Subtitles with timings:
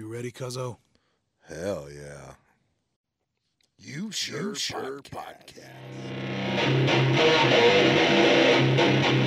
[0.00, 0.78] You ready, Cuzzo?
[1.46, 2.32] Hell yeah.
[3.76, 5.68] You sure, sure podcast.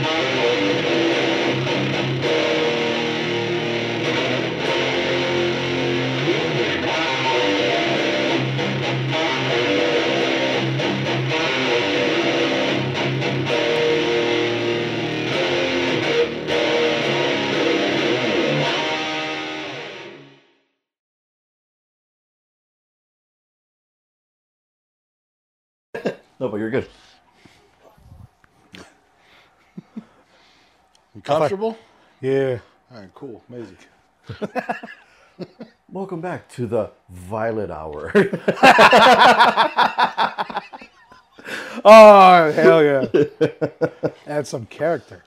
[0.02, 1.33] No,
[26.54, 26.88] but you're good.
[31.16, 31.76] You comfortable?
[32.22, 32.60] Yeah.
[32.92, 33.44] All right, cool.
[33.50, 33.78] Amazing.
[35.90, 38.14] Welcome back to the Violet Hour.
[41.86, 43.08] Oh, hell yeah.
[44.28, 45.24] Add some character.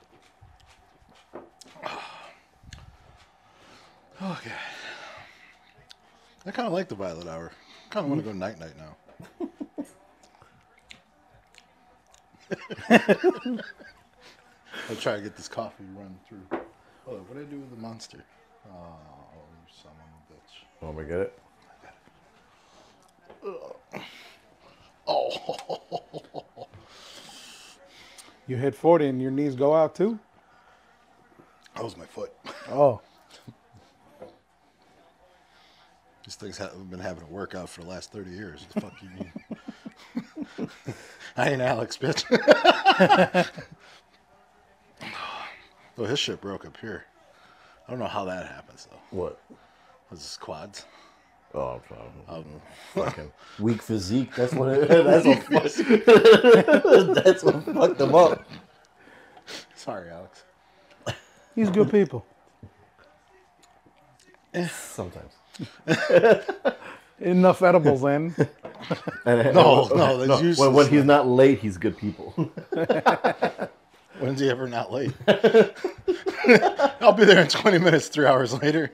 [4.22, 4.52] Okay.
[6.46, 7.50] I kind of like the Violet Hour.
[7.50, 9.48] I kind of want to go night night now.
[12.90, 13.58] I'll
[15.00, 16.42] try to get this coffee run through.
[17.08, 18.18] Oh, what did I do with the monster?
[18.64, 20.84] Uh, oh, you son of a bitch.
[20.84, 21.32] Want me to get it?
[23.44, 23.76] Oh,
[28.48, 30.18] You hit 40 and your knees go out too?
[31.74, 32.32] that was my foot.
[32.70, 33.00] Oh.
[36.24, 38.66] These things have been having a workout for the last 30 years.
[38.72, 39.08] What The fuck you
[40.58, 40.58] mean?
[41.38, 42.24] I ain't Alex, bitch.
[45.98, 47.04] oh, his shit broke up here.
[47.86, 49.16] I don't know how that happens, though.
[49.16, 49.38] What?
[50.10, 50.86] Was his quads?
[51.52, 52.08] Oh, I'm sorry.
[52.38, 52.44] Um,
[52.94, 54.34] fucking weak physique.
[54.34, 54.70] That's what.
[54.70, 55.42] It, that's what.
[55.42, 58.42] fuck- that's what fucked him up.
[59.74, 60.44] Sorry, Alex.
[61.54, 62.24] He's good people.
[64.70, 65.32] Sometimes.
[67.20, 68.34] Enough edibles in.
[69.24, 70.72] And, No, no, that's When, useless.
[70.72, 72.30] when he's not late, he's good people.
[74.20, 75.12] When's he ever not late?
[77.00, 78.92] I'll be there in 20 minutes, three hours later.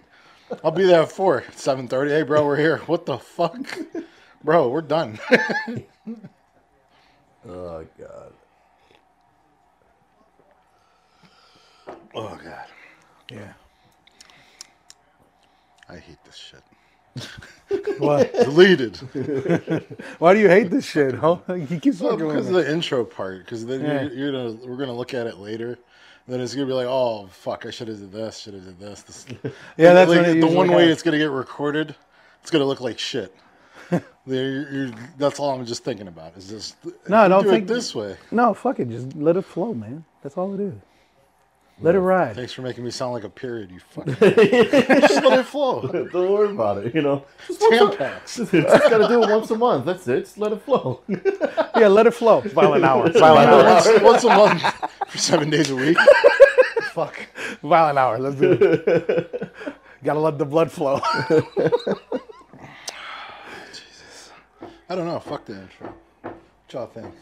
[0.65, 2.09] I'll be there at 4, 7.30.
[2.09, 2.79] Hey, bro, we're here.
[2.87, 3.79] What the fuck?
[4.43, 5.19] Bro, we're done.
[7.47, 8.33] oh God.
[12.15, 12.67] oh, God.
[13.31, 13.53] Yeah.
[15.91, 16.63] I hate this shit.
[17.99, 18.33] What?
[18.33, 18.97] Deleted.
[20.19, 21.37] Why do you hate this shit, huh?
[21.69, 22.63] He keeps Well, fucking because with of me.
[22.63, 23.45] the intro part.
[23.45, 24.03] Because then Yeah.
[24.03, 25.79] you're, you're gonna we're gonna look at it later.
[26.29, 28.79] Then it's gonna be like, oh fuck, I should have did this, should have did
[28.79, 29.03] this.
[29.03, 29.27] this.
[29.77, 30.93] Yeah, that's like, what it the usually one way happens.
[30.93, 31.95] it's gonna get recorded.
[32.43, 33.35] It's gonna look like shit.
[34.25, 36.37] You're- you're- that's all I'm just thinking about.
[36.37, 36.77] Is just
[37.09, 38.17] No, don't do think- it this way.
[38.31, 38.89] No, fuck it.
[38.89, 40.05] Just let it flow, man.
[40.23, 40.75] That's all it is.
[41.83, 42.37] Let it ride.
[42.37, 43.73] Thanks for making me sound like a period.
[43.73, 45.83] You fucking just let it flow.
[45.93, 46.95] Don't worry about it.
[46.95, 47.25] You know.
[47.49, 48.37] Tampax.
[48.37, 49.87] Just, just gotta do it once a month.
[49.87, 50.21] That's it.
[50.21, 51.01] Just let it flow.
[51.77, 52.41] Yeah, let it flow.
[52.43, 53.11] Violent hour.
[53.11, 53.65] Violent hour.
[53.65, 54.63] once, once a month
[55.09, 55.99] for seven days a week.
[56.93, 57.27] Fuck.
[57.63, 58.19] Violent hour.
[58.19, 59.53] Let's do it.
[60.05, 61.01] Gotta let the blood flow.
[63.71, 64.31] Jesus.
[64.89, 65.19] I don't know.
[65.19, 65.95] Fuck the intro.
[66.23, 66.35] What
[66.71, 67.13] y'all think?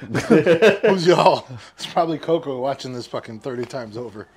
[0.86, 1.46] Who's y'all?
[1.74, 4.28] It's probably Coco watching this fucking 30 times over.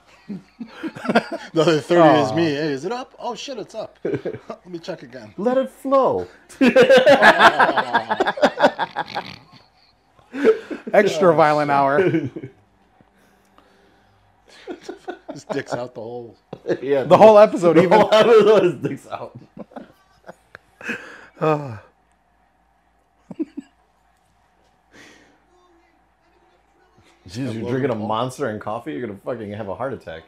[0.28, 2.44] the other 30 is me.
[2.44, 3.14] Hey, is it up?
[3.20, 3.98] Oh shit, it's up.
[4.04, 5.32] Let me check again.
[5.36, 6.26] Let it flow.
[10.92, 12.00] Extra oh, violent hour.
[15.32, 16.36] His dick's out the whole.
[16.82, 17.04] yeah.
[17.04, 17.92] The whole episode, even.
[17.92, 19.38] whole episode is dicks out.
[27.32, 30.24] Jeez, you're drinking a monster and coffee, you're gonna fucking have a heart attack.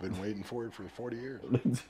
[0.00, 1.42] Been waiting for it for 40 years.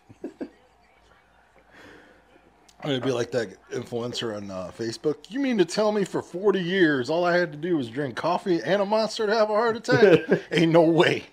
[2.80, 5.30] I'm gonna be like that influencer on uh, Facebook.
[5.30, 8.14] You mean to tell me for 40 years all I had to do was drink
[8.14, 10.42] coffee and a monster to have a heart attack?
[10.52, 11.24] Ain't no way.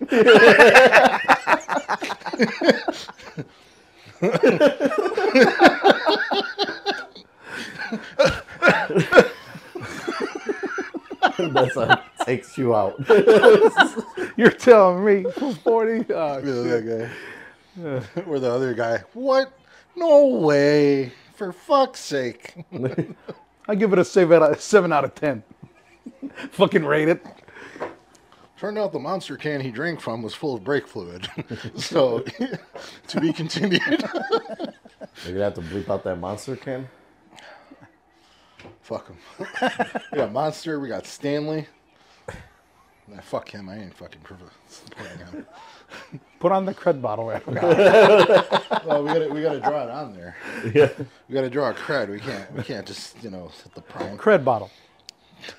[11.38, 12.94] That's it takes you out.
[14.36, 16.06] You're telling me for 40?
[16.14, 17.10] Oh, Yeah, that
[17.76, 18.22] guy.
[18.26, 18.98] or the other guy.
[19.12, 19.52] What?
[19.96, 21.12] No way.
[21.34, 22.54] For fuck's sake.
[23.68, 25.42] I give it a seven out, seven out of 10.
[26.52, 27.24] Fucking rate it.
[28.58, 31.28] Turned out the monster can he drank from was full of brake fluid.
[31.76, 32.20] so,
[33.08, 33.80] to be continued.
[33.88, 33.98] You're
[35.34, 36.88] gonna have to bleep out that monster can.
[38.82, 39.16] Fuck him.
[40.12, 40.78] we got Monster.
[40.78, 41.66] We got Stanley.
[43.08, 43.68] Nah, fuck him.
[43.68, 44.38] I ain't fucking priv-
[44.68, 45.46] supporting him.
[46.40, 47.30] Put on the cred bottle.
[47.30, 47.46] Eric.
[48.86, 50.36] well, we gotta we gotta draw it on there.
[50.74, 50.88] Yeah.
[51.28, 52.08] We gotta draw a cred.
[52.08, 54.16] We can't we can't just you know hit the prime.
[54.18, 54.70] cred bottle.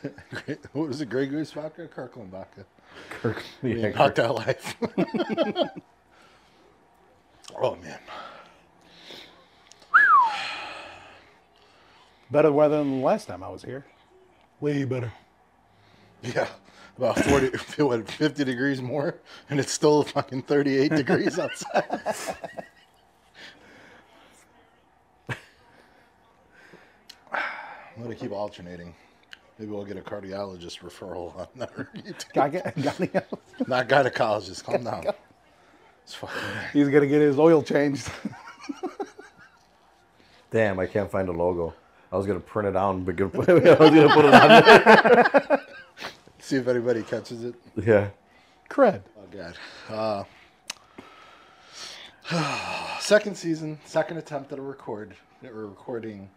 [0.72, 1.10] what was it?
[1.10, 2.66] Grey Goose vodka, Kirkland vodka.
[3.10, 3.44] Kirk.
[3.62, 4.76] We Yeah, ain't about that life.
[7.62, 8.00] oh man.
[12.32, 13.86] Better weather than the last time I was here.
[14.60, 15.12] Way better.
[16.24, 16.48] Yeah.
[16.98, 17.48] About 40,
[17.84, 19.16] what, 50 degrees more,
[19.50, 22.00] and it's still fucking 38 degrees outside.
[27.96, 28.94] I'm gonna keep alternating.
[29.60, 32.34] Maybe we'll get a cardiologist referral on our YouTube.
[32.34, 33.10] Got, get- got any?
[33.68, 34.64] Not gynecologist.
[34.64, 35.06] Calm down.
[36.04, 36.38] It's fucking.
[36.74, 38.10] He's gonna get his oil changed.
[40.52, 41.74] Damn, I can't find a logo.
[42.12, 45.62] I was gonna print it out, but I was gonna put it on there.
[46.44, 47.56] See if anybody catches it.
[47.82, 48.10] Yeah.
[48.70, 49.02] Cred.
[49.18, 50.26] Oh god.
[52.30, 55.16] Uh, second season, second attempt at a record.
[55.42, 56.30] That we're recording.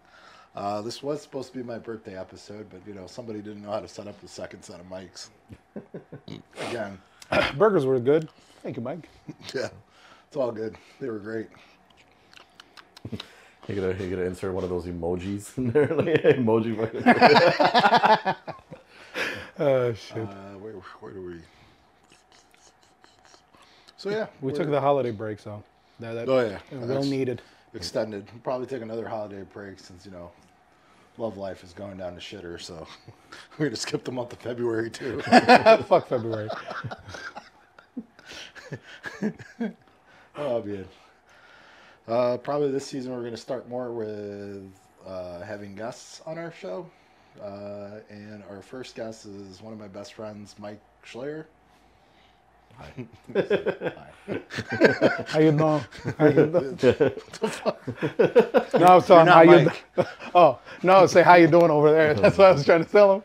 [0.55, 3.73] Uh, this was supposed to be my birthday episode, but you know somebody didn't know
[3.73, 5.31] how to set up the second set of mics.
[6.69, 7.01] Again,
[7.59, 8.29] Burgers were good.
[8.63, 9.09] Thank you, Mike.
[9.53, 9.71] yeah,
[10.29, 10.77] it's all good.
[11.01, 11.49] They were great.
[13.11, 16.77] You gotta, you gotta insert one of those emojis in there, like emoji.
[19.59, 20.19] Oh shit.
[20.19, 21.41] Uh, where, where do we?
[23.97, 25.63] So yeah, we took the holiday break, so
[26.01, 26.59] that, that Oh, yeah.
[26.73, 27.41] well That's- needed.
[27.75, 28.27] extended.
[28.33, 30.31] We'll probably take another holiday break since you know,
[31.19, 32.61] love life is going down the shitter.
[32.61, 32.87] So
[33.59, 35.21] we're gonna skip the month of February too.
[35.89, 36.49] Fuck February.
[40.39, 40.85] Oh man.
[42.07, 44.71] Uh, probably this season we're going to start more with
[45.07, 46.89] uh, having guests on our show.
[47.43, 51.45] Uh, and our first guest is one of my best friends, Mike Schleyer.
[52.79, 53.07] Hi.
[55.27, 55.85] How you doing?
[56.19, 56.79] How you doing?
[58.79, 59.65] no, I was telling him not how you.
[59.67, 59.85] Mike.
[60.35, 62.13] Oh no, say how you doing over there.
[62.13, 63.23] That's what I was trying to tell him.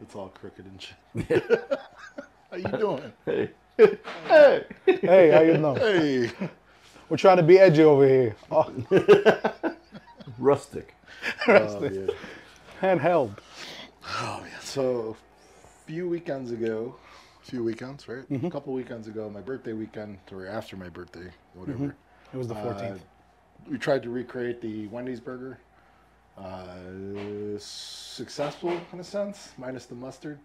[0.00, 1.44] It's all crooked and shit.
[2.50, 3.12] How you doing?
[3.24, 3.50] hey.
[3.78, 5.76] Hey, Hey, how you doing?
[5.76, 6.30] Hey.
[7.08, 8.36] We're trying to be edgy over here.
[8.50, 8.72] Oh,
[10.38, 10.94] Rustic.
[11.46, 12.10] Oh, man.
[12.82, 13.30] Handheld.
[14.20, 14.50] Oh, man.
[14.60, 15.16] So,
[15.64, 16.96] a few weekends ago,
[17.40, 18.24] a few weekends, right?
[18.30, 21.94] A couple weekends ago, my birthday weekend, or after my birthday, whatever.
[22.34, 22.98] It was the Uh, 14th.
[23.70, 25.58] we tried to recreate the Wendy's burger.
[26.36, 30.38] Uh, successful in a sense, minus the mustard,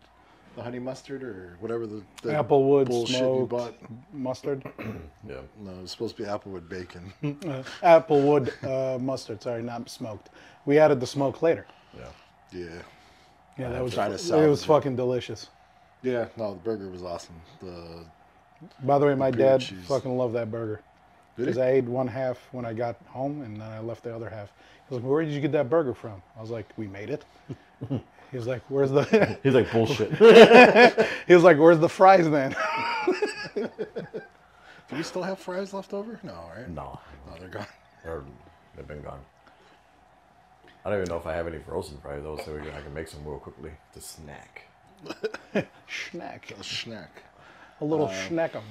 [0.55, 3.73] the honey mustard, or whatever the, the Applewood bullshit you bought.
[4.13, 4.63] mustard.
[5.27, 5.35] Yeah.
[5.59, 7.11] No, it was supposed to be Applewood bacon.
[7.45, 9.41] Uh, Applewood uh, mustard.
[9.41, 10.29] Sorry, not smoked.
[10.65, 11.65] We added the smoke later.
[11.97, 12.05] Yeah.
[12.51, 12.65] Yeah,
[13.57, 15.47] Yeah, that was tried to it was fucking delicious.
[16.03, 16.27] yeah.
[16.37, 17.35] No, the burger was awesome.
[17.61, 18.05] The
[18.83, 19.85] By the way, my dad cheese.
[19.87, 20.81] fucking loved that burger.
[21.35, 21.57] did Because?
[21.57, 24.49] I ate one half when I got home, and then I left the other half.
[24.89, 27.09] He was like, "Where did you get that burger from?" I was like, "We made
[27.09, 27.25] it."
[28.31, 30.11] he was like, "Where's the?" He's like bullshit.
[31.27, 32.55] he was like, "Where's the fries then?"
[33.55, 36.19] Do we still have fries left over?
[36.23, 36.69] No, right?
[36.69, 36.99] no,
[37.29, 37.67] No, they're gone.
[38.05, 38.23] or
[38.75, 39.19] they've been gone.
[40.85, 42.81] I don't even know if I have any frozen fries though, so we can, I
[42.81, 44.63] can make some real quickly to snack.
[45.89, 46.57] Schnack.
[46.59, 47.23] A snack.
[47.81, 48.61] A little schnackums.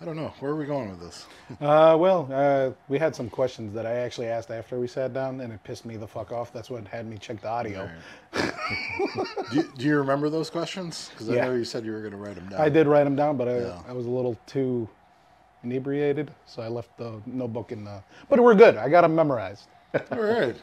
[0.00, 0.32] I don't know.
[0.40, 1.26] Where are we going with this?
[1.60, 5.40] Uh, well, uh, we had some questions that I actually asked after we sat down,
[5.42, 6.52] and it pissed me the fuck off.
[6.52, 7.88] That's what had me check the audio.
[8.32, 8.50] do,
[9.52, 11.10] you, do you remember those questions?
[11.10, 11.44] Because I Yeah.
[11.48, 12.60] know you said you were going to write them down.
[12.60, 13.82] I did write them down, but I, Yeah.
[13.86, 14.88] I was a little too
[15.62, 18.02] inebriated, so I left the notebook in the.
[18.30, 18.76] But we're good.
[18.76, 19.66] I got them memorized.
[20.10, 20.56] All right.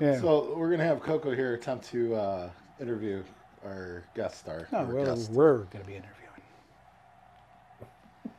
[0.00, 0.18] Yeah.
[0.20, 3.22] So we're going to have Coco here attempt to uh, interview
[3.64, 4.66] our guest star.
[4.72, 5.30] no, our we're, guest.
[5.30, 6.16] we're going to be interviewing.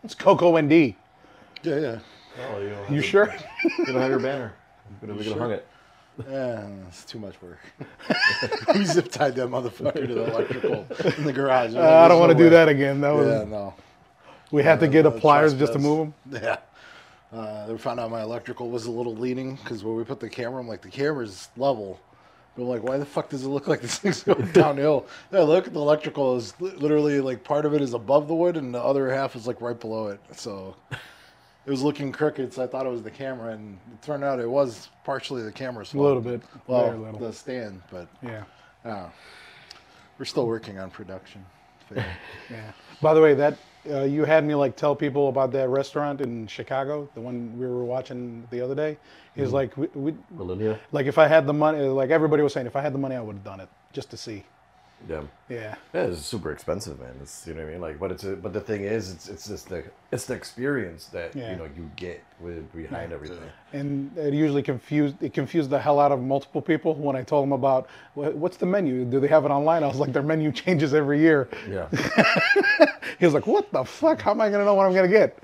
[0.03, 0.96] It's Coco and D.
[1.62, 2.00] Yeah, yeah.
[2.51, 3.34] Oh, you, don't You sure?
[3.77, 4.53] You don't have your banner.
[5.01, 5.39] We're gonna, we're gonna sure?
[5.39, 5.68] hung it.
[6.30, 7.60] Yeah, it's too much work.
[8.75, 10.86] we zip tied that motherfucker to the electrical
[11.18, 11.75] in the garage.
[11.75, 13.01] Uh, I don't want to do that again.
[13.01, 13.74] That was Yeah, no.
[14.51, 16.41] we had to get a pliers just to move them.
[16.44, 16.58] Yeah.
[17.32, 20.30] Uh, they found out my electrical was a little leaning because when we put the
[20.30, 22.00] camera, I'm like, the camera's level.
[22.56, 25.06] But I'm like, why the fuck does it look like this thing's going downhill?
[25.32, 28.58] Yeah, look at the electrical is literally like part of it is above the wood
[28.58, 30.20] and the other half is like right below it.
[30.34, 32.54] So it was looking crooked.
[32.54, 35.52] So I thought it was the camera, and it turned out it was partially the
[35.54, 37.20] camera's A little bit, Well, little.
[37.20, 38.44] the stand, but Yeah,
[38.84, 39.08] uh,
[40.20, 41.46] we're still working on production.
[41.96, 42.72] yeah.
[43.02, 43.58] By the way, that
[43.90, 47.66] uh, you had me like tell people about that restaurant in Chicago, the one we
[47.66, 48.98] were watching the other day.
[49.36, 49.56] He's Mm-hmm.
[49.56, 50.14] like, we, we,
[50.92, 53.16] like if I had the money, like everybody was saying, if I had the money,
[53.16, 54.44] I would have done it just to see.
[55.10, 55.22] Yeah.
[55.50, 55.75] Yeah.
[55.93, 57.13] Yeah, it's super expensive, man.
[57.22, 57.81] It's you know what I mean.
[57.81, 61.05] Like, but it's a, but the thing is, it's it's just the it's the experience
[61.08, 61.51] that Yeah.
[61.51, 63.39] you know you get with behind everything.
[63.74, 67.43] And it usually confused it confused the hell out of multiple people when I told
[67.46, 69.05] them about what's the menu?
[69.05, 69.84] Do they have it online?
[69.84, 71.50] I was like, their menu changes every year.
[71.70, 71.88] Yeah.
[73.20, 74.20] He was like, what the fuck?
[74.22, 75.38] How am I gonna know what I'm gonna get?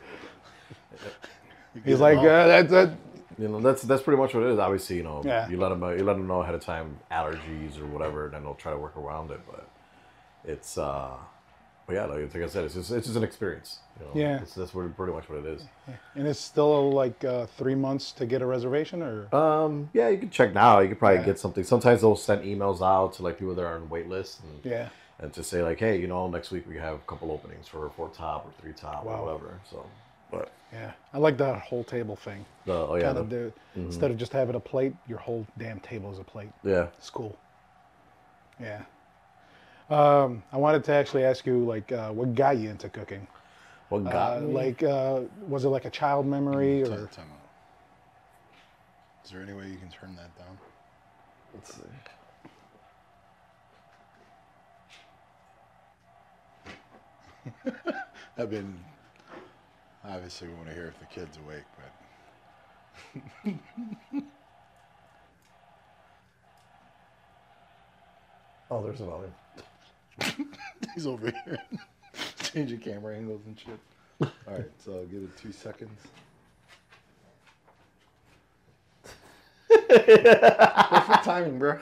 [1.85, 2.91] He's like, uh, that's that.
[3.39, 4.59] You know, that's that's pretty much what it is.
[4.59, 5.47] Obviously, you know, Yeah.
[5.49, 8.43] you let them you let them know ahead of time allergies or whatever, and then
[8.43, 9.39] they'll try to work around it.
[9.49, 9.67] But
[10.45, 11.11] it's uh,
[11.85, 13.79] but yeah, like, like I said, it's just it's just an experience.
[13.99, 14.11] You know?
[14.27, 14.41] Yeah.
[14.41, 15.63] it's, that's pretty much what it is.
[16.15, 20.17] And it's still like uh, three months to get a reservation, or Um, yeah, you
[20.17, 20.79] can check now.
[20.79, 21.25] You could probably Yeah.
[21.25, 21.63] get something.
[21.63, 24.89] Sometimes they'll send emails out to like people that are on wait lists and yeah.
[25.19, 27.89] and to say like, hey, you know, next week we have a couple openings for
[27.95, 29.21] four top or three top Wow.
[29.21, 29.59] or whatever.
[29.71, 29.85] So,
[30.31, 32.45] but Yeah, I like that whole table thing.
[32.65, 35.45] the oh yeah, kind of the, do instead of just having a plate, your whole
[35.57, 36.51] damn table is a plate.
[36.63, 36.87] yeah.
[36.97, 37.37] It's cool.
[38.59, 38.83] Yeah.
[39.89, 43.25] Um, I wanted to actually ask you, like, uh, what got you into cooking?
[43.89, 44.53] What got Uh, me?
[44.53, 47.39] like, uh, was it like a child memory, Time- or time out.
[49.23, 50.57] Is there any way you can turn that down?
[51.53, 51.83] Let's see.
[58.37, 58.83] I've been
[60.07, 61.63] obviously we want to hear if the kid's awake,
[63.43, 63.53] but
[68.69, 69.31] Oh, there's another.
[70.93, 71.57] he's over here
[72.43, 73.79] changing camera angles and shit.
[74.21, 75.99] All right, so I'll give it two seconds.
[79.69, 81.77] Perfect timing, bro.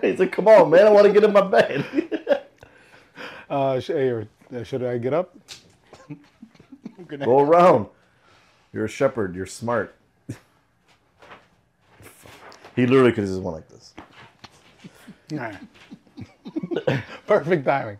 [0.00, 1.84] He's like, come on, man, I want to get in my bed.
[3.50, 5.36] uh, sh- hey, or uh, should I get up?
[7.06, 7.26] Good night.
[7.26, 7.86] Go around.
[8.72, 9.34] You're a shepherd.
[9.34, 9.94] You're smart.
[12.76, 13.94] he literally could have just went like this.
[15.30, 15.52] Nah.
[17.26, 17.98] Perfect timing.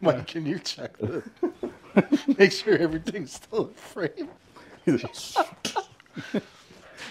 [0.00, 1.24] Mike, can you check this?
[2.38, 4.28] Make sure everything's still in frame.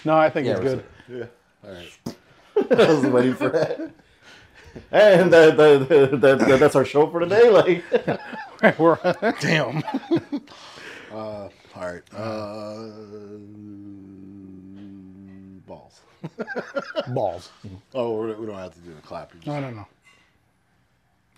[0.04, 0.84] No, I think Yeah, it's we're good.
[1.08, 1.68] Yeah.
[1.68, 2.78] All right.
[2.86, 3.80] I was waiting for that.
[4.92, 5.88] And that, that,
[6.20, 7.50] that, that, that's our show for today.
[7.50, 8.98] Like, We're
[9.40, 9.82] Damn.
[11.16, 12.02] Uh, all right.
[12.14, 12.90] Uh,
[15.66, 16.00] balls.
[17.08, 17.50] balls.
[17.94, 19.32] Oh, we're, we don't have to do the clap.
[19.32, 19.86] Just, No, no, no.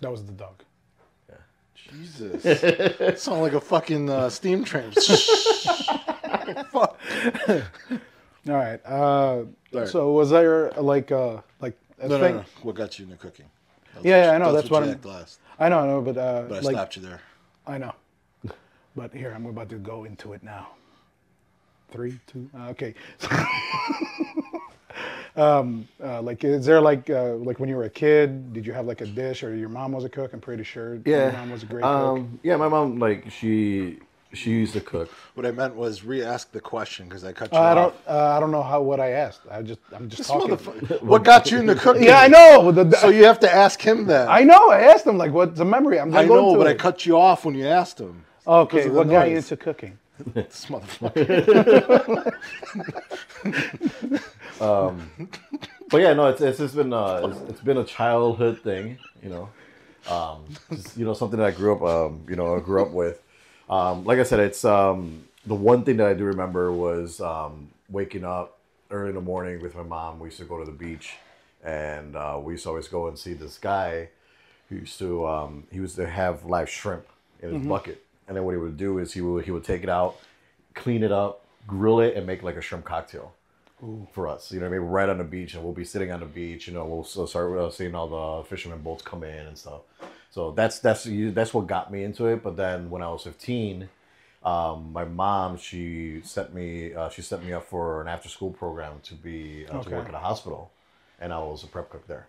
[0.01, 0.63] That was the dog.
[1.29, 1.35] Yeah.
[1.75, 2.43] Jesus.
[3.23, 4.91] Sound like a fucking uh, steam train.
[6.71, 6.99] Fuck.
[8.47, 8.79] All right.
[8.85, 9.43] Uh,
[9.73, 9.87] right.
[9.87, 12.35] So was there like uh like a No, no, thing?
[12.37, 12.43] no.
[12.63, 13.45] What got you into cooking?
[14.01, 15.39] Yeah, yeah, I know, that's what I'm- asked last.
[15.59, 17.19] I know, I know, but uh, But I like stopped you there.
[17.67, 17.93] I know.
[18.95, 20.69] But here I'm about to go into it now.
[21.91, 22.93] Three, two, uh, okay.
[25.35, 28.53] um, uh, like, is there like uh, like when you were a kid?
[28.53, 30.33] Did you have like a dish, or your mom was a cook?
[30.33, 31.25] I'm pretty sure yeah.
[31.25, 31.91] your mom was a great cook.
[31.91, 33.97] um, yeah, my mom like she
[34.33, 35.09] she used to cook.
[35.33, 37.75] What I meant was re-ask the question because I cut you Uh, I off.
[37.75, 37.95] don't.
[38.15, 39.41] Uh, I don't know how what I asked.
[39.49, 39.79] I just.
[39.91, 40.55] I'm just This talking.
[40.57, 42.03] motherfucker- What got you into cooking?
[42.03, 42.71] Yeah, I know.
[42.71, 44.29] The, the- So you have to ask him that.
[44.29, 44.69] I know.
[44.69, 45.99] I asked him like, what's the memory?
[45.99, 46.13] I'm.
[46.13, 48.25] I gonna know, into but I cut you off when you asked him.
[48.49, 49.97] Okay, what got you into cooking?
[50.33, 52.33] This motherfucker.
[55.89, 59.29] But yeah, no, it's it's just been uh, it's, it's been a childhood thing, you
[59.29, 59.49] know.
[60.09, 62.91] Um, just, you know, something that I grew up, um, you know, I grew up
[62.91, 63.21] with.
[63.69, 67.69] Um, like I said, it's um, the one thing that I do remember was um,
[67.89, 68.59] waking up
[68.91, 70.19] early in the morning with my mom.
[70.19, 71.15] We used to go to the beach,
[71.63, 74.09] and uh, we used to always go and see this guy
[74.69, 77.07] who used to um, he used to have live shrimp
[77.41, 79.83] in his bucket, and then what he would do is he would he would take
[79.83, 80.17] it out,
[80.75, 83.33] clean it up, grill it, and make like a shrimp cocktail
[84.13, 84.51] for us.
[84.51, 86.25] You know, what I mean, right on the beach, and we'll be sitting on the
[86.27, 86.67] beach.
[86.67, 88.07] You know, we'll start uh, seeing all
[88.43, 89.81] the fishermen boats come in and stuff.
[90.29, 92.43] So that's that's that's what got me into it.
[92.43, 93.89] But then when I was fifteen,
[94.43, 98.51] um, my mom she set me uh, she set me up for an after school
[98.51, 100.71] program to be uh, to work at a hospital,
[101.19, 102.27] and I was a prep cook there.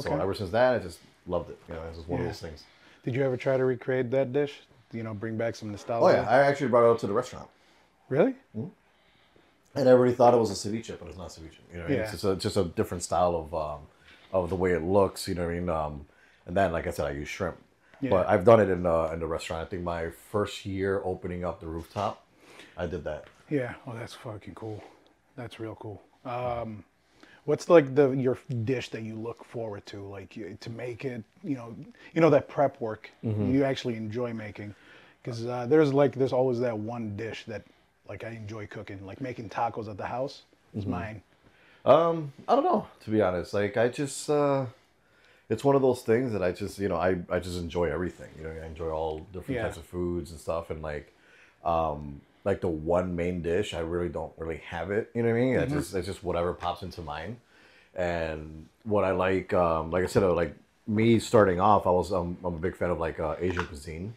[0.00, 1.58] So ever since that, I just loved it.
[1.68, 2.26] You know, it's was one Yeah.
[2.28, 2.64] of those things.
[3.04, 4.60] Did you ever try to recreate that dish?
[4.92, 6.04] You know, bring back some nostalgia.
[6.04, 7.48] Oh yeah, I actually brought it out to the restaurant.
[8.08, 8.34] Really?
[8.54, 11.58] And everybody thought it was a ceviche, but it's not ceviche.
[11.70, 11.98] You know, what I mean?
[11.98, 12.02] Yeah.
[12.04, 13.80] it's just a, just a different style of um,
[14.32, 15.28] of the way it looks.
[15.28, 15.68] You know what I mean?
[15.68, 16.06] Um,
[16.46, 17.58] and then, like I said, I use shrimp.
[18.00, 18.10] Yeah.
[18.10, 19.66] But I've done it in the in the restaurant.
[19.66, 22.24] I think my first year opening up the rooftop,
[22.76, 23.24] I did that.
[23.50, 23.74] Yeah.
[23.86, 24.82] Oh, that's fucking cool.
[25.36, 26.02] That's real cool.
[26.24, 26.84] Um,
[27.48, 31.24] what's like the your dish that you look forward to, like you, to make it?
[31.42, 31.76] You know,
[32.14, 33.54] you know that prep work Mm-hmm.
[33.54, 34.74] you actually enjoy making,
[35.22, 37.62] because uh, there's like there's always that one dish that
[38.08, 40.42] like I enjoy cooking, like making tacos at the house
[40.76, 40.90] is Mm-hmm.
[40.90, 41.22] mine.
[41.84, 43.54] Um, I don't know, to be honest.
[43.54, 44.66] Like I just uh
[45.48, 48.30] it's one of those things that I just you know I, I just enjoy everything.
[48.38, 49.62] You know, I enjoy all different Yeah.
[49.62, 51.14] types of foods and stuff, and like
[51.64, 55.10] um like the one main dish, I really don't really have it.
[55.14, 55.54] You know what I mean?
[55.56, 57.36] It's just it's just whatever pops into mind.
[57.94, 60.54] And what I like, um, like I said, uh, like
[60.86, 64.14] me starting off, I was um, I'm a big fan of like uh, Asian cuisine.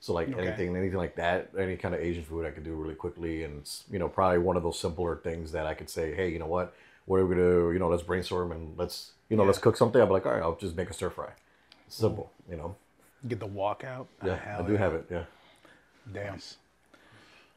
[0.00, 0.40] So like Okay.
[0.46, 3.60] anything, anything like that, any kind of Asian food I could do really quickly, and
[3.60, 6.38] it's you know probably one of those simpler things that I could say, hey, you
[6.38, 6.74] know what,
[7.06, 10.00] what are we gonna, you know, let's brainstorm and let's, you know, let's cook something.
[10.00, 11.30] I'll be like, all right, I'll just make a stir fry.
[11.88, 12.76] Simple, you know.
[13.28, 14.06] Get the walkout.
[14.24, 15.06] Yeah, I do have it.
[15.10, 15.24] Yeah.
[16.12, 16.38] Damn.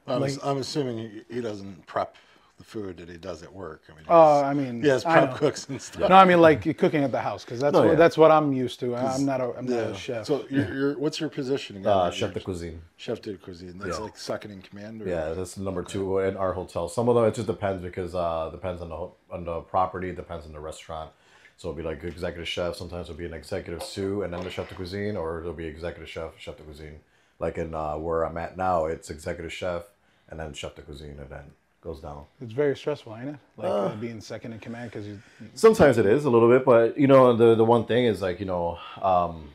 [0.07, 2.15] I'm, Like- I'm assuming he, he doesn't prep
[2.57, 3.83] the food that he does at work.
[3.87, 6.09] I mean, Uh, I mean, he has prep cooks and stuff.
[6.09, 7.95] No, I mean like cooking at the house because that's No, what, yeah.
[7.95, 8.95] that's what I'm used to.
[8.95, 10.25] I'm not a I'm not a chef.
[10.25, 11.91] So you're, you're what's your position again?
[11.91, 12.81] Uh, You're chef de cuisine.
[12.95, 13.77] Chef de cuisine.
[13.77, 14.03] That's Yeah.
[14.05, 15.03] like second in command.
[15.03, 16.89] Or Yeah, that's number two in our hotel.
[16.89, 20.11] Some of them it just depends because uh depends on the ho- on the property,
[20.11, 21.11] depends on the restaurant.
[21.57, 22.75] So it'll be like executive chef.
[22.75, 25.65] Sometimes it'll be an executive sous and then the chef de cuisine, or it'll be
[25.65, 27.01] executive chef, chef de cuisine.
[27.39, 29.83] Like in uh, where I'm at now, it's executive chef
[30.29, 31.43] and then chef de cuisine, and then
[31.81, 32.25] goes down.
[32.41, 33.35] It's very stressful, ain't it?
[33.55, 35.19] Like uh, being second in command because you.
[35.53, 38.39] Sometimes it is a little bit, but you know the the one thing is like
[38.39, 39.49] you know um,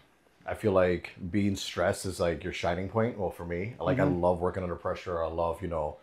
[0.46, 3.18] I feel like being stressed is like your shining point.
[3.18, 5.22] Well, for me, like I love working under pressure.
[5.22, 5.96] I love you know,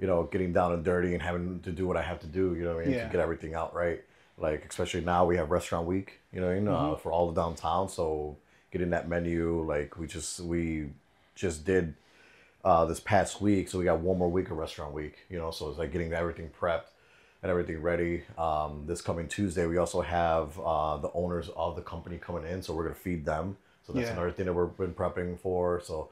[0.00, 2.54] you know, getting down and dirty and having to do what I have to do.
[2.54, 3.04] You know what I mean Yeah.
[3.06, 4.02] to get everything out right.
[4.38, 6.20] Like especially now we have restaurant week.
[6.32, 7.88] You know, what I mean uh, for all the downtown.
[7.88, 8.36] So
[8.70, 10.88] getting that menu, like we just we
[11.34, 11.94] just did
[12.66, 13.68] uh, this past week.
[13.68, 16.12] So we got one more week of restaurant week, you know, so it's like getting
[16.12, 16.88] everything prepped
[17.40, 18.24] and everything ready.
[18.36, 22.62] Um, this coming Tuesday, we also have uh, the owners of the company coming in,
[22.62, 23.56] so we're gonna feed them.
[23.86, 24.14] So that's Yeah.
[24.14, 25.80] another thing that we've been prepping for.
[25.80, 26.08] So,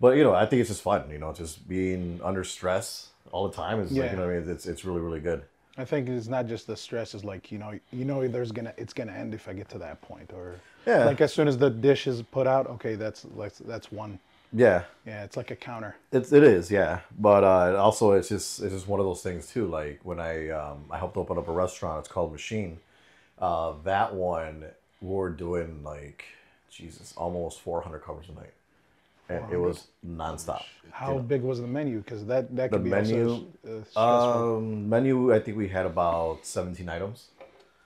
[0.00, 3.48] but you know, I think it's just fun, you know, just being under stress all
[3.48, 5.42] the time is like, you know, what I mean, it's it's really really good.
[5.76, 7.12] I think it's not just the stress.
[7.12, 9.78] It's like you know, you know, there's gonna it's gonna end if I get to
[9.78, 10.54] that point, or
[10.86, 11.06] Yeah.
[11.06, 14.20] like as soon as the dish is put out, okay, that's like that's one.
[14.52, 15.96] Yeah, Yeah, it's like a counter.
[16.12, 17.00] It's it is, yeah.
[17.18, 19.66] But uh, also, it's just it's just one of those things too.
[19.66, 22.00] Like when I um, I helped open up a restaurant.
[22.00, 22.78] It's called Machine.
[23.38, 24.64] Uh, that one
[25.00, 26.24] we're doing like
[26.70, 28.54] Jesus, almost four hundred covers a night,
[29.28, 30.64] and it was nonstop.
[30.90, 31.98] How big was the menu?
[31.98, 33.46] Because that that The could be menu,
[33.94, 34.56] also uh.
[34.56, 35.34] Um, menu.
[35.34, 37.28] I think we had about seventeen items.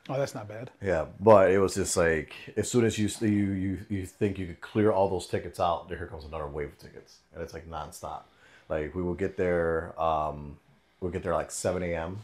[0.09, 0.71] Oh, that's not bad.
[0.83, 4.47] Yeah, but it was just like as soon as you you you you think you
[4.47, 7.69] could clear all those tickets out, here comes another wave of tickets, and it's like
[7.69, 8.23] nonstop.
[8.69, 10.57] Like we will get there, um,
[11.01, 12.19] we'll get there like seven a.m.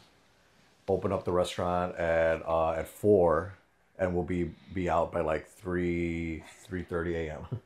[0.88, 3.55] Open up the restaurant at uh, at four,
[3.99, 7.47] and we'll be be out by like three three thirty a.m.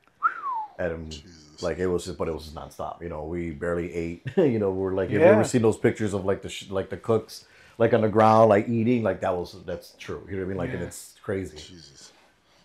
[0.79, 1.17] And
[1.61, 3.03] like it was, just, but it was just nonstop.
[3.03, 4.23] You know, we barely ate.
[4.37, 5.33] you know, we're like, have you Yeah.
[5.35, 7.45] ever seen those pictures of like the sh- like the cooks
[7.79, 9.03] like on the ground, like eating?
[9.03, 10.27] Like that was that's true.
[10.29, 10.57] You know what I mean?
[10.59, 11.57] Like, and it's crazy.
[11.57, 12.13] Jesus.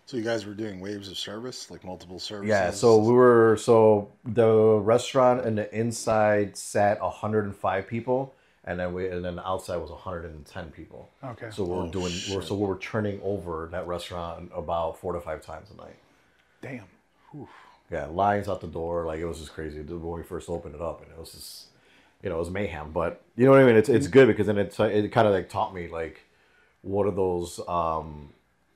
[0.05, 2.49] So you guys were doing waves of service, like multiple services.
[2.49, 8.93] Yeah, so we were so the restaurant and the inside sat 105 people, and then
[8.93, 11.09] we and then the outside was 110 people.
[11.23, 11.49] Okay.
[11.51, 15.19] So we're Oh, doing we're, so we were turning over that restaurant about four to
[15.19, 15.97] five times a night.
[16.61, 16.85] Damn.
[17.91, 20.81] Yeah, lines out the door, like it was just crazy when we first opened it
[20.81, 21.66] up, and it was just
[22.27, 22.91] you know it was mayhem.
[22.91, 23.77] But you know what I mean?
[23.77, 26.19] It's it's good because then it's it kind of like taught me like
[26.81, 28.33] what are those um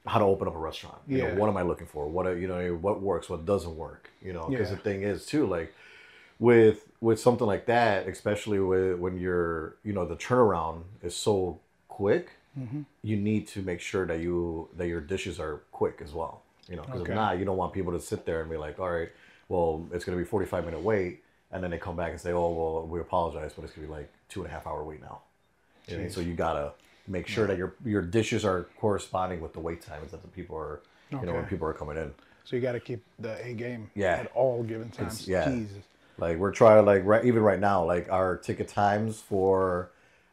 [0.07, 0.99] how to open up a restaurant.
[1.09, 1.25] You Yeah.
[1.25, 2.07] know, what am I looking for?
[2.07, 4.09] What are, you know what works, what doesn't work.
[4.21, 4.75] You know, because Yeah.
[4.77, 5.73] the thing is too like
[6.39, 11.59] with with something like that, especially with when you're you know the turnaround is so
[11.89, 12.81] quick, Mm-hmm.
[13.01, 16.43] you need to make sure that you that your dishes are quick as well.
[16.69, 17.11] You know, because Okay.
[17.11, 19.09] if not, you don't want people to sit there and be like, all right,
[19.49, 21.23] well, it's going to be 45 minute wait.
[21.51, 23.87] And then they come back and say, oh, well, we apologize, but it's to be
[23.87, 25.21] like two and a half hour wait now.
[25.87, 26.71] You know, so you got to
[27.07, 30.55] make sure that your your dishes are corresponding with the wait times that the people
[30.55, 32.13] are, you know, when people are coming in.
[32.45, 33.89] So you got to keep the A game.
[33.95, 34.13] Yeah.
[34.13, 35.27] At all given times.
[35.27, 35.49] yeah.
[35.49, 35.83] Jesus.
[36.17, 39.91] Like we're trying, like right, even right now, like our ticket times for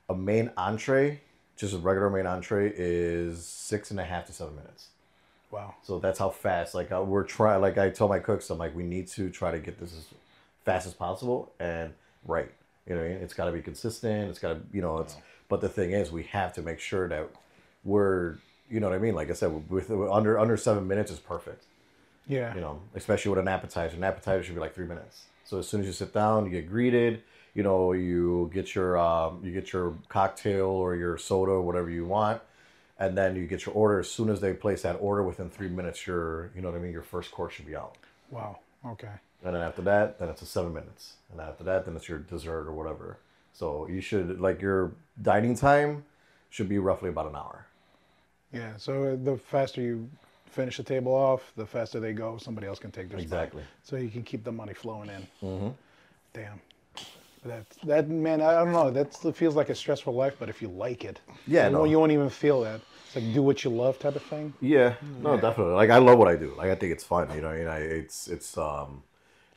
[0.09, 1.21] a main entree,
[1.57, 4.89] just a regular main entree, is six and a half to seven minutes.
[5.51, 5.75] Wow.
[5.83, 6.75] So that's how fast.
[6.75, 7.61] Like uh, we're trying.
[7.63, 10.05] Like I tell my cooks, I'm like, we need to try to get this as
[10.69, 12.51] fast as possible and right.
[12.87, 13.19] You know, I mean?
[13.19, 14.31] it's got to be consistent.
[14.31, 15.17] It's got to, you know, it's.
[15.49, 17.31] But the thing is, we have to make sure that
[17.83, 18.37] we're,
[18.69, 19.15] you know what I mean.
[19.15, 21.65] Like I said, with under under seven minutes is perfect.
[22.27, 22.55] Yeah.
[22.55, 23.97] You know, especially with an appetizer.
[23.97, 25.25] An appetizer should be like three minutes.
[25.45, 27.23] So as soon as you sit down, you get greeted.
[27.55, 31.89] You know, you get your um, you get your cocktail or your soda, or whatever
[31.89, 32.43] you want,
[32.99, 34.01] and then you get your order.
[34.01, 36.83] As soon as they place that order, within three minutes, your you know what I
[36.83, 36.93] mean.
[36.93, 37.97] Your first course should be out,
[38.31, 38.59] Wow.
[38.85, 39.09] Okay.
[39.45, 42.19] And then after that, then it's a seven minutes, and after that, then it's your
[42.19, 43.19] dessert or whatever.
[43.53, 46.05] So you should like your dining time
[46.51, 47.67] should be roughly about an hour.
[48.53, 48.73] Yeah.
[48.77, 50.09] So the faster you
[50.47, 53.63] finish the table off, the faster they go, somebody else can take their Exactly.
[53.63, 53.73] spot.
[53.85, 55.27] So you can keep the money flowing in.
[55.43, 55.69] Mm-hmm.
[56.33, 56.61] Damn.
[57.45, 58.91] That that man, I don't know.
[58.91, 61.79] That feels like a stressful life, but if you like it, Yeah, you, no.
[61.81, 62.81] won't, you won't even feel that.
[63.07, 64.53] It's like do what you love type of thing.
[64.61, 65.75] Yeah, no, definitely.
[65.75, 66.53] Like I love what I do.
[66.57, 67.33] Like I think it's fun.
[67.35, 69.03] You know, mean, I it's it's um,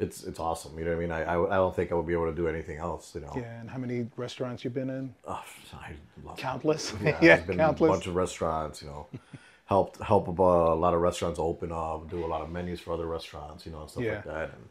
[0.02, 0.78] it's it's awesome.
[0.78, 1.12] You know what I mean?
[1.12, 3.14] I, I I don't think I would be able to do anything else.
[3.16, 3.34] You know.
[3.36, 5.14] Yeah, and how many restaurants you've been in?
[5.28, 5.92] Oh, I
[6.26, 6.94] love Countless.
[7.04, 7.88] Yeah, Yeah, I've been countless.
[7.88, 8.82] in a bunch of restaurants.
[8.82, 9.08] You know,
[9.66, 12.94] helped help a, a lot of restaurants open up, do a lot of menus for
[12.94, 13.66] other restaurants.
[13.66, 14.14] You know, and stuff Yeah.
[14.16, 14.50] like that.
[14.56, 14.66] And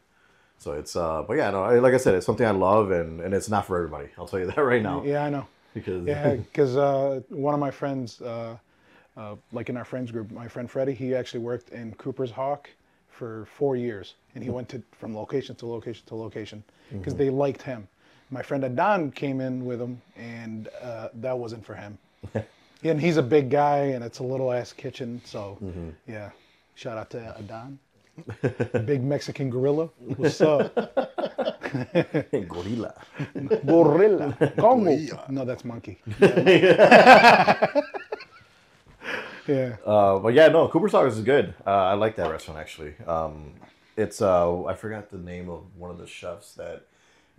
[0.58, 3.20] so it's uh, but yeah, no, I, like I said, it's something I love, and
[3.20, 4.08] and it's not for everybody.
[4.18, 5.02] I'll tell you that right now.
[5.04, 5.46] Yeah, I know.
[5.74, 8.56] Because Yeah, because uh, one of my friends, uh,
[9.16, 12.68] uh, like in our friends group, my friend Freddie, he actually worked in Cooper's Hawk
[13.20, 17.28] for four years, and he went to from location to location to location because they
[17.28, 17.86] liked him.
[18.30, 21.98] My friend Adon came in with him, and uh, that wasn't for him.
[22.82, 25.58] and he's a big guy, and it's a little ass kitchen, so
[26.06, 26.30] yeah.
[26.76, 27.78] Shout out to Adon,
[28.86, 29.90] big Mexican gorilla.
[30.16, 30.74] What's up?
[32.48, 32.94] gorilla.
[33.66, 34.28] Gorilla.
[34.56, 34.96] Congo.
[35.28, 35.98] No, that's monkey.
[36.20, 37.82] yeah.
[39.84, 41.54] Uh, but yeah, no, Cooper's Hawk is good.
[41.66, 42.94] Uh, I like that restaurant actually.
[43.06, 43.52] Um,
[43.96, 46.86] it's uh, I forgot the name of one of the chefs that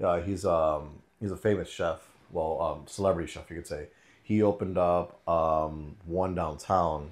[0.03, 1.99] uh, he's um, he's a famous chef,
[2.31, 3.87] well, um, celebrity chef you could say.
[4.23, 7.11] He opened up um, one downtown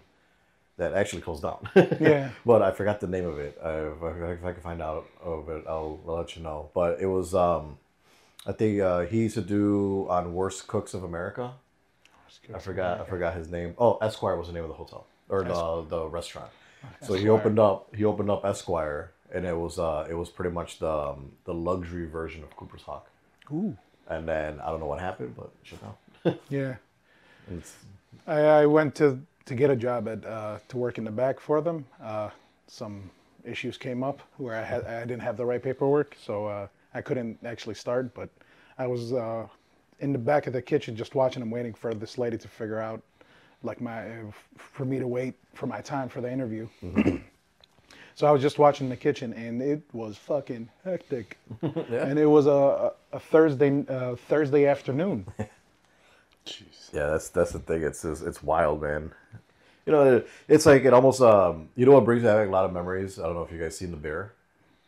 [0.77, 1.69] that actually closed down.
[1.99, 2.29] Yeah.
[2.45, 3.57] but I forgot the name of it.
[3.61, 6.69] If, I, if I can find out of it, I'll, I'll let you know.
[6.73, 7.77] But it was um,
[8.45, 11.53] I think uh, he used to do on Worst Cooks of America.
[12.53, 13.01] I forgot.
[13.01, 13.73] I forgot his name.
[13.77, 16.49] Oh, Esquire was the name of the hotel or the the restaurant.
[17.01, 17.93] So he opened up.
[17.95, 21.53] He opened up Esquire, and it was uh it was pretty much the um, the
[21.53, 23.09] luxury version of Cooper's Hawk.
[23.51, 23.77] Ooh.
[24.07, 26.35] And then I don't know what happened, but shit now.
[26.49, 26.75] Yeah.
[27.51, 27.75] It's,
[28.27, 31.39] I, I went to, to get a job at uh, to work in the back
[31.39, 31.85] for them.
[32.03, 32.29] Uh,
[32.67, 33.09] some
[33.43, 37.01] issues came up where I had I didn't have the right paperwork, so uh, I
[37.01, 38.13] couldn't actually start.
[38.13, 38.29] But
[38.77, 39.47] I was uh,
[39.99, 42.79] in the back of the kitchen just watching them, waiting for this lady to figure
[42.79, 43.01] out
[43.63, 44.05] like my
[44.55, 46.67] for me to wait for my time for the interview.
[48.15, 51.37] so I was just watching the kitchen, and it was fucking hectic.
[51.89, 55.25] And it was a, a Thursday uh, Thursday afternoon.
[56.45, 56.93] Jeez.
[56.93, 57.83] yeah, that's that's the thing.
[57.83, 59.11] It's it's, it's wild, man.
[59.85, 62.73] You know, it's like it almost um you know what brings back a lot of
[62.73, 63.19] memories.
[63.19, 64.33] I don't know if you guys seen the bear.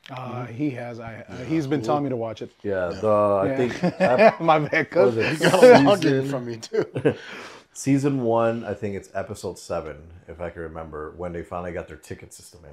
[0.10, 1.00] Uh, he has.
[1.00, 1.24] I.
[1.30, 2.52] Uh, he's been telling me to watch it.
[2.64, 3.58] Yeah, the I Yeah.
[3.58, 5.42] think ep- My bad, what was cuz.
[5.42, 5.52] it?
[5.52, 7.16] Got a laundry Season- from me too.
[7.74, 11.88] season one, I think it's episode seven, if I can remember, when they finally got
[11.88, 12.72] their ticket system in,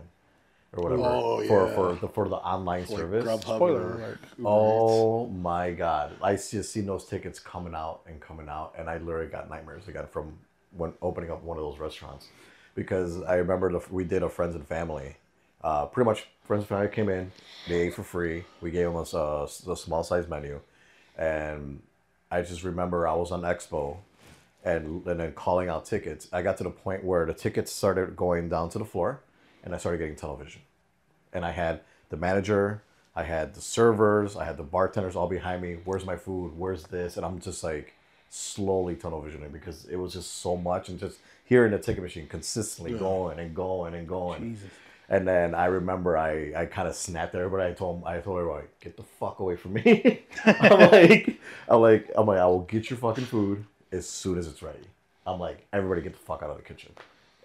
[0.78, 1.74] or whatever, Oh, for yeah.
[1.74, 3.24] for the for the online Like service.
[3.24, 4.18] Grubhub Spoiler or alert.
[4.38, 6.12] Uber Oh my god!
[6.22, 9.86] I just seen those tickets coming out and coming out, and I literally got nightmares
[9.86, 10.32] again from
[10.76, 12.28] when opening up one of those restaurants,
[12.74, 15.16] because I remember the, we did a friends and family.
[15.62, 17.32] Uh, pretty much, friends and family came in,
[17.66, 18.44] they ate for free.
[18.60, 20.60] We gave them a small size menu,
[21.16, 21.82] and
[22.30, 23.96] I just remember I was on Expo,
[24.64, 26.28] and and then calling out tickets.
[26.32, 29.20] I got to the point where the tickets started going down to the floor,
[29.64, 30.62] and I started getting television
[31.32, 32.82] and I had the manager,
[33.14, 35.78] I had the servers, I had the bartenders all behind me.
[35.84, 36.52] Where's my food?
[36.56, 37.16] Where's this?
[37.16, 37.94] And I'm just like
[38.30, 42.26] slowly tunnel visioning because it was just so much and just hearing the ticket machine
[42.26, 44.54] consistently going and going and going.
[44.54, 44.70] Jesus.
[45.10, 47.70] And then I remember I, I kind of snapped at everybody.
[47.70, 50.22] I told I told everybody, get the fuck away from me.
[50.44, 54.46] I'm like, I'm like, I'm like, I will get your fucking food as soon as
[54.46, 54.86] it's ready.
[55.26, 56.92] I'm like, everybody get the fuck out of the kitchen.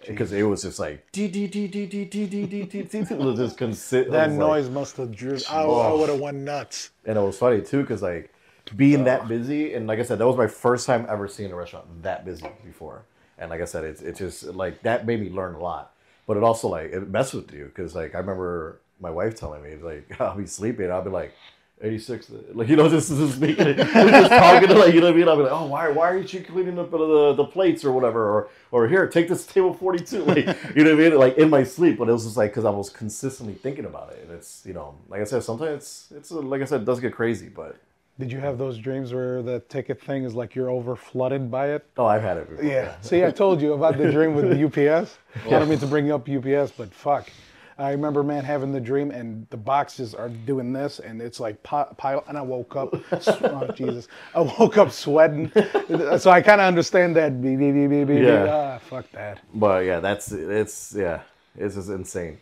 [0.06, 2.78] Because it was just like dee dee dee dee dee dee dee dee.
[2.80, 4.12] It was just consistent.
[4.12, 5.42] That noise must have driven.
[5.48, 6.90] I, I would have went nuts.
[7.06, 8.30] and it was funny too because like
[8.76, 11.54] being that busy and like i said that was my first time ever seeing a
[11.54, 13.04] restaurant that busy before
[13.38, 15.93] and like i said it's, it's just like that made me learn a lot
[16.26, 19.62] but it also like it messes with you because like i remember my wife telling
[19.62, 21.34] me like i'll be sleeping i'll be like
[21.82, 23.92] 86 uh, like you know just just making just
[24.30, 25.28] talking to like you know what i mean?
[25.28, 28.24] I'll be like oh why why aren't you cleaning up the, the plates or whatever?
[28.24, 31.18] Or or here take this table 42 like you know what i mean?
[31.18, 34.12] Like in my sleep but it was just like because i was consistently thinking about
[34.12, 36.84] it and it's you know like i said sometimes it's it's like i said it
[36.84, 37.76] does get crazy but
[38.18, 41.70] Did you have those dreams where the ticket thing is like you're over flooded by
[41.70, 41.84] it?
[41.98, 42.94] oh i've had it before Yeah.
[43.00, 45.18] See, I told you about the dream with the UPS.
[45.46, 47.28] I don't mean to bring up UPS, but fuck.
[47.76, 51.60] I remember, man, having the dream, and the boxes are doing this, and it's like
[51.64, 52.22] pile.
[52.28, 54.06] And I woke up, oh Jesus!
[54.32, 55.50] I woke up sweating.
[56.18, 57.42] So I kind of understand that.
[57.42, 58.24] Beep, beep, beep, beep, beep, beep.
[58.24, 58.46] Yeah.
[58.48, 59.40] Ah, fuck that.
[59.52, 61.22] But yeah, that's it's yeah,
[61.56, 62.38] it's just insane.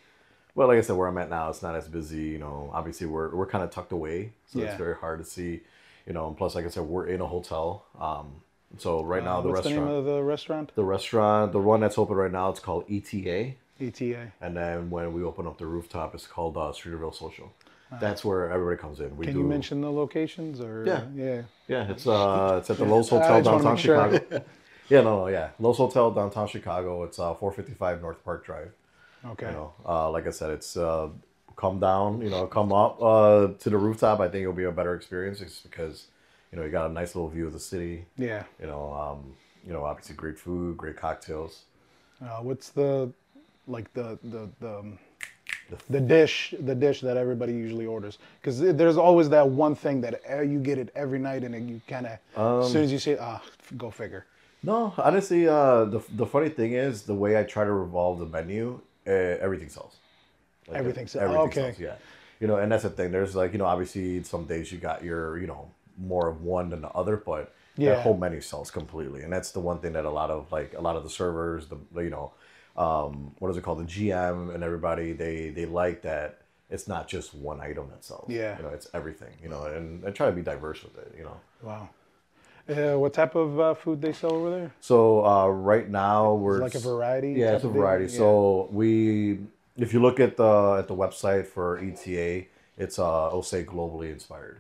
[0.55, 2.25] But like I said, where I'm at now, it's not as busy.
[2.25, 4.67] You know, obviously we're we're kind of tucked away, so Yeah.
[4.67, 5.61] it's very hard to see.
[6.07, 7.85] You know, and plus, like I said, we're in a hotel.
[7.99, 8.43] Um,
[8.79, 10.73] so right now the What's restaurant, the name of the restaurant?
[10.75, 13.55] the restaurant, the one that's open right now, it's called ETA.
[13.81, 14.33] ETA.
[14.41, 17.53] And then when we open up the rooftop, it's called uh, Streeterville Social.
[18.01, 19.15] That's where everybody comes in.
[19.19, 20.83] We Can do, you mention the locations or?
[20.87, 21.05] Yeah.
[21.15, 21.43] Yeah.
[21.69, 24.11] Yeah, it's uh, it's at the Loews Hotel downtown sure.
[24.13, 24.45] Chicago.
[24.89, 27.03] yeah, no, no, yeah, Loews Hotel downtown Chicago.
[27.05, 28.73] It's uh, 455 North Park Drive.
[29.25, 29.47] Okay.
[29.47, 31.09] You know, uh, like I said, it's uh,
[31.57, 34.21] come down, you know, come up uh, to the rooftop.
[34.21, 36.07] I think it'll be a better experience just because,
[36.51, 38.05] you know, you got a nice little view of the city.
[38.17, 38.45] Yeah.
[38.61, 39.35] You know, um,
[39.67, 41.63] you know, obviously great food, great cocktails.
[42.21, 43.11] Uh, what's the,
[43.67, 44.79] like the the the.
[44.79, 44.99] um,
[45.91, 50.15] The dish, the dish that everybody usually orders, because there's always that one thing that
[50.53, 52.99] you get it every night, and then you kind of, Um, as soon as you
[52.99, 54.27] say, ah, f- go figure.
[54.63, 58.27] No, honestly, uh, the the funny thing is the way I try to revolve the
[58.27, 59.97] menu, uh, everything sells.
[60.69, 61.23] Like, Everything sells.
[61.25, 61.61] Everything Okay.
[61.73, 61.79] sells.
[61.79, 61.95] Yeah,
[62.41, 63.11] you know, and that's the thing.
[63.13, 66.71] There's like you know, obviously some days you got your you know more of one
[66.71, 67.95] than the other, but Yeah.
[67.97, 70.75] the whole menu sells completely, and that's the one thing that a lot of like
[70.75, 72.33] a lot of the servers, the you know,
[72.77, 76.39] um, what is it called, the GM and everybody, they they like that.
[76.71, 78.31] It's not just one item that sells.
[78.31, 78.57] Yeah.
[78.57, 79.35] you know, it's everything.
[79.43, 81.13] You know, and I try to be diverse with it.
[81.19, 81.39] You know.
[81.63, 81.91] Wow.
[82.69, 84.73] Uh, what type of uh, food they sell over there?
[84.81, 88.05] So uh, right now we're like a variety Yeah, it's a variety.
[88.13, 88.19] Yeah.
[88.19, 89.41] So we,
[89.77, 92.47] if you look at the at the website for ETA,
[92.79, 94.59] it's uh it'll say globally inspired.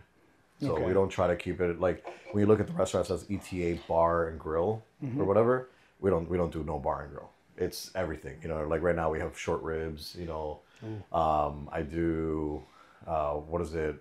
[0.61, 0.85] So Okay.
[0.85, 3.27] we don't try to keep it like when you look at the restaurant it says
[3.31, 5.21] ETA bar and grill Mm-hmm.
[5.21, 5.69] or whatever.
[6.01, 7.31] We don't we don't do no bar and grill.
[7.57, 8.37] It's everything.
[8.43, 10.17] You know, like right now we have short ribs.
[10.19, 10.61] You know,
[11.12, 12.62] um, I do
[13.07, 13.97] uh, what is it?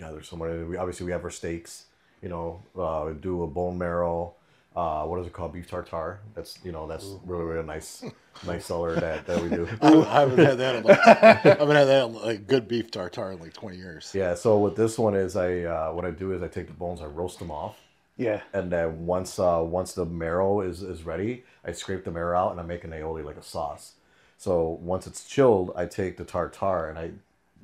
[0.00, 0.62] Yeah, there's so many.
[0.64, 1.84] We obviously we have our steaks.
[2.24, 4.32] You know, uh, do a bone marrow.
[4.74, 5.52] Uh, what is it called?
[5.52, 6.20] Beef tartare.
[6.34, 8.02] That's you know that's really really nice,
[8.46, 9.68] nice seller that, that we do.
[9.82, 10.76] I, I haven't had that.
[10.76, 14.10] In like, I haven't had that like good beef tartare in like twenty years.
[14.14, 14.34] Yeah.
[14.34, 17.02] So what this one is, I uh, what I do is I take the bones,
[17.02, 17.76] I roast them off,
[18.16, 18.40] Yeah.
[18.54, 22.52] and then once uh, once the marrow is is ready, I scrape the marrow out
[22.52, 23.92] and I make an aioli like a sauce.
[24.38, 27.10] So once it's chilled, I take the tartare and I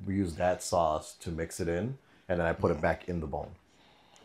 [0.07, 1.97] use that sauce to mix it in,
[2.29, 3.49] and then I put it back in the bone.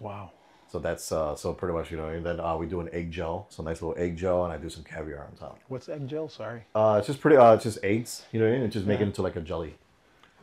[0.01, 0.33] Wow.
[0.69, 3.11] So that's uh, so pretty much you know, and then uh, we do an egg
[3.13, 5.61] gel, so nice little egg gel, and I do some caviar on top.
[5.69, 6.29] What's egg gel?
[6.29, 6.65] Sorry.
[6.75, 8.63] Uh, it's just pretty, uh, it's just eggs, you know, what I mean?
[8.65, 9.77] and just make it into like a jelly.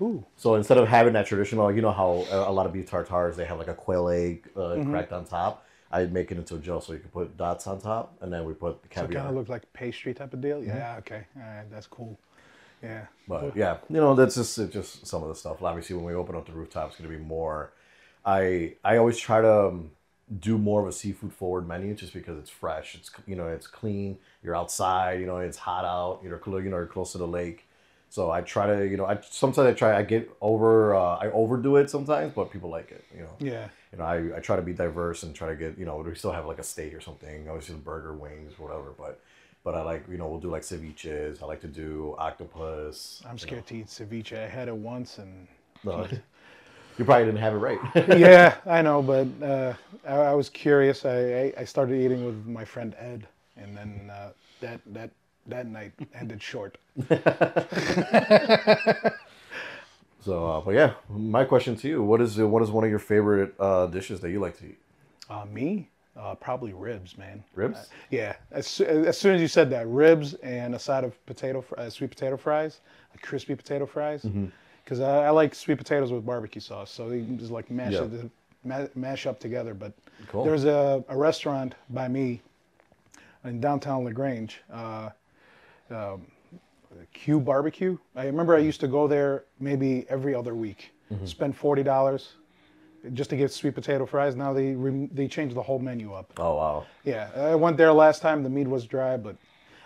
[0.02, 0.24] Ooh.
[0.38, 3.36] So instead of having that traditional, you know how a a lot of beef tartares
[3.36, 5.66] they have like a quail egg uh, cracked on top.
[5.92, 8.46] I make it into a gel so you can put dots on top, and then
[8.46, 10.64] we put the So it kind of looks like pastry type of deal.
[10.64, 10.96] Yeah.
[11.00, 11.24] Okay.
[11.36, 11.70] All right.
[11.70, 12.18] That's cool.
[12.82, 13.06] Yeah.
[13.28, 15.62] But yeah, you know, that's just just some of the stuff.
[15.62, 17.72] Obviously, when we open up the rooftop, it's going to be more.
[18.26, 19.92] I I always try to um,
[20.40, 22.96] do more of a seafood forward menu just because it's fresh.
[22.96, 24.18] It's you know it's clean.
[24.44, 25.20] You're outside.
[25.20, 26.22] You know it's hot out.
[26.24, 27.68] You're you know you're close to the lake.
[28.10, 31.32] So I try to you know I sometimes I try I get over uh, I
[31.32, 33.04] overdo it sometimes, but people like it.
[33.16, 33.36] You know.
[33.40, 33.68] Yeah.
[33.92, 36.16] You know, I, I try to be diverse and try to get, you know, we
[36.16, 39.20] still have like a steak or something, obviously burger, wings, whatever, but
[39.64, 41.42] but I like, you know, we'll do like ceviches.
[41.42, 43.22] I like to do octopus.
[43.30, 44.38] I'm scared to eat ceviche.
[44.38, 45.48] I had it once and.
[45.84, 46.08] No,
[46.98, 47.80] you probably didn't have it right.
[48.18, 49.74] yeah, I know, but uh,
[50.08, 51.06] I, I was curious.
[51.06, 53.28] I, I started eating with my friend Ed,
[53.58, 54.30] and then uh,
[54.62, 55.12] that that
[55.48, 56.78] that night ended short.
[60.22, 63.00] so, uh, but yeah, my question to you: What is what is one of your
[63.00, 64.78] favorite uh, dishes that you like to eat?
[65.30, 67.44] Uh, me, uh, probably ribs, man.
[67.56, 67.90] Ribs?
[68.12, 71.76] Yeah, as, as soon as you said that, ribs and a side of potato, fr-
[71.78, 74.46] uh, sweet potato fries, like crispy potato fries, Mm-hmm.
[74.84, 76.92] Because I, I like sweet potatoes with barbecue sauce.
[76.92, 78.04] So you can just like mash Yeah.
[78.04, 78.32] it,
[78.64, 79.74] ma- mash up together.
[79.74, 79.94] But
[80.28, 80.44] Cool.
[80.44, 82.42] there's a, a restaurant by me
[83.44, 85.10] in downtown La Grange, uh,
[85.90, 86.26] um,
[87.14, 87.98] Q Barbecue.
[88.16, 91.26] I remember I used to go there maybe every other week, Mm-hmm.
[91.26, 92.34] spend forty dollars
[93.14, 94.36] just to get sweet potato fries.
[94.36, 96.32] Now they rem- they changed the whole menu up.
[96.38, 98.42] Oh wow, Yeah, I went there last time.
[98.42, 99.36] The meat was dry, but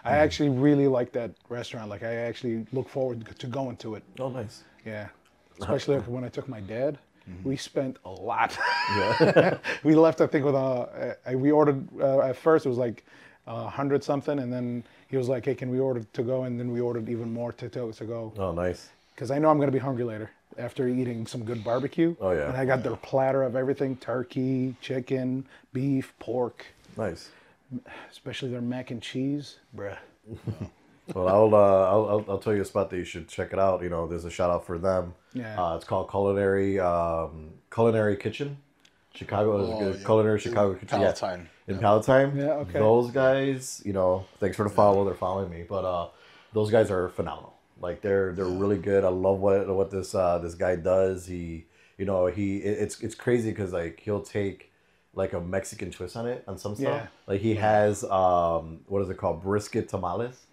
[0.06, 0.20] I Mm-hmm.
[0.24, 1.90] actually really like that restaurant.
[1.90, 4.04] Like I actually look forward to going to it.
[4.20, 4.64] oh nice.
[4.86, 5.08] Yeah,
[5.60, 6.98] especially like when I took my dad.
[7.44, 8.52] We spent a lot.
[8.52, 9.40] Mm-hmm.
[9.40, 9.58] Yeah.
[9.84, 11.18] we left, I think, with a.
[11.28, 13.04] Uh, we ordered uh, at first it was like
[13.48, 16.58] a hundred something, and then he was like, "Hey, can we order to go?" And
[16.58, 18.90] then we ordered even more to to, to go oh nice.
[19.13, 22.16] because I know I'm gonna be hungry later after eating some good barbecue.
[22.22, 22.48] Oh, yeah.
[22.48, 27.30] And I got their platter of everything: turkey, chicken, beef, pork Nice.
[28.10, 29.98] especially their mac and cheese, bruh.
[31.13, 33.60] Well, I'll, uh, I'll I'll I'll tell you a spot that you should check it
[33.60, 33.82] out.
[33.82, 35.13] You know, there's a shout out for them.
[35.34, 35.62] Yeah.
[35.62, 38.58] Uh, it's called Culinary um, Culinary Kitchen.
[39.13, 40.04] Chicago Oh, yeah.
[40.06, 41.02] Culinary Chicago Kitchen.
[41.02, 41.12] yeah.
[41.13, 41.50] Palatine.
[41.67, 42.38] in Palatine.
[42.38, 42.78] Yeah, okay.
[42.80, 45.06] Those guys, you know, thanks for the follow.
[45.06, 46.10] They're following me, but uh,
[46.54, 47.54] those guys are phenomenal.
[47.80, 49.04] Like they're they're really good.
[49.04, 51.26] I love what what this uh this guy does.
[51.28, 51.65] He,
[51.98, 54.72] you know, he it- it's it's crazy because like he'll take
[55.13, 56.86] like a Mexican twist on it on some stuff.
[57.04, 57.08] Yeah.
[57.28, 60.43] Like he has um what is it called brisket tamales.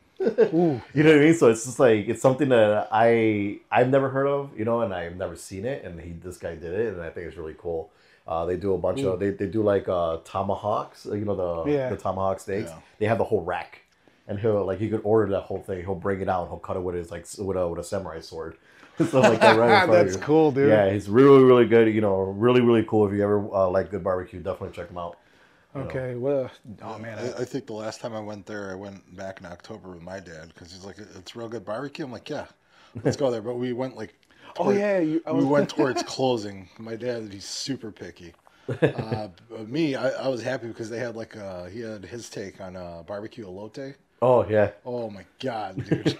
[0.54, 0.80] Ooh.
[0.94, 1.34] You know what I mean?
[1.34, 4.94] So it's just like it's something that I I've never heard of, you know, and
[4.94, 7.54] I've never seen it, and he this guy did it, and I think it's really
[7.58, 7.90] cool.
[8.26, 11.70] Uh, they do a bunch of they, they do like uh, tomahawks, you know the
[11.70, 11.88] Yeah.
[11.90, 12.70] the tomahawk steaks.
[12.70, 12.78] Yeah.
[12.98, 13.82] They have the whole rack,
[14.26, 15.80] and he'll like he could order that whole thing.
[15.80, 16.48] He'll bring it out.
[16.48, 18.56] He'll cut it with his like with a with a samurai sword.
[18.94, 19.58] Stuff like that.
[19.58, 20.68] Right in front of That's cool, dude.
[20.68, 21.92] Yeah, he's really really good.
[21.92, 23.06] You know, really really cool.
[23.06, 25.18] If you ever uh, like good barbecue, definitely check him out.
[25.76, 26.14] Okay.
[26.14, 26.50] Well,
[26.82, 27.18] oh man.
[27.18, 29.90] I- I, I think the last time I went there, I went back in October
[29.90, 32.46] with my dad because he's like, "It's real good barbecue." I'm like, "Yeah,
[33.02, 34.14] let's go there." But we went like,
[34.58, 36.68] Oh, yeah, you- I we went towards closing.
[36.78, 38.32] My dad, he's super picky.
[38.82, 42.30] Uh, but me, I, I was happy because they had like uh, he had his
[42.30, 43.94] take on uh, barbecue elote.
[44.22, 46.16] Oh yeah, Oh my god, dude!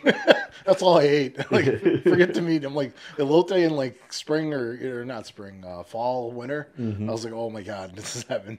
[0.66, 1.50] That's all I ate.
[1.50, 1.64] Like,
[2.02, 2.64] forget to meat.
[2.64, 6.68] I'm like elote in like spring or or not spring, uh, fall, winter.
[6.78, 8.58] I was like, oh my god, this is heaven.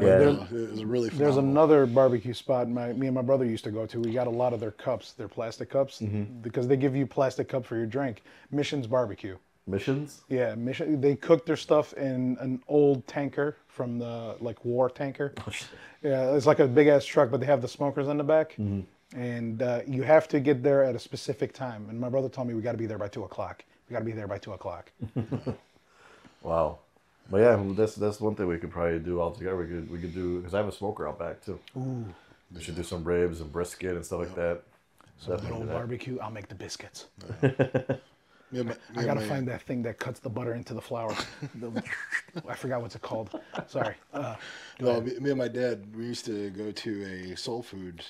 [0.00, 0.18] Yeah.
[0.18, 1.08] it was really.
[1.10, 4.00] There's another barbecue spot my me and my brother used to go to.
[4.00, 6.00] We got a lot of their cups, their plastic cups,
[6.42, 8.22] because they give you plastic cup for your drink.
[8.50, 9.36] Mission's Barbecue.
[9.66, 10.22] missions.
[10.28, 11.00] Yeah, Mission.
[11.00, 15.32] They cook their stuff in an old tanker from the like war tanker.
[16.02, 18.56] Yeah, it's like a big ass truck, but they have the smokers in the back,
[19.16, 21.86] and uh, you have to get there at a specific time.
[21.88, 23.64] And my brother told me we got to be there by two o'clock.
[23.88, 24.90] We got to be there by two o'clock.
[26.42, 26.80] Wow.
[27.30, 29.56] But yeah, that's that's one thing we could probably do all together.
[29.56, 31.58] We could we could do because I have a smoker out back too.
[31.76, 32.04] Ooh.
[32.54, 34.62] We should do some ribs and brisket and stuff like that.
[35.18, 36.18] So good Definitely old barbecue.
[36.20, 37.06] I'll make the biscuits.
[37.42, 40.74] Me and my- me I gotta my- find that thing that cuts the butter into
[40.74, 41.14] the flour.
[41.60, 41.82] The-
[42.48, 43.30] I forgot what's it called.
[43.68, 43.94] Sorry.
[44.12, 44.36] Uh,
[44.80, 48.04] No, me, me and my dad, we used to go to a soul food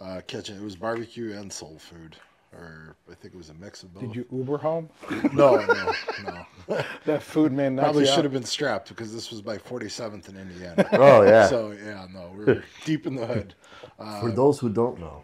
[0.00, 0.56] uh, kitchen.
[0.56, 2.16] It was barbecue and soul food,
[2.52, 4.02] or I think it was a mix of both.
[4.02, 4.88] did you Uber home?
[5.32, 5.92] No, no,
[6.24, 6.46] no.
[7.04, 10.36] That food man knocks Probably should have been strapped because this was by 47th in
[10.36, 10.88] Indiana.
[10.92, 11.46] Oh yeah.
[11.48, 13.54] So yeah, no, we were deep in the hood.
[13.96, 15.22] For uh, those who don't know,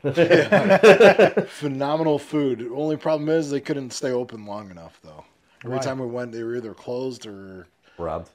[1.49, 2.69] Phenomenal food.
[2.75, 5.25] Only problem is they couldn't stay open long enough though.
[5.65, 5.83] Every Why?
[5.83, 7.67] time we went, they were either closed or
[7.99, 8.31] robbed.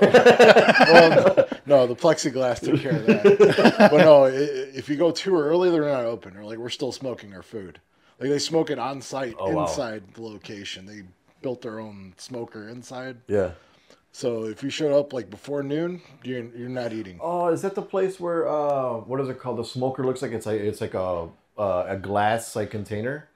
[0.00, 3.88] well, no, the plexiglass took care of that.
[3.90, 6.34] but no, i- i- if you go too early, they're not open.
[6.34, 7.80] They're like, we're still smoking our food.
[8.20, 9.62] Like they smoke it on site Oh, wow.
[9.66, 10.84] inside the location.
[10.86, 11.02] They
[11.42, 13.16] built their own smoker inside.
[13.26, 13.52] Yeah.
[14.12, 17.18] So if you showed up like before noon, you're you're not eating.
[17.22, 19.58] Oh, is that the place where uh, what is it called?
[19.58, 21.28] The smoker looks like it's like it's like a
[21.58, 23.28] uh, a glass like container.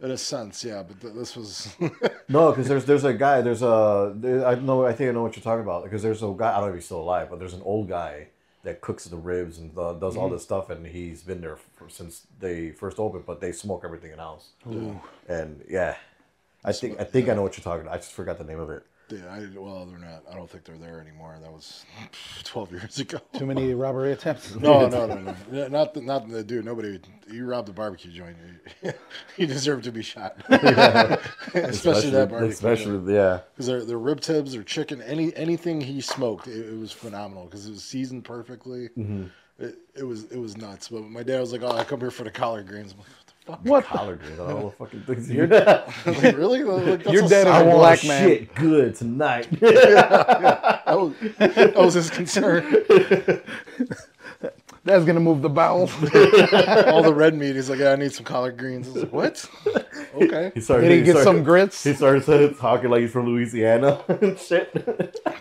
[0.00, 0.82] In a sense, yeah.
[0.82, 1.74] But th- this was
[2.28, 3.40] No, because there's there's a guy.
[3.40, 4.84] There's a there, I know.
[4.84, 5.84] I think I know what you're talking about.
[5.84, 6.50] Because there's a guy.
[6.50, 8.28] I don't know if he's still alive, but there's an old guy
[8.68, 11.88] that cooks the ribs and uh, does all this stuff, and he's been there for,
[11.88, 13.24] since they first opened.
[13.24, 14.50] But they smoke everything in house.
[15.26, 15.96] And yeah,
[16.64, 17.82] I think I think I know what you're talking.
[17.86, 17.94] about.
[17.94, 18.84] I just forgot the name of it.
[19.10, 20.24] Yeah, I, well, they're not.
[20.30, 21.36] I don't think they're there anymore.
[21.40, 21.84] That was
[22.44, 23.18] 12 years ago.
[23.36, 24.54] Too many robbery attempts.
[24.54, 25.36] No, no, no, no.
[25.50, 26.64] Yeah, Not the, not the dude.
[26.64, 27.00] Nobody.
[27.30, 28.36] You robbed a barbecue joint.
[28.82, 28.92] You,
[29.36, 30.36] you deserve to be shot.
[30.48, 32.38] Especially, that barbecue.
[32.38, 32.52] Joint.
[32.52, 33.40] Especially yeah.
[33.54, 37.44] because their their rib tips or chicken, any anything he smoked, it, it was phenomenal
[37.44, 38.88] because it was seasoned perfectly.
[38.96, 39.26] Mm-hmm.
[39.58, 40.88] It, it was it was nuts.
[40.88, 43.08] But my dad was like, "Oh, I come here for the collard greens." I'm like,
[43.48, 43.84] "What What?
[43.84, 44.38] Collard greens.
[44.40, 46.62] I don't fucking things You're- you the like, really?
[46.62, 48.28] Like, that's Your a dad is I a want black man.
[48.28, 49.48] shit good tonight.
[50.88, 52.64] That was, that was his concern.
[54.84, 55.82] That's gonna move the bowel.
[55.82, 57.56] All the red meat.
[57.56, 59.50] He's like, "Yeah, I need some collard greens." I was like, "What?"
[60.14, 60.50] Okay.
[60.54, 60.88] He started.
[60.88, 61.84] Did he get started- some grits?
[61.84, 64.72] He started talking like he's from Louisiana and shit.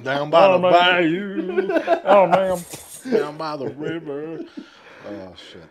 [0.03, 0.71] Down by the Oh, man.
[0.73, 1.69] bayou,
[2.03, 2.57] oh man.
[3.09, 4.39] down by the river.
[5.07, 5.63] Oh shit.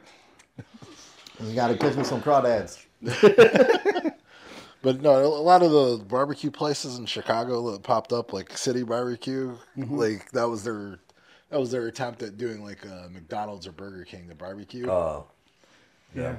[1.42, 2.84] You gotta catch me some crawdads.
[4.82, 8.84] But no, a lot of the barbecue places in Chicago that popped up, like City
[8.84, 9.96] Barbecue, Mm-hmm.
[9.98, 11.00] like that was their
[11.50, 14.88] that was their attempt at doing like a McDonald's or Burger King, the barbecue.
[14.88, 15.26] Oh,
[16.14, 16.36] Yeah.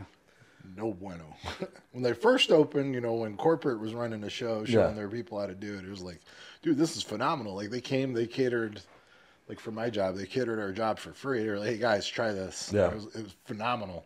[0.77, 1.25] no bueno.
[1.91, 4.93] when they first opened, you know, when corporate was running the show, showing Yeah.
[4.93, 6.21] their people how to do it, it was like,
[6.61, 7.55] dude, this is phenomenal.
[7.55, 8.79] Like they came, they catered.
[9.49, 11.43] Like for my job, they catered our job for free.
[11.43, 12.89] They were like, "Hey guys, try this." Yeah.
[12.89, 14.05] it was, it was phenomenal.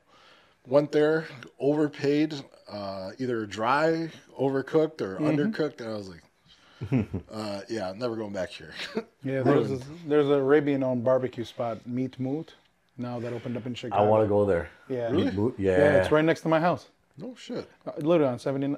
[0.67, 1.25] Went there,
[1.59, 2.35] overpaid,
[2.69, 4.09] uh, either dry,
[4.39, 8.73] overcooked, or undercooked, and I was like, uh, "Yeah, never going back here."
[9.23, 12.55] Yeah, there's a, there's a Arabian owned barbecue spot, Meat Moot,
[12.97, 14.03] now that opened up in Chicago.
[14.03, 14.69] I want to go there.
[14.89, 15.09] Yeah.
[15.11, 15.53] Meat boot?
[15.59, 15.77] Yeah.
[15.77, 16.87] Yeah, it's right next to my house.
[17.17, 17.69] no shit.
[17.85, 18.77] Uh, literally on 79.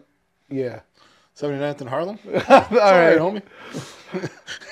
[0.50, 0.82] Yeah.
[1.36, 2.20] 79th in Harlem.
[2.28, 3.18] All All right, right.
[3.18, 3.42] homie.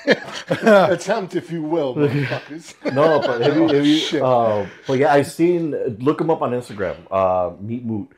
[0.92, 2.74] Attempt, if you will, motherfuckers.
[2.94, 4.22] No, but have you, have you shit.
[4.22, 5.72] uh, but yeah, I've seen.
[5.98, 6.96] Look them up on Instagram.
[7.10, 8.08] Uh, Meat Moot.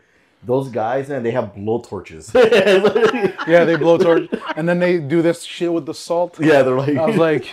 [0.43, 2.31] Those guys, and they have blow torches.
[2.35, 4.29] yeah, Yeah, they blow torch.
[4.57, 6.39] and then they do this shit with the salt.
[6.39, 7.47] Yeah, they're like, I was like,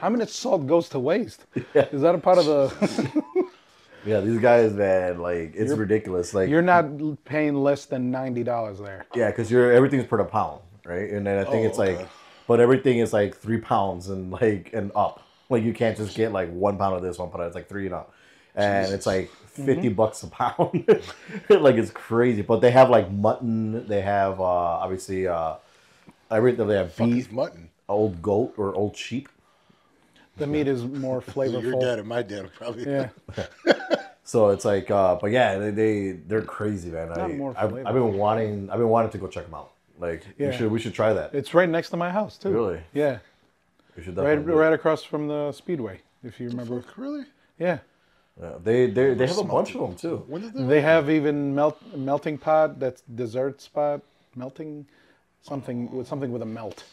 [0.00, 1.44] how much salt goes to waste?
[1.74, 1.88] Yeah.
[1.92, 3.52] Is that a part of the.
[4.08, 6.32] Yeah, these guys, man, like it's ridiculous.
[6.34, 9.04] Like You're not paying less than ninety dollars there.
[9.14, 11.10] yeah, because you're everything's per pound, right?
[11.10, 12.06] And then I think Oh, it's like, okay.
[12.46, 15.22] but everything is like three pounds and like and up.
[15.50, 17.42] Like you can't just get like one pound of this, one pound.
[17.42, 18.12] of It's like three and up,
[18.54, 20.84] and it's like 50 bucks a pound.
[21.50, 22.42] like it's crazy.
[22.42, 23.86] But they have like mutton.
[23.86, 25.56] They have uh obviously uh
[26.30, 26.66] everything.
[26.66, 27.68] They have Fuck beef, is mutton.
[27.88, 29.28] old goat or old sheep.
[30.36, 31.80] The meat is more Your flavorful.
[31.80, 32.84] dad and my dad are probably.
[32.86, 33.08] Yeah,
[34.28, 37.18] So it's like, uh, but yeah, they, they they're crazy, man.
[37.18, 39.70] I, more I've, I've been wanting, I've been wanting to go check them out.
[39.98, 40.48] Like, Yeah.
[40.50, 41.34] we should, we should try that.
[41.34, 42.50] it's right next to my house too.
[42.50, 42.80] Really?
[42.92, 43.20] Yeah,
[43.96, 46.02] We should right, do right across from the speedway.
[46.22, 46.82] If you remember.
[46.82, 47.24] Fuck, really?
[47.58, 47.78] Yeah,
[48.38, 50.16] Yeah, they they they have a bunch of them too.
[50.28, 50.64] When did they?
[50.64, 52.78] they have even melt melting pot.
[52.78, 54.02] That's dessert spot
[54.36, 54.86] melting,
[55.40, 56.84] something with something with a melt.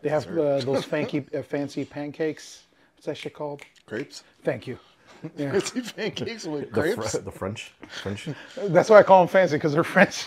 [0.00, 2.62] They have uh, those fancy uh, fancy pancakes.
[2.94, 3.62] What's that shit called?
[3.84, 4.22] Crepes?
[4.44, 4.78] Thank you.
[5.36, 5.52] Yeah.
[5.52, 7.12] Fancy pancakes with The, crepes?
[7.12, 7.72] fr- the French,
[8.02, 8.28] French.
[8.68, 10.26] That's why I call them fancy because they're French.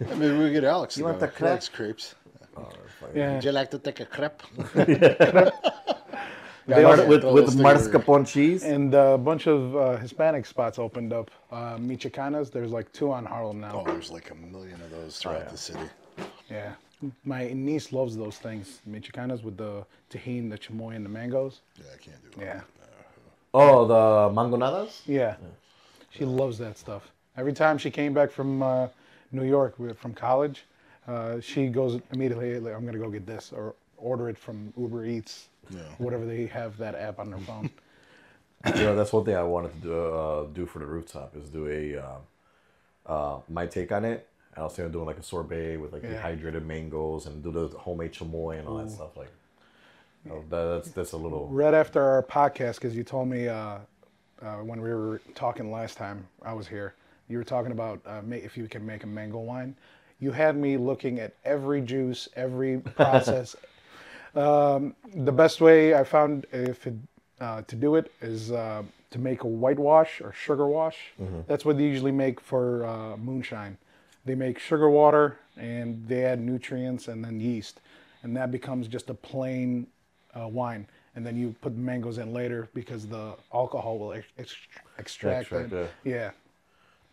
[0.00, 0.96] Yeah, Maybe we get Alex.
[0.96, 2.14] You want want the the Alex crepes?
[3.14, 3.34] yeah.
[3.34, 4.42] Would you like to take a crepe?
[6.66, 8.62] They Mar- also- with those with things mascarpone cheese.
[8.62, 11.30] And a bunch of uh, Hispanic spots opened up.
[11.50, 13.82] Uh, Michoacanas, there's like two on Harlem now.
[13.84, 15.80] Oh, there's like a million of those throughout the city.
[16.48, 16.74] Yeah.
[17.24, 18.82] My niece loves those things.
[18.88, 21.60] Michicanas with the Tajín, the chamoy, and the mangoes.
[21.76, 22.44] Yeah, I can't do it.
[22.44, 22.60] Yeah.
[23.52, 25.02] Oh, the mangonadas.
[25.06, 25.36] Yeah.
[26.10, 27.10] She loves that stuff.
[27.36, 28.88] Every time she came back from uh,
[29.32, 30.64] New York from college,
[31.06, 34.72] uh, she goes immediately, like, I'm going to go get this or order it from
[34.76, 35.80] Uber Eats, Yeah.
[35.98, 37.70] whatever they have that app on their phone.
[38.76, 41.48] You know, that's one thing I wanted to do uh, do for the rooftop is
[41.48, 42.18] do a uh,
[43.10, 44.28] uh, my take on it.
[44.54, 46.10] I was thinking of doing like a sorbet with like Yeah.
[46.10, 49.16] dehydrated mangoes and do the homemade chamoy and all that stuff.
[49.16, 49.30] Like,
[50.26, 51.48] that, that's that's a little.
[51.48, 53.78] right after our podcast, because you told me uh,
[54.42, 56.94] uh, when we were talking last time I was here,
[57.28, 59.76] you were talking about uh, if you can make a mango wine.
[60.18, 63.56] You had me looking at every juice, every process.
[64.34, 66.94] um, the best way I found if it,
[67.40, 70.98] uh, to do it is uh, to make a whitewash or sugar wash.
[71.48, 73.78] That's what they usually make for uh, moonshine.
[74.26, 77.80] They make sugar water and they add nutrients and then yeast,
[78.22, 79.86] and that becomes just a plain
[80.38, 80.86] uh, wine.
[81.16, 84.56] And then you put mangoes in later because the alcohol will ex- ex-
[84.98, 85.42] extract.
[85.42, 85.90] Extract, it.
[86.04, 86.30] yeah.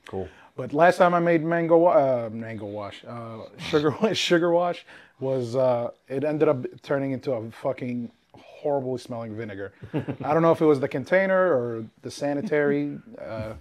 [0.05, 0.29] Cool.
[0.55, 4.85] But last time I made mango uh, mango wash, uh, sugar sugar wash
[5.19, 9.73] was uh, it ended up turning into a fucking horribly smelling vinegar.
[9.93, 13.53] I don't know if it was the container or the sanitary uh,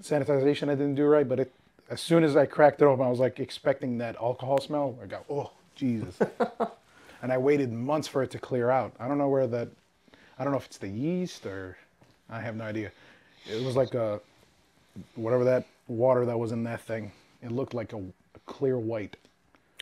[0.00, 1.52] sanitization I didn't do right, but it
[1.90, 4.98] as soon as I cracked it open, I was like expecting that alcohol smell.
[5.02, 6.18] I got oh Jesus,
[7.22, 8.92] and I waited months for it to clear out.
[9.00, 9.68] I don't know where that.
[10.38, 11.76] I don't know if it's the yeast or
[12.28, 12.90] I have no idea.
[13.50, 14.20] It was like a
[15.14, 17.12] whatever that water that was in that thing.
[17.42, 19.16] It looked like a, a clear white.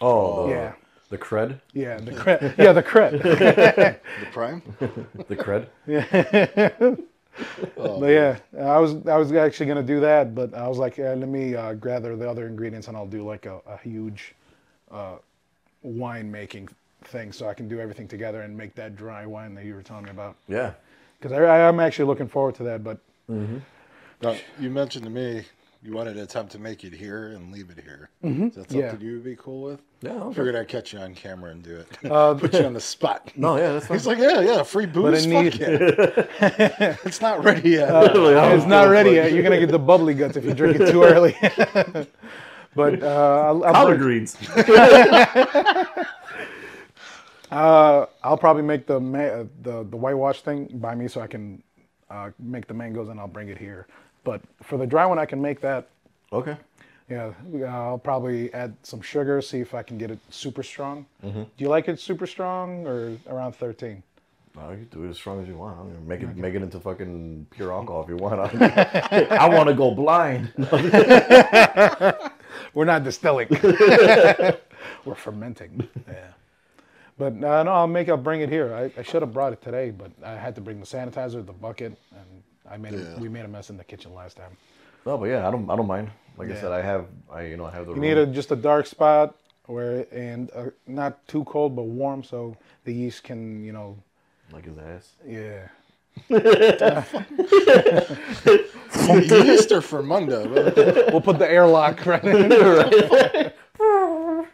[0.01, 0.73] Oh, Yeah.
[1.11, 2.57] the cred, Yeah, the cred.
[2.59, 3.21] yeah, the cred.
[4.21, 4.63] The prime?
[5.29, 5.67] the cred.
[5.87, 6.97] Yeah.
[7.77, 11.15] But yeah, I was I was actually gonna do that, but I was like, yeah,
[11.15, 14.35] let me uh, gather the other ingredients and I'll do like a, a huge
[14.91, 15.17] uh,
[15.83, 16.69] wine making
[17.05, 19.83] thing, so I can do everything together and make that dry wine that you were
[19.83, 20.37] telling me about.
[20.49, 20.73] Yeah.
[21.19, 22.99] Because I, I am actually looking forward to that, but
[23.29, 25.45] Now, you mentioned to me
[25.83, 28.11] you wanted to attempt to make it here and leave it here.
[28.23, 28.97] Is that something Yeah.
[29.01, 29.81] you would be cool with?
[30.03, 30.25] Yeah.
[30.25, 32.11] I figured I'd catch you on camera and do it.
[32.11, 33.33] Uh, Put you on the spot.
[33.37, 33.97] No, yeah, that's fine.
[33.99, 35.25] He's like, yeah, yeah, free booze.
[35.27, 36.97] But it Fuck need- yeah.
[37.05, 37.89] it's not ready yet.
[38.15, 39.33] it's not ready yet.
[39.33, 41.35] You're gonna get the bubbly guts if you drink it too early.
[42.75, 43.07] but uh,
[43.47, 44.37] I'll, I'll collard greens.
[47.51, 51.27] Uh, I'll probably make the ma- uh, the the whitewash thing by me, so I
[51.27, 51.63] can
[52.11, 53.87] uh, make the mangoes and I'll bring it here.
[54.25, 55.89] But for the dry one, I can make that.
[56.33, 56.57] okay.
[57.09, 57.33] Yeah,
[57.69, 61.07] I'll probably add some sugar, see if I can get it super strong.
[61.25, 61.43] Mm-hmm.
[61.43, 64.01] Do you like it super strong or around 13?
[64.55, 65.77] No, you can do it as strong as you want.
[65.77, 68.39] I don't Make it make it into fucking pure alcohol if you want.
[68.63, 70.53] I, want to go blind.
[72.75, 73.49] We're not distilling.
[75.05, 75.89] We're fermenting.
[76.07, 76.29] Yeah.
[77.21, 78.09] But uh, no, I'll make.
[78.09, 78.75] I'll bring it here.
[78.75, 81.53] I, I should have brought it today, but I had to bring the sanitizer, the
[81.53, 82.95] bucket, and I made.
[82.95, 84.57] A, we made a mess in the kitchen last time.
[85.05, 86.11] No, but yeah, I don't I don't mind.
[86.39, 88.09] Like I said, I have I you know I have the You room.
[88.09, 92.57] need a, just a dark spot where and uh, not too cold but warm, so
[92.85, 93.99] the yeast can, you know,
[94.51, 95.13] like his ass.
[95.27, 95.69] yeah.
[99.11, 101.11] Yeast or Fermunda?
[101.13, 103.53] We'll put the airlock right in.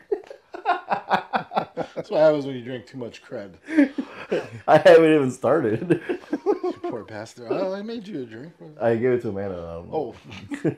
[1.94, 3.54] That's what happens when you drink too much cred.
[4.66, 6.00] I haven't even started.
[6.82, 7.46] Poor pastor.
[7.50, 8.52] Oh, I made you a drink.
[8.80, 9.78] I gave it to Amanda.
[9.78, 10.14] Um, Oh,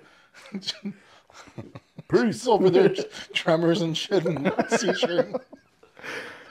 [2.08, 2.22] peace.
[2.22, 2.94] he's over there
[3.32, 5.32] tremors and shit and seizure.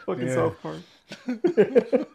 [0.06, 0.34] Fucking Yeah.
[0.36, 0.82] South Park.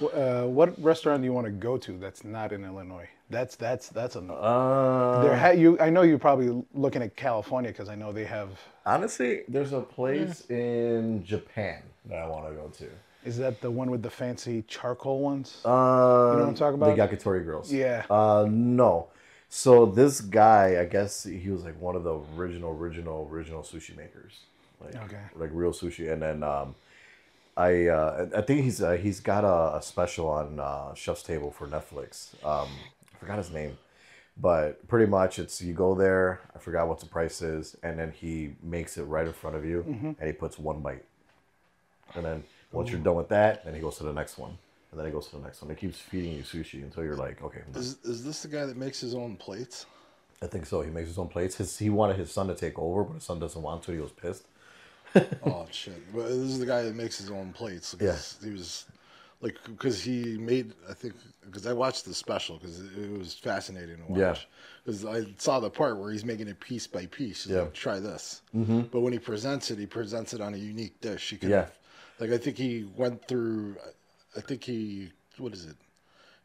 [0.00, 3.08] Wh- Uh, what restaurant do you want to go to that's not in Illinois?
[3.28, 4.20] That's that's that's a.
[4.20, 8.24] Uh, there ha- you, I know you're probably looking at California because I know they
[8.24, 8.50] have.
[8.84, 12.88] honestly, there's a place in Japan that I want to go to.
[13.24, 15.60] Is that the one with the fancy charcoal ones?
[15.64, 16.96] Uh, You know what I'm talking about?
[16.96, 17.72] The Yakitori girls.
[17.72, 18.04] Yeah.
[18.08, 19.08] Uh, no.
[19.48, 23.96] So this guy, I guess he was like one of the original, original, original sushi
[23.96, 24.40] makers.
[24.80, 25.20] Like, Okay.
[25.34, 26.76] Like real sushi, and then um,
[27.56, 31.50] I uh, I think he's uh, he's got a, a special on uh, Chef's Table
[31.50, 32.34] for Netflix.
[32.44, 32.95] Um, I
[33.26, 33.76] forgot his name,
[34.36, 36.40] but pretty much it's you go there.
[36.54, 39.64] I forgot what the price is, and then he makes it right in front of
[39.64, 40.12] you, Mm-hmm.
[40.18, 41.04] and he puts one bite,
[42.14, 44.56] and then once you're done with that, then he goes to the next one,
[44.90, 45.70] and then he goes to the next one.
[45.70, 47.62] He keeps feeding you sushi until you're like, okay.
[47.74, 49.86] Is, is this the guy that makes his own plates?
[50.42, 50.82] I think so.
[50.82, 51.56] He makes his own plates.
[51.56, 53.92] His he wanted his son to take over, but his son doesn't want to.
[53.92, 54.44] He was pissed.
[55.42, 55.94] Oh shit!
[56.14, 57.94] But this is the guy that makes his own plates.
[57.94, 58.84] 'cause He was
[59.40, 61.14] like because he made I think
[61.44, 64.28] because I watched the special because it, it was fascinating to Yeah.
[64.30, 64.48] watch.
[64.84, 67.44] Because I saw the part where he's making it piece by piece.
[67.44, 67.62] He's Yeah.
[67.62, 68.42] like, try this.
[68.54, 68.82] Mm-hmm.
[68.92, 71.30] But when he presents it, he presents it on a unique dish.
[71.30, 71.66] He can, Yeah.
[72.20, 73.76] Like I think he went through.
[74.36, 75.76] I think he what is it?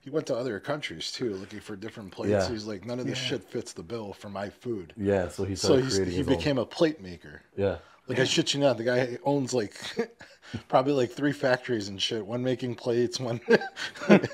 [0.02, 2.32] He went to other countries too, looking for different plates.
[2.32, 2.50] Yeah.
[2.50, 4.94] He's like, none of this shit fits the bill for my food.
[4.98, 7.44] Yeah, so he So started he's, creating he his became a plate maker.
[7.56, 7.78] Yeah.
[8.12, 9.76] Like I shit you not, the guy owns like
[10.68, 12.26] probably like three factories and shit.
[12.26, 13.40] One making plates, one
[14.10, 14.30] like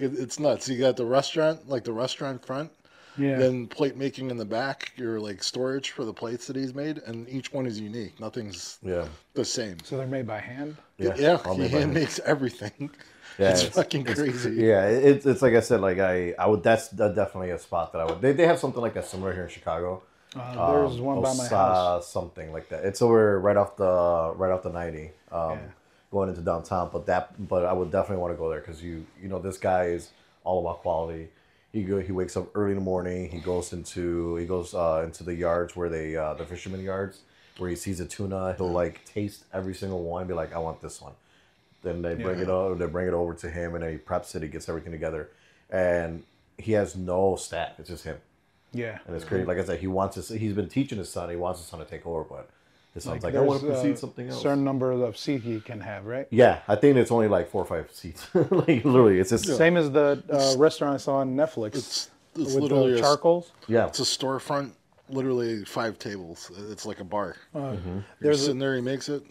[0.00, 0.68] it- it's nuts.
[0.68, 2.70] You got the restaurant, like the restaurant front,
[3.16, 3.36] Yeah.
[3.38, 4.92] then plate making in the back.
[4.96, 8.18] Your like storage for the plates that he's made, and each one is unique.
[8.20, 9.06] Nothing's Yeah.
[9.34, 9.78] the same.
[9.84, 10.76] so they're made by hand.
[10.98, 11.14] Yeah.
[11.16, 11.94] Yeah, all he hand hand.
[11.94, 12.90] makes everything.
[13.36, 14.52] Yeah, it's, it's- fucking crazy.
[14.62, 18.00] Yeah, it's it's like I said, like I I would that's definitely a spot that
[18.00, 18.20] I would.
[18.20, 20.02] They, they have something like that similar here in Chicago.
[20.36, 22.06] Uh, there's Um, one by my house.
[22.10, 22.84] something like that.
[22.84, 25.58] It's over right off the right off the ninety, um, Yeah.
[26.10, 26.90] going into downtown.
[26.92, 29.58] But that, but I would definitely want to go there because you you know this
[29.58, 30.10] guy is
[30.44, 31.28] all about quality.
[31.72, 33.30] He go he wakes up early in the morning.
[33.30, 37.20] He goes into he goes uh, into the yards where they uh, the fishermen yards
[37.58, 38.54] where he sees a tuna.
[38.58, 41.12] He'll like taste every single one and be like, I want this one.
[41.82, 42.54] Then they bring it Yeah.
[42.54, 42.74] over.
[42.74, 44.42] They bring it over to him, and then he preps it.
[44.42, 45.28] He gets everything together,
[45.70, 46.24] and
[46.58, 47.78] he has no staff.
[47.78, 48.16] It's just him.
[48.74, 48.98] Yeah.
[49.06, 49.44] And it's crazy.
[49.44, 50.28] Like I said, he wants his.
[50.28, 51.30] He's been teaching his son.
[51.30, 52.50] He wants his son to take over, but
[52.92, 54.42] his son's like, I want to proceed something else.
[54.42, 56.26] Certain number of seats he can have, right?
[56.30, 58.26] Yeah, I think it's only like four or five seats.
[58.34, 62.54] like literally, it's just Same as the uh, restaurant I saw on Netflix It's, it's
[62.54, 63.52] with literally the a, charcoals.
[63.68, 63.86] yeah.
[63.86, 64.72] it's a storefront.
[65.10, 66.50] Literally five tables.
[66.70, 67.36] It's like a bar.
[67.54, 67.76] You're Uh,
[68.20, 68.74] There's a- sitting there.
[68.74, 69.22] He makes it.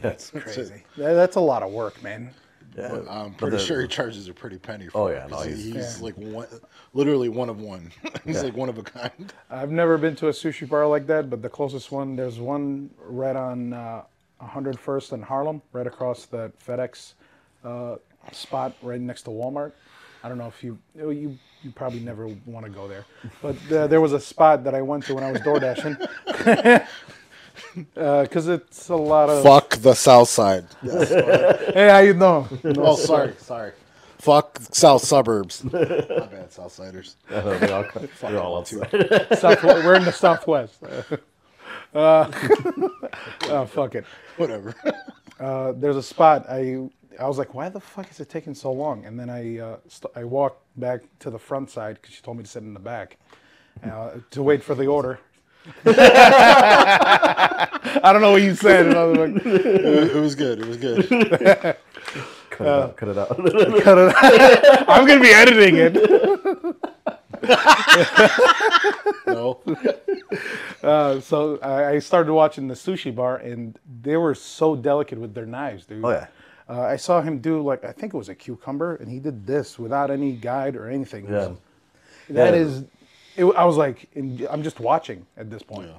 [0.00, 0.82] That's Crazy.
[0.96, 2.30] That- That's a lot of work, man.
[2.76, 5.30] Yeah, But I'm pretty the- sure he charges a pretty penny Oh, for yeah, it.
[5.30, 6.04] no, 'cause he's- he's, Yeah.
[6.04, 6.46] like one,
[6.94, 7.90] literally one of one.
[8.24, 8.42] he's Yeah.
[8.42, 9.32] like one of a kind.
[9.50, 12.90] I've never been to a sushi bar like that, but the closest one, there's one
[13.04, 14.02] right on uh,
[14.40, 17.14] 101st in Harlem, right across that FedEx
[17.64, 17.96] uh,
[18.32, 19.72] spot right next to Walmart.
[20.24, 23.04] I don't know if you you you probably never want to go there,
[23.40, 25.96] but uh, there was a spot that I went to when I was door dashing.
[27.94, 29.42] Because it's a lot of.
[29.42, 30.66] Fuck the South Side.
[30.82, 32.48] Hey, how you know?
[32.64, 33.72] oh, sorry, sorry.
[34.18, 35.64] Fuck South suburbs.
[35.72, 37.16] My bad, Southsiders.
[37.28, 37.84] they're all,
[38.20, 38.88] they're all outside.
[39.38, 40.78] South, we're in the Southwest.
[41.92, 42.30] Uh,
[43.48, 44.04] oh, fuck it.
[44.36, 44.74] Whatever.
[45.40, 48.72] uh, there's a spot I I was like, why the fuck is it taking so
[48.72, 49.04] long?
[49.04, 52.36] And then I uh, st- I walked back to the front side because she told
[52.36, 53.18] me to sit in the back
[53.84, 55.18] uh, to wait for the order.
[55.84, 57.68] I
[58.12, 58.86] don't know what you said.
[58.86, 60.60] And I was like, it, it was good.
[60.60, 61.08] It was good.
[62.50, 62.96] Cut it out.
[62.96, 63.28] Cut it out.
[63.82, 64.88] Cut it out.
[64.88, 65.94] I'm gonna be editing it.
[69.26, 69.60] No.
[70.82, 75.34] Uh, so I, I started watching the sushi bar, and they were so delicate with
[75.34, 76.04] their knives, dude.
[76.04, 76.26] Oh, yeah.
[76.68, 79.46] Uh, I saw him do like I think it was a cucumber, and he did
[79.46, 81.26] this without any guide or anything.
[81.26, 81.52] Yeah.
[82.30, 82.60] That Yeah.
[82.60, 82.84] is,
[83.36, 85.88] it, I was like, in, I'm just watching at this point.
[85.88, 85.98] Yeah.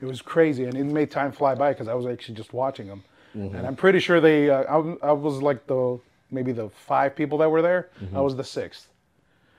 [0.00, 2.86] It was crazy, and it made time fly by because I was actually just watching
[2.86, 3.02] them.
[3.36, 3.56] Mm-hmm.
[3.56, 5.98] And I'm pretty sure they, uh, I, was- I was like the
[6.30, 7.88] maybe the five people that were there.
[8.02, 8.16] Mm-hmm.
[8.16, 8.88] I was the sixth,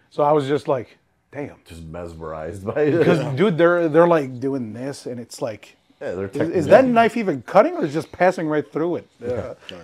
[0.09, 0.97] so I was just like,
[1.31, 2.97] damn, Just mesmerized by it.
[2.99, 6.65] because dude, they're they're like doing this, and it's like, yeah, they're is, tech- is
[6.67, 9.07] that knife even cutting or is it just passing right through it?
[9.23, 9.77] Uh, Oh, yeah.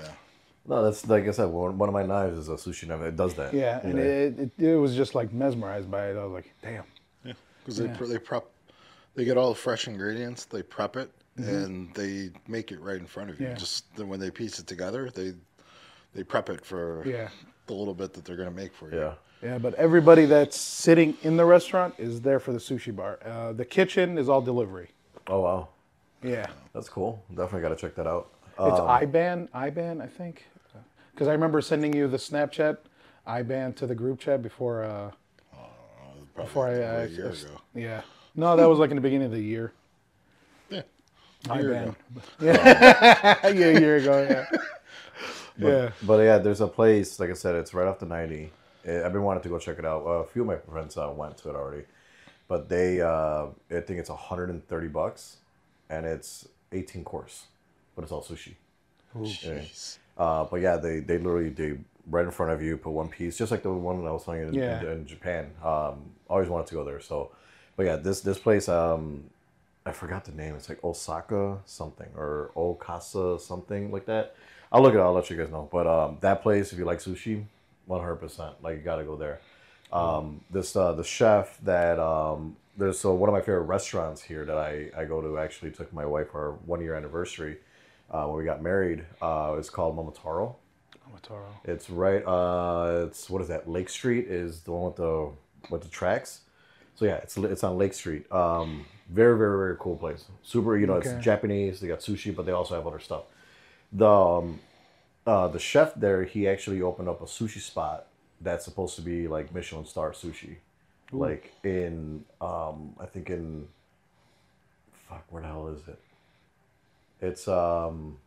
[0.65, 1.45] No, that's like I said.
[1.49, 3.01] One, one of my knives is a sushi knife.
[3.01, 3.53] It does that.
[3.53, 6.15] yeah, and it, it it was just like mesmerized by it.
[6.17, 6.83] I was like, damn.
[7.63, 8.45] Because they, pre- they prep,
[9.15, 13.05] they get all the fresh ingredients, they prep it, and they make it right in
[13.05, 13.47] front of you.
[13.47, 13.53] Yeah.
[13.55, 15.33] Just then when they piece it together, they
[16.13, 17.29] they prep it for Yeah.
[17.67, 18.99] the little bit that they're gonna make for you.
[18.99, 19.13] Yeah.
[19.41, 23.19] Yeah, but everybody that's sitting in the restaurant is there for the sushi bar.
[23.25, 24.89] Uh, the kitchen is all delivery.
[25.27, 25.67] Oh wow,
[26.21, 26.47] Yeah.
[26.73, 27.23] that's cool.
[27.29, 28.29] Definitely got to check that out.
[28.51, 30.45] It's Um, IBAN, IBAN, I think.
[31.13, 32.77] Because I remember sending you the Snapchat
[33.27, 34.83] IBAN to the group chat before.
[34.83, 35.11] Uh,
[36.33, 37.61] Probably before I, uh, a year ago.
[37.75, 38.01] yeah.
[38.35, 39.73] No, that was like in the beginning of the year.
[40.69, 40.81] Yeah.
[41.49, 41.95] A year ago.
[42.41, 44.27] Yeah, yeah, a year ago.
[44.29, 44.57] Yeah.
[45.57, 45.89] yeah.
[46.01, 47.19] But yeah, there's a place.
[47.19, 48.51] Like I said, it's right off the ninety.
[48.85, 50.05] Eh, I've been wanting to go check it out.
[50.05, 51.83] Uh, a few of my friends uh, went to it already,
[52.47, 55.37] but they, uh, I think it's 130 bucks,
[55.89, 57.45] and it's 18 course,
[57.95, 58.55] but it's all sushi.
[59.15, 59.21] Yeah.
[59.21, 59.97] Jeez.
[60.17, 61.77] Uh, but yeah, they they literally they
[62.09, 64.25] right in front of you put one piece, just like the one that I was
[64.25, 64.81] telling you in, Yeah.
[64.81, 65.51] in, in Japan.
[65.63, 66.99] Um, always wanted to go there.
[66.99, 67.31] So,
[67.75, 69.25] but yeah, this this place, um,
[69.85, 70.55] I forgot the name.
[70.55, 74.35] It's like Osaka something or Okasa something like that.
[74.71, 75.05] I'll look it up.
[75.05, 75.69] I'll let you guys know.
[75.71, 77.45] But um, that place, if you like sushi,
[77.85, 79.39] one hundred percent, like you got to go there.
[79.91, 84.43] Um, this uh, the chef that um, there's so one of my favorite restaurants here
[84.45, 87.57] that I, I go to actually took my wife for our one year anniversary
[88.09, 89.05] uh, when we got married.
[89.21, 90.55] Uh, it's called Momotaro.
[91.09, 91.45] Momotaro.
[91.65, 92.23] It's right.
[92.25, 93.69] Uh, it's what is that?
[93.69, 95.29] Lake Street is the one with the
[95.69, 96.41] with the tracks.
[96.95, 98.31] So yeah, it's it's on Lake Street.
[98.31, 100.25] Um, very very very cool place.
[100.43, 100.77] Super.
[100.77, 101.09] You know, Okay.
[101.09, 101.79] it's Japanese.
[101.79, 103.23] They got sushi, but they also have other stuff.
[103.91, 104.59] The um,
[105.25, 108.07] uh, the chef there, he actually opened up a sushi spot
[108.41, 110.57] that's supposed to be like Michelin star sushi,
[111.11, 113.67] like in um, I think in
[115.09, 115.99] fuck where the hell is it?
[117.21, 118.17] It's um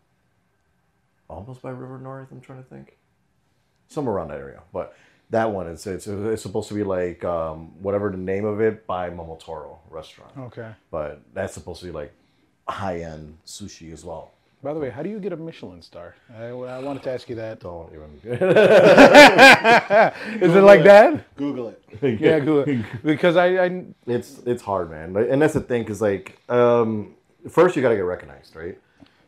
[1.29, 2.29] almost by River North.
[2.31, 2.97] I'm trying to think,
[3.89, 4.63] somewhere around that area.
[4.73, 4.95] But
[5.31, 8.87] that one is it's, it's supposed to be like um, whatever the name of it
[8.87, 10.33] by Momotaro restaurant.
[10.39, 10.71] Okay.
[10.91, 12.13] But that's supposed to be like
[12.69, 14.33] high end sushi as well.
[14.63, 16.17] By the way, how do you get a Michelin star?
[16.35, 17.61] I, I wanted to ask you that.
[17.61, 18.21] Don't even.
[20.43, 21.37] Is it like that?
[21.37, 21.83] Google it.
[22.21, 22.85] Yeah, good.
[23.05, 25.17] Because I, I it's it's hard, man.
[25.17, 27.15] And that's the thing, cause like um,
[27.49, 28.79] first you gotta get recognized, right?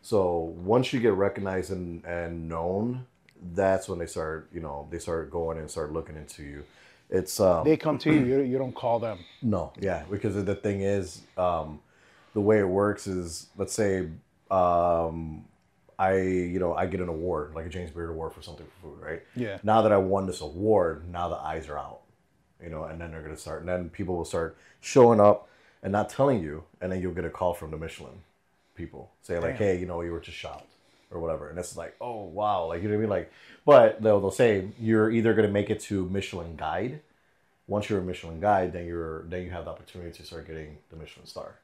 [0.09, 3.05] So once you get recognized and, and known,
[3.53, 6.65] that's when they start, you know, they start going and start looking into you.
[7.11, 9.19] It's um, they come to you, you, you don't call them.
[9.43, 11.81] No, yeah, because the thing is, um,
[12.33, 14.09] the way it works is, let's say,
[14.51, 15.45] um,
[15.99, 18.89] I, you know, I get an award, like a James Beard Award for something for
[18.89, 19.23] food, right?
[19.37, 19.59] Yeah.
[19.63, 22.01] Now that I won this award, now the eyes are out,
[22.63, 25.51] you know, and then they're gonna start, and then people will start showing up
[25.83, 28.23] and not telling you, and then you'll get a call from the Michelin
[28.79, 29.69] people saying like, Damn.
[29.69, 30.73] hey, you know, you were just shopped
[31.11, 33.33] or whatever, and it's like, oh wow, like you know what I mean, like,
[33.67, 37.01] but they'll they'll say you're either gonna make it to Michelin Guide
[37.69, 40.79] once you're a Michelin guide, then you're then you have the opportunity to start getting
[40.91, 41.55] the Michelin star.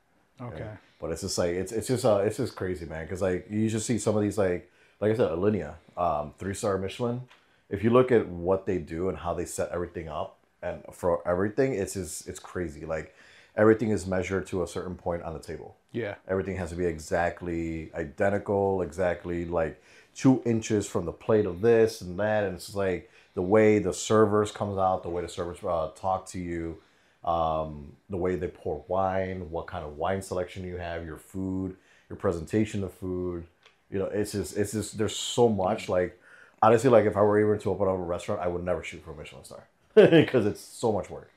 [0.41, 0.69] Okay.
[1.01, 3.05] But it's just like it's it's just uh it's just crazy, man.
[3.05, 6.55] Because like you just see some of these like like I said, Alinea, um, three
[6.55, 7.23] star Michelin.
[7.71, 11.27] If you look at what they do and how they set everything up and for
[11.27, 12.85] everything, it's just it's crazy.
[12.85, 13.15] Like
[13.57, 15.77] everything is measured to a certain point on the table.
[15.93, 16.17] Yeah.
[16.29, 19.83] Everything has to be exactly identical, exactly like
[20.15, 23.93] two inches from the plate of this and that, and it's like the way the
[23.93, 26.79] servers comes out, the way the servers uh, talk to you,
[27.25, 31.77] um, the way they pour wine, what kind of wine selection you have, your food,
[32.09, 33.45] your presentation of food.
[33.91, 35.89] You know, it's just it's just there's so much.
[35.89, 36.19] Like
[36.63, 39.05] honestly, like if I were even to open up a restaurant, I would never shoot
[39.05, 41.31] for a Michelin star because it's so much work,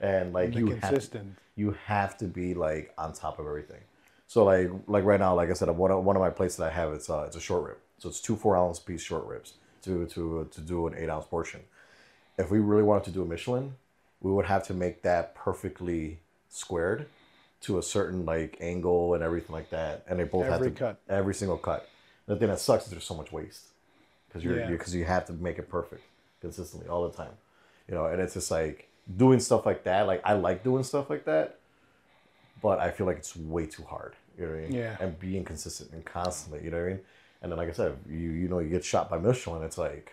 [0.00, 1.36] and like The you have consistent.
[1.56, 3.80] You have to be like on top of everything.
[4.26, 6.64] So like like right now, like I said, one of, one of my plates that
[6.66, 7.76] I have it's uh, it's a short rib.
[7.98, 11.26] So it's two four ounce piece short ribs to to to do an eight ounce
[11.26, 11.60] portion.
[12.38, 13.74] If we really wanted to do a Michelin,
[14.20, 17.06] we would have to make that perfectly squared
[17.62, 20.04] to a certain like angle and everything like that.
[20.08, 21.00] And they both Every have to cut.
[21.08, 21.88] every single cut.
[22.26, 23.68] The thing that sucks is there's so much waste
[24.28, 24.66] because you're Yeah.
[24.70, 26.02] because you have to make it perfect
[26.40, 27.32] consistently all the time.
[27.88, 30.06] You know, and it's just like doing stuff like that.
[30.06, 31.58] Like I like doing stuff like that,
[32.62, 34.14] but I feel like it's way too hard.
[34.38, 34.72] You know what I mean?
[34.72, 34.96] Yeah.
[35.00, 36.64] And being consistent and constantly.
[36.64, 37.00] You know what I mean?
[37.42, 40.12] And then, like I said, you you know you get shot by Michelin, it's like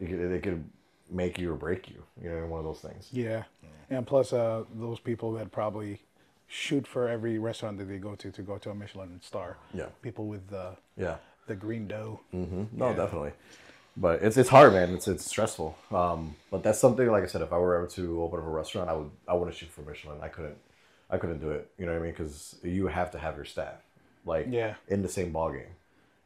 [0.00, 0.64] it could, it could
[1.10, 2.02] make you or break you.
[2.22, 3.08] You know, one of those things.
[3.12, 3.44] Yeah.
[3.88, 6.02] And plus, uh, those people that probably
[6.46, 9.56] shoot for every restaurant that they go to to go to a Michelin star.
[9.72, 9.86] Yeah.
[10.02, 11.16] People with the Yeah.
[11.46, 12.20] the green dough.
[12.34, 12.64] Mm-hmm.
[12.78, 13.32] No, definitely.
[14.00, 14.94] But it's it's hard, man.
[14.94, 15.76] It's it's stressful.
[15.92, 17.42] Um, but that's something like I said.
[17.42, 19.82] If I were ever to open up a restaurant, I would I wouldn't shoot for
[19.82, 20.18] Michelin.
[20.22, 20.56] I couldn't
[21.10, 21.70] I couldn't do it.
[21.78, 22.12] You know what I mean?
[22.12, 23.74] Because you have to have your staff
[24.24, 24.74] like Yeah.
[24.88, 25.66] in the same ballgame.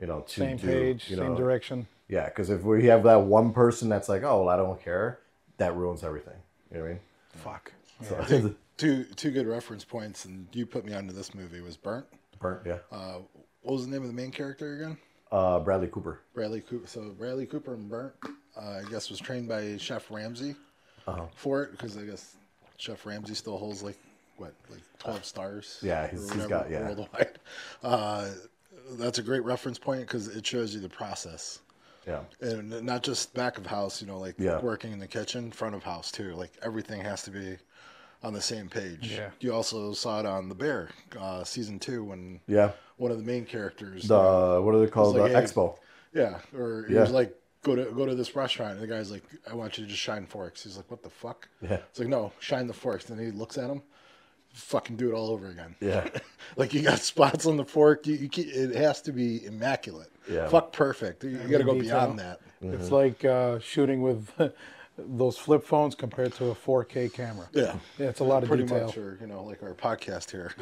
[0.01, 1.87] You know, to Same do, page, you same direction.
[2.09, 5.19] Yeah, because if we have that one person that's like, oh, well, I don't care,
[5.57, 6.35] that ruins everything.
[6.71, 7.01] You know what I mean?
[7.37, 7.73] Fuck.
[8.03, 12.07] So, Two two good reference points, and you put me onto this movie was Burnt.
[12.41, 12.79] burnt, yeah.
[12.91, 13.19] Uh,
[13.63, 14.99] what was the name of the main character again?
[15.35, 16.21] Uh, Bradley Cooper.
[16.33, 16.87] Bradley Cooper.
[16.87, 18.13] So Bradley Cooper and Burnt.
[18.57, 20.55] uh, I guess was trained by Chef Ramsay
[21.09, 21.27] Uh-huh.
[21.35, 22.37] for it because I guess
[22.77, 23.99] Chef Ramsay still holds like
[24.37, 25.81] what like twelve stars.
[25.83, 26.83] Yeah, he's- he's whatever got- yeah.
[26.87, 27.39] worldwide.
[27.83, 28.31] Uh,
[28.93, 31.59] that's a great reference point because it shows you the process.
[32.07, 32.21] Yeah.
[32.43, 34.61] and not just back of house you know like Yeah.
[34.61, 37.57] working in the kitchen front of house too like everything has to be
[38.23, 39.31] on the same page Yeah.
[39.41, 40.89] you also saw it on the bear
[41.19, 42.73] uh, season two when Yeah.
[42.97, 45.17] one of the main characters The what are they called?
[45.17, 45.77] like, the hey, expo.
[46.15, 47.03] yeah or he Yeah.
[47.03, 49.85] was like go to go to this restaurant and the guy's like i want you
[49.85, 51.75] to just shine forks he's like what the fuck Yeah.
[51.91, 53.83] it's like no shine the forks and he looks at him
[54.53, 56.09] fucking do it all over again Yeah.
[56.57, 60.11] like you got spots on the fork you, you ke- it has to be immaculate
[60.31, 60.49] Yeah.
[60.49, 61.81] fuck perfect you, got to go detail.
[61.81, 64.31] beyond that It's like uh, shooting with
[64.97, 67.49] those flip phones compared to a 4K camera.
[67.53, 68.87] yeah Yeah, it's a lot of pretty detail.
[68.87, 70.53] much, or you know, like our podcast here.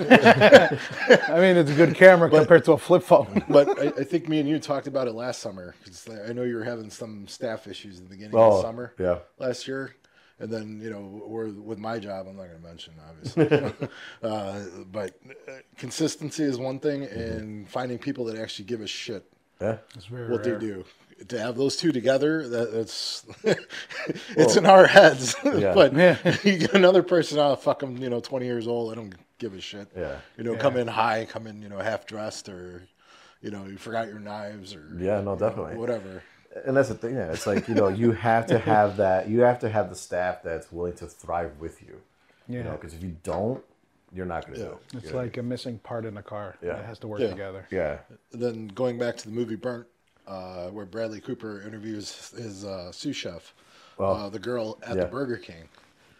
[1.29, 3.45] I mean, it's a good camera compared to a flip phone.
[3.49, 5.75] but I, I think me and you talked about it last summer.
[5.85, 8.63] 'cause I know you were having some staff issues in the beginning of Oh, the
[8.63, 9.19] summer yeah.
[9.39, 9.95] last year,
[10.39, 12.27] and then you know, we're with my job.
[12.27, 13.89] I'm not going to mention obviously,
[14.23, 14.61] uh,
[14.91, 15.15] but
[15.49, 17.21] uh, consistency is one thing, Mm-hmm.
[17.21, 19.25] and finding people that actually give a shit
[19.61, 19.77] Yeah.
[19.95, 20.59] It's very what rare.
[20.59, 20.85] they do.
[21.29, 23.25] To have those two together, that, that's
[24.37, 25.35] it's in our heads.
[25.45, 25.75] Yeah.
[25.75, 26.17] but Yeah.
[26.45, 28.93] you get another person, oh fuck them, you know, twenty years old.
[28.93, 29.89] I don't give a shit.
[29.97, 30.17] Yeah.
[30.37, 32.83] You know, come in high, come in, you know, half dressed, or
[33.41, 35.77] you know, you forgot your knives, or Yeah, no, you know, definitely.
[35.77, 36.23] whatever.
[36.67, 37.15] And that's the thing.
[37.15, 37.33] Yeah.
[37.33, 39.29] It's like you know you have to have that.
[39.29, 42.01] You have to have the staff that's willing to thrive with you.
[42.49, 42.65] You Yeah.
[42.65, 43.63] know, because if you don't,
[44.15, 44.67] you're not going to Yeah.
[44.69, 44.73] do.
[44.75, 44.95] it.
[44.97, 45.19] It's You know?
[45.19, 46.57] like a missing part in a car.
[46.63, 46.77] Yeah.
[46.79, 47.31] It has to work Yeah.
[47.31, 47.67] together.
[47.71, 47.99] Yeah.
[48.33, 49.87] Then going back to the movie Burnt,
[50.27, 53.55] uh, where Bradley Cooper interviews his uh, sous chef,
[53.99, 55.05] uh, the girl at yeah.
[55.05, 55.69] the Burger King.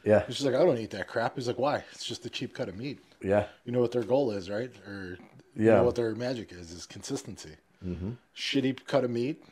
[0.05, 0.25] Yeah.
[0.25, 1.37] And she's like, I don't eat that crap.
[1.37, 1.85] He's like, why?
[1.93, 2.99] It's just a cheap cut of meat.
[3.23, 3.47] Yeah.
[3.65, 4.71] You know what their goal is, right?
[4.87, 5.17] Or
[5.55, 5.77] you Yeah.
[5.77, 7.53] know what their magic is, is consistency.
[7.87, 8.11] Mm-hmm.
[8.37, 9.45] Shitty cut of meat,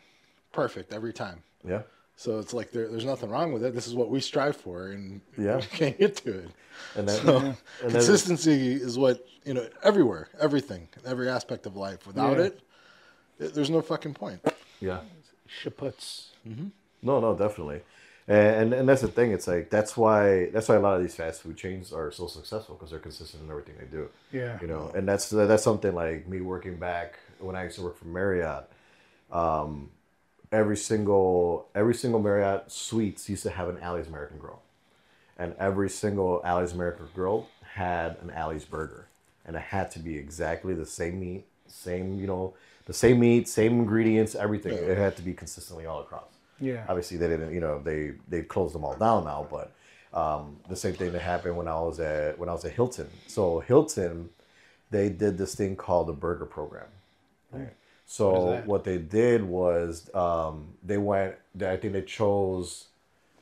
[0.52, 1.42] perfect every time.
[1.66, 1.82] Yeah.
[2.16, 3.74] So it's like there, there's nothing wrong with it.
[3.74, 5.56] This is what we strive for, and Yeah.
[5.56, 6.50] we can't get to it.
[6.96, 11.76] And then, So and then consistency is what you know everywhere, everything, every aspect of
[11.76, 12.06] life.
[12.06, 12.44] Without Yeah.
[12.44, 12.60] it,
[13.48, 14.40] there's no fucking point.
[14.80, 15.00] yeah.
[15.62, 16.26] Shaputs.
[17.02, 17.80] No, no, definitely.
[18.28, 19.32] And, and and that's the thing.
[19.32, 22.28] It's like that's why that's why a lot of these fast food chains are so
[22.28, 24.08] successful because they're consistent in everything they do.
[24.30, 24.58] Yeah.
[24.60, 27.98] You know, and that's that's something like me working back when I used to work
[27.98, 28.70] for Marriott.
[29.32, 29.90] Um,
[30.52, 34.62] every single every single Marriott suites used to have an Allie's American Grille,
[35.38, 39.08] and every single Allie's American Grille had an Alley's burger,
[39.44, 42.54] and it had to be exactly the same meat, same you know,
[42.90, 44.72] the same meat, same ingredients, everything.
[44.72, 46.30] It had to be consistently all across
[46.68, 46.84] Yeah.
[46.88, 48.00] obviously they didn't you know they
[48.32, 49.66] they closed them all down now but
[50.12, 53.08] um, the same thing that happened when i was at when i was at hilton
[53.28, 54.28] so hilton
[54.90, 56.90] they did this thing called the burger program
[57.52, 57.72] right?
[58.06, 58.66] so that?
[58.66, 59.92] what, they did was
[60.24, 60.54] um,
[60.90, 61.34] they went
[61.74, 62.86] i think they chose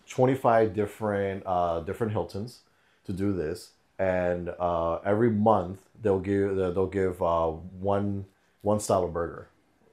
[0.09, 2.61] 25 different uh, different hiltons
[3.07, 8.27] to do this and uh, every month they'll give they'll give uh, one
[8.71, 9.49] one style of burger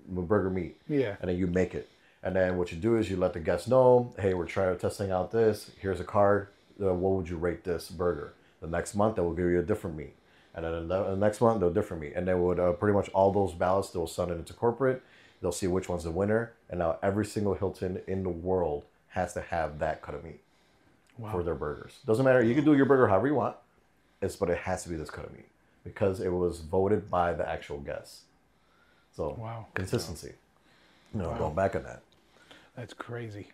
[0.08, 1.16] burger meat Yeah.
[1.20, 1.88] and then you make it.
[2.22, 5.12] And then what you do is you let the guests know, hey, we're trying testing
[5.12, 5.72] out this.
[5.80, 6.48] Here's a card.
[6.82, 8.34] Uh, what would you rate this burger?
[8.62, 10.16] The next month they will give you a different meat,
[10.54, 13.10] and then the, the next month they'll different meat, and they would uh, pretty much
[13.18, 15.02] all those ballots they'll send it into corporate.
[15.42, 18.82] They'll see which one's the winner, and now every single Hilton in the world
[19.18, 20.42] has to have that cut of meat
[21.32, 21.94] for their burgers.
[22.06, 22.44] Doesn't matter.
[22.44, 23.56] You can do your burger however you want,
[24.22, 25.50] it's but it has to be this cut of meat
[25.84, 28.22] because it was voted by the actual guests.
[29.16, 29.68] So Wow.
[29.74, 30.34] consistency.
[31.14, 32.02] You know, going back on that.
[32.76, 33.48] That's crazy.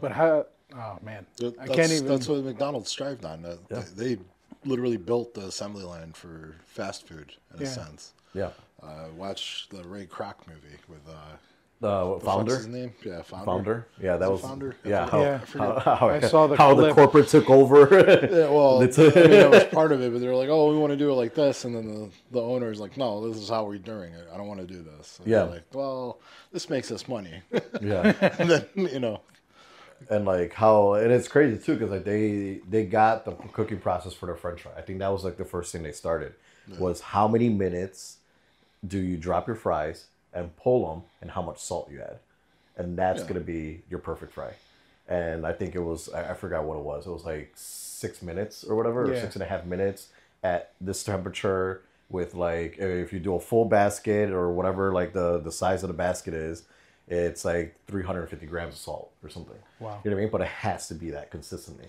[0.00, 0.46] But how?
[0.74, 2.06] Oh man, That- I That's, can't even.
[2.08, 3.44] that's what McDonald's strived on.
[3.44, 3.82] Uh, Yeah.
[3.94, 4.22] they, they
[4.66, 7.66] literally built the assembly line for fast food in Yeah.
[7.68, 8.12] a sense.
[8.34, 8.50] Yeah.
[8.82, 11.36] Uh, watch the Ray Kroc movie with uh,
[11.80, 12.56] The the fuck's founder.
[12.56, 12.92] his name?
[13.04, 13.44] Yeah, founder.
[13.46, 13.86] Founder.
[14.02, 14.74] Yeah, that it was Founder?
[14.84, 15.40] I Yeah, how, Yeah.
[15.54, 17.86] I how, how, I saw the how the corporate took over.
[18.30, 20.76] Yeah, well, It's- I mean, that was part of it, but they're like, "Oh, we
[20.78, 23.48] want to do it like this," and then the, the owner's like, "No, this is
[23.48, 24.26] how we're doing it.
[24.32, 25.44] I don't want to do this." And Yeah.
[25.44, 26.18] they're like, well,
[26.52, 27.42] this makes us money,
[27.80, 29.20] yeah, and then you know,
[30.10, 34.12] and like how, and it's crazy too because like they they got the cooking process
[34.14, 34.72] for their French fry.
[34.76, 36.34] I think that was like the first thing they started
[36.76, 38.16] was how many minutes
[38.86, 42.18] do you drop your fries and pull them, and how much salt you add,
[42.76, 43.28] and that's Yeah.
[43.28, 44.52] gonna be your perfect fry.
[45.08, 47.06] And I think it was I, I forgot what it was.
[47.06, 50.08] It was like six minutes or whatever, or six and a half minutes
[50.42, 55.38] at this temperature with like if you do a full basket or whatever like the
[55.40, 56.62] the size of the basket is
[57.08, 60.00] it's like 350 grams of salt or something Wow.
[60.04, 61.86] you know what i mean but it has to be that consistently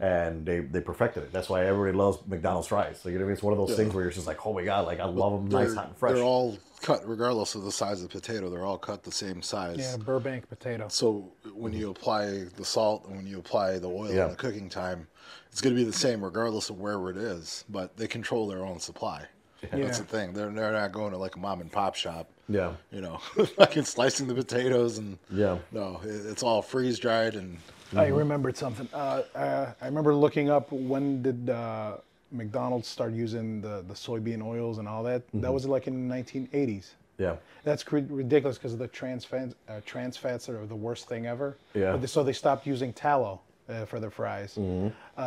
[0.00, 1.32] and they they perfected it.
[1.32, 3.00] That's why everybody loves McDonald's fries.
[3.02, 3.32] So you know what I mean?
[3.34, 5.32] It's one of those things where you're just like, oh my god, like I love
[5.32, 6.14] them nice, hot, and fresh.
[6.14, 8.48] they're all cut, regardless of the size of the potato.
[8.50, 9.78] They're all cut the same size.
[9.78, 10.86] Yeah, Burbank potato.
[10.88, 14.22] So when you apply the salt and when you apply the oil Yeah.
[14.24, 15.08] and the cooking time,
[15.50, 17.64] it's going to be the same regardless of where it is.
[17.68, 19.24] But they control their own supply.
[19.60, 19.88] That's Yeah.
[19.88, 20.32] the thing.
[20.34, 22.30] They're they're not going to like a mom and pop shop.
[22.48, 23.16] yeah, You know,
[23.56, 25.58] fucking slicing the potatoes and yeah.
[25.72, 27.58] no, it- it's all freeze dried and
[27.96, 28.88] I remembered something.
[28.92, 31.96] Uh, uh, I remember looking up when did uh,
[32.30, 35.26] McDonald's start using the, the soybean oils and all that.
[35.28, 35.40] Mm-hmm.
[35.40, 36.90] That was like in the 1980s.
[37.18, 37.36] Yeah.
[37.64, 41.56] That's cr- ridiculous because the trans fats, uh, trans fats are the worst thing ever.
[41.74, 41.92] Yeah.
[41.92, 44.56] But they, so they stopped using tallow uh, for their fries.
[44.58, 45.20] Mm-hmm.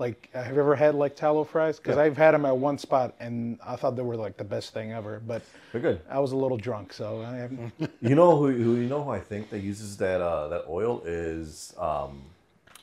[0.00, 1.76] Like, have you ever had like tallow fries?
[1.78, 2.04] Because Yeah.
[2.04, 4.92] I've had them at one spot and I thought they were like the best thing
[4.92, 5.20] ever.
[5.24, 5.42] But
[5.72, 6.00] They're good.
[6.08, 7.72] I was a little drunk, so I haven't.
[8.00, 11.02] You know who, who you know who I think that uses that uh, that oil
[11.04, 12.22] is um,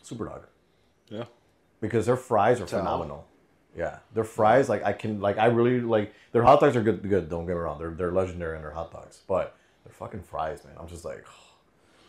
[0.05, 0.43] Superdawg
[1.09, 1.24] yeah.
[1.82, 2.84] because their fries are Tallow.
[2.84, 3.28] phenomenal.
[3.76, 7.01] Yeah, their fries like I can like I really like their hot dogs are good.
[7.01, 7.80] Good, don't get me wrong.
[7.80, 9.55] They're they're legendary in their hot dogs, but
[9.86, 10.76] their fucking fries, man.
[10.80, 11.26] I'm just like.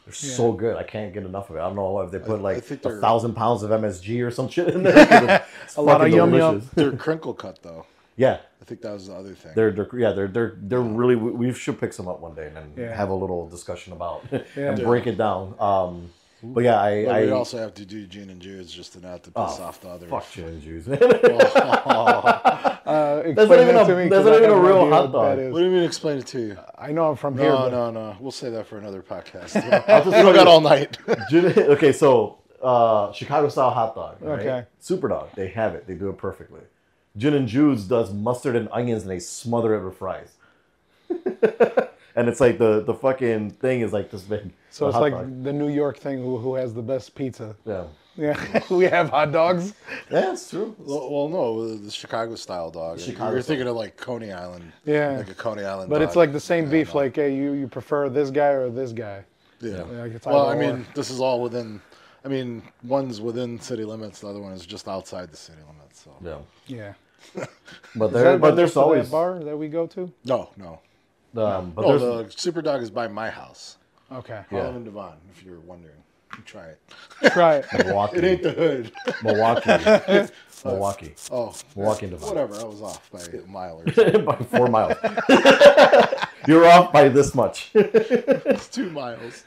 [0.09, 0.77] They're so good.
[0.77, 1.61] I can't get enough of it.
[1.61, 4.25] I don't know if they put I like think a they're- thousand pounds of MSG
[4.27, 5.45] or some shit in there.
[5.77, 6.51] A lot of fucking yum yum.
[6.61, 6.71] delicious.
[6.75, 7.85] They're crinkle cut though.
[8.17, 9.53] Yeah, I think that was the other thing.
[9.55, 12.47] they're, they're yeah they're they're they're really we we should pick some up one day
[12.49, 12.95] and then Yeah.
[12.97, 14.41] have a little discussion about Yeah.
[14.73, 15.55] and break it down.
[15.61, 16.11] Um,
[16.43, 19.01] but yeah, I but I we also have to do Gene and Jude's just to
[19.01, 20.11] not to piss oh, off the others.
[20.11, 20.87] fuck gin and juice.
[22.89, 25.13] Uh, that's not even that a- to me, that's 'cause not even a real hot
[25.13, 25.37] dog.
[25.37, 25.53] that is.
[25.53, 26.59] What do you mean explain it to you?
[26.79, 27.53] I know I'm from No, here.
[27.53, 28.17] but no, no.
[28.19, 29.57] We'll say that for another podcast.
[29.89, 30.97] I'll just we tell don't got all night.
[31.29, 34.17] Gin- okay, so uh, Chicago style hot dog.
[34.23, 34.41] Right?
[34.41, 34.67] Okay.
[34.81, 35.35] Superdawg.
[35.35, 35.87] They have it.
[35.87, 36.63] They do it perfectly.
[37.15, 40.33] Gene and Jude's does mustard and onions and they smother it with fries.
[41.11, 44.51] and it's like the the fucking thing is like this big.
[44.71, 45.45] So the it's like dog.
[45.45, 47.57] the New York thing who, who has the best pizza.
[47.65, 47.85] yeah.
[48.17, 49.75] Yeah, we have hot dogs.
[50.11, 50.75] Yeah, it's true.
[50.81, 52.99] well, well, no, the Chicago style dog.
[52.99, 53.49] Chicago You're style.
[53.55, 54.73] thinking of like Coney Island.
[54.85, 55.19] Yeah.
[55.19, 55.89] Like a Coney Island.
[55.89, 56.89] But it's like the same Yeah, beef.
[56.95, 57.01] no.
[57.03, 59.23] Like, hey, you, you prefer this guy or this guy?
[59.61, 59.83] Yeah.
[59.85, 60.87] Like, well, I mean, or.
[60.97, 61.81] this is all within.
[62.25, 64.19] I mean, one's within city limits.
[64.19, 66.03] The other one is just outside the city limits.
[66.03, 66.95] So Yeah.
[67.37, 67.45] Yeah.
[67.95, 70.13] But there, that but there's next to that always bar that we go to.
[70.25, 70.81] no, no.
[71.41, 73.77] um, but Oh, the Superdawg is by my house.
[74.13, 74.43] Okay.
[74.51, 74.59] Yeah.
[74.59, 75.95] Harlem and Devon, if you're wondering.
[76.45, 76.81] Try it.
[77.33, 77.67] Try it.
[77.87, 78.93] Milwaukee, It ain't the hood.
[79.25, 80.31] Milwaukee,
[80.65, 82.29] Milwaukee, Oh, Milwaukee and Devon.
[82.29, 82.55] whatever.
[82.61, 84.19] I was off by a mile or so.
[84.21, 84.95] by four miles.
[86.47, 87.71] You're off by this much.
[87.75, 89.45] It's two miles.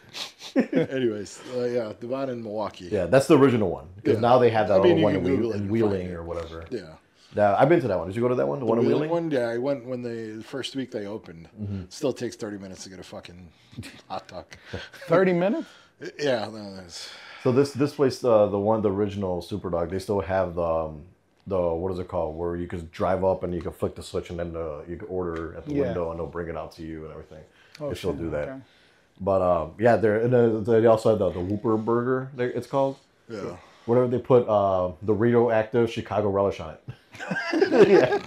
[0.55, 2.89] Anyways, uh, yeah, Devon and Milwaukee.
[2.91, 3.87] yeah, that's the original one.
[3.95, 4.21] Because Yeah.
[4.21, 6.11] now they have that I mean, other one in, Google Wheel- it in and Wheeling
[6.13, 6.65] or whatever.
[6.69, 6.95] Yeah.
[7.35, 8.07] Yeah, I've been to that one.
[8.07, 8.59] Did you go to that one?
[8.59, 9.29] The one in Wheeling Wheeling?
[9.29, 11.47] one, yeah, I went when they the first week they opened.
[11.59, 11.83] Mm-hmm.
[11.89, 13.47] Still takes thirty minutes to get a fucking
[14.09, 14.45] hot dog.
[15.07, 15.67] Thirty minutes.
[16.19, 17.09] yeah, no, that's,
[17.43, 21.03] So this this place, uh, the one, the original Superdawg, they still have the um,
[21.47, 22.35] the what is it called?
[22.35, 24.97] Where you can drive up and you can flick the switch and then uh, you
[24.97, 25.81] can order at the Yeah.
[25.83, 27.43] window and they'll bring it out to you and everything.
[27.79, 28.49] Oh, they still shit, do that.
[28.49, 28.59] okay.
[29.21, 32.29] But um, yeah, they're and uh, they also have the, the Whooper Burger.
[32.37, 32.97] It's called.
[33.29, 33.55] yeah.
[33.85, 36.83] Whatever they put uh, the radioactive Chicago relish on it.
[37.53, 38.19] Yeah.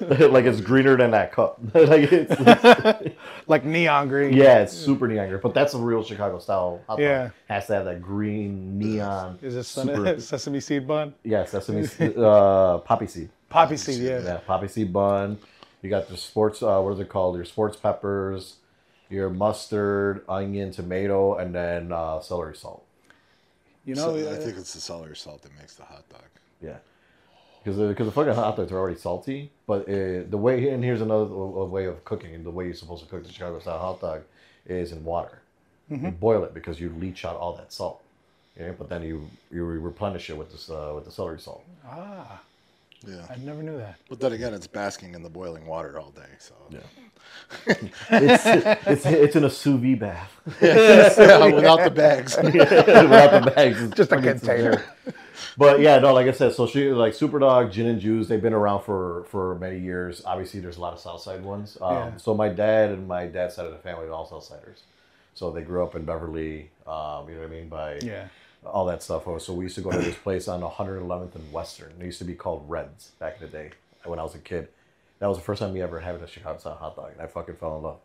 [0.28, 1.58] like it's greener than that cup.
[1.74, 3.14] like it's,
[3.46, 4.32] Like neon green.
[4.32, 7.00] yeah, it's super neon green, but that's a real Chicago style hot dog.
[7.00, 7.30] Yeah.
[7.48, 9.38] Has to have that green neon.
[9.42, 11.14] Is this super- sesame seed bun?
[11.24, 11.86] Yeah, sesame,
[12.16, 13.28] uh, poppy seed.
[13.48, 14.00] Poppy seed.
[14.00, 14.22] Yeah.
[14.22, 15.38] Yeah, poppy seed bun.
[15.82, 16.62] You got the sports.
[16.62, 17.36] Uh, what is it called?
[17.36, 18.56] Your sports peppers,
[19.08, 22.84] your mustard, onion, tomato, and then uh, celery salt.
[23.84, 24.16] You know.
[24.16, 26.22] So I uh, think it's the celery salt that makes the hot dog.
[26.62, 26.76] Yeah,
[27.62, 29.50] because because the fucking hot dogs are already salty.
[29.66, 32.34] But uh, the way and here's another w- way of cooking.
[32.34, 34.22] And the way you're supposed to cook the Chicago style hot dog
[34.66, 35.38] is in water.
[35.88, 38.00] You boil it because you leach out all that salt.
[38.58, 41.64] Yeah, but then you you replenish it with this uh, with the celery salt.
[41.86, 42.40] ah,
[43.06, 43.26] Yeah.
[43.28, 43.96] I never knew that.
[44.08, 46.32] But then again, it's basking in the boiling water all day.
[46.38, 46.78] So Yeah.
[48.10, 48.46] it's,
[48.86, 50.32] it's it's in a sous vide bath
[50.62, 52.36] Yeah, without the bags.
[52.42, 53.90] without the bags.
[53.90, 54.84] Just a container.
[55.56, 58.28] But yeah, no, like I said, so she like Superdawg, Gene and Jude's.
[58.28, 60.22] They've been around for for many years.
[60.24, 61.76] Obviously, there's a lot of Southside ones.
[61.80, 62.16] Um, Yeah.
[62.16, 64.80] So my dad and my dad's side of the family are all Southsiders.
[65.34, 66.70] So they grew up in Beverly.
[66.86, 68.26] Um, you know what I mean by Yeah.
[68.66, 69.24] all that stuff.
[69.42, 71.92] So we used to go to this place on 111th and Western.
[72.00, 73.70] It used to be called Reds back in the day
[74.04, 74.68] when I was a kid.
[75.20, 77.26] That was the first time me ever having a Chicago style hot dog, and I
[77.26, 77.98] fucking fell in love.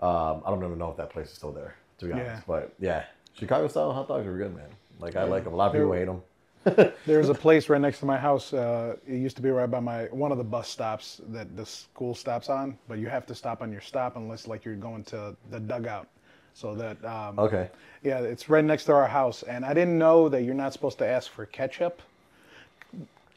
[0.00, 2.26] Um, I don't even know if that place is still there, to be honest.
[2.28, 2.40] Yeah.
[2.46, 3.04] But yeah,
[3.34, 4.68] Chicago style hot dogs are good, man.
[4.98, 5.54] Like I like them.
[5.54, 6.22] A lot of people hate them.
[7.06, 8.52] There's a place right next to my house.
[8.52, 11.64] Uh, it used to be right by my one of the bus stops that the
[11.66, 15.04] school stops on, but you have to stop on your stop unless like you're going
[15.04, 16.08] to the dugout
[16.54, 17.70] So that um, Okay.
[18.02, 20.98] yeah, it's right next to our house, and I didn't know that you're not supposed
[20.98, 22.02] to ask for ketchup.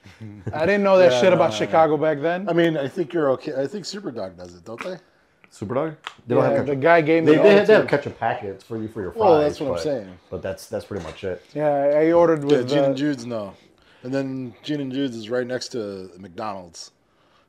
[0.52, 2.50] I didn't know that Yeah, shit no, about no, Chicago back then.
[2.50, 3.54] I mean, I think you're okay.
[3.56, 4.98] I think Superdawg does it, don't they?
[5.54, 5.96] Superdawg?
[6.26, 7.90] They don't Yeah, have the guy gave me They, they, have, they have altitude.
[7.90, 9.20] ketchup packets for you for your fries.
[9.22, 10.18] Well, that's what I'm but- saying.
[10.32, 11.44] But that's that's pretty much it.
[11.54, 13.54] Yeah, I ordered Yeah, with Gene uh, and Jude's no,
[14.02, 16.90] and then Gene and Jude's is right next to McDonald's.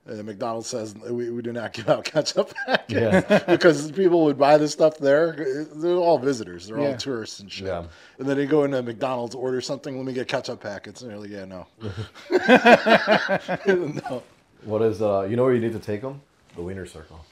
[0.06, 3.42] And McDonald's says we, we do not give out ketchup packets Yeah.
[3.48, 5.64] because people would buy this stuff there.
[5.74, 6.66] They're all visitors.
[6.66, 6.88] They're Yeah.
[6.88, 7.68] all tourists and shit.
[7.68, 7.84] Yeah.
[8.18, 9.96] And then they go into McDonald's, order something.
[9.96, 11.00] Let me get ketchup packets.
[11.00, 11.66] And they're like, yeah, no.
[14.10, 14.22] no.
[14.64, 15.22] What is uh?
[15.22, 16.20] You know where you need to take them?
[16.56, 17.24] The Wiener Circle.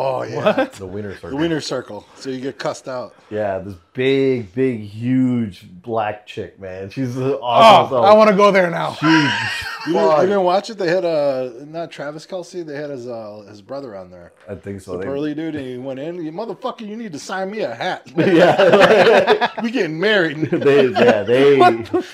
[0.00, 0.64] Oh yeah.
[0.64, 1.30] The Wiener Circle.
[1.30, 2.06] The winner circle.
[2.14, 3.16] So you get cussed out.
[3.30, 6.88] Yeah, this big, big, huge black chick, man.
[6.90, 8.04] She's Oh, awesome.
[8.04, 8.96] I want to go there now.
[9.86, 10.76] You didn't, you didn't watch it?
[10.76, 12.66] They had uh not Travis Kelce.
[12.66, 14.32] They had his uh his brother on there.
[14.46, 14.98] I think so.
[14.98, 16.22] They- Burly dude, and he went in.
[16.22, 18.02] You motherfucker, you need to sign me a hat.
[18.16, 20.36] yeah, we getting married.
[20.50, 21.56] they, yeah, they.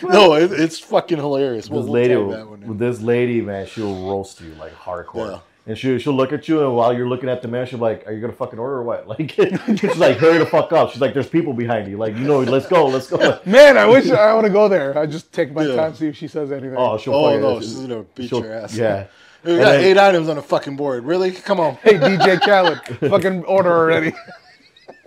[0.05, 1.64] no, it, it's fucking hilarious.
[1.64, 5.32] This we'll lady, tag that one this lady, man, she'll roast you like hardcore.
[5.32, 5.41] Yeah.
[5.67, 7.85] And she she'll look at you, and while you're looking at the man, she'll be
[7.85, 9.31] like, "Are you gonna fucking order or what?" Like,
[9.79, 12.41] she's like, "Hurry the fuck up!" She's like, "There's people behind you." Like, you know,
[12.41, 13.41] let's go, let's go.
[13.47, 14.97] Man, I wish I want to go there.
[14.99, 15.77] I just take my Yeah.
[15.77, 16.77] time see if she says anything.
[16.77, 18.77] Oh, she'll Oh fucking, no, she's gonna beat your ass.
[18.77, 19.07] Yeah.
[19.45, 21.05] we got then- eight items on the fucking board.
[21.05, 21.31] Really?
[21.33, 21.77] Come on.
[21.77, 24.12] hey DJ Khaled, fucking order already.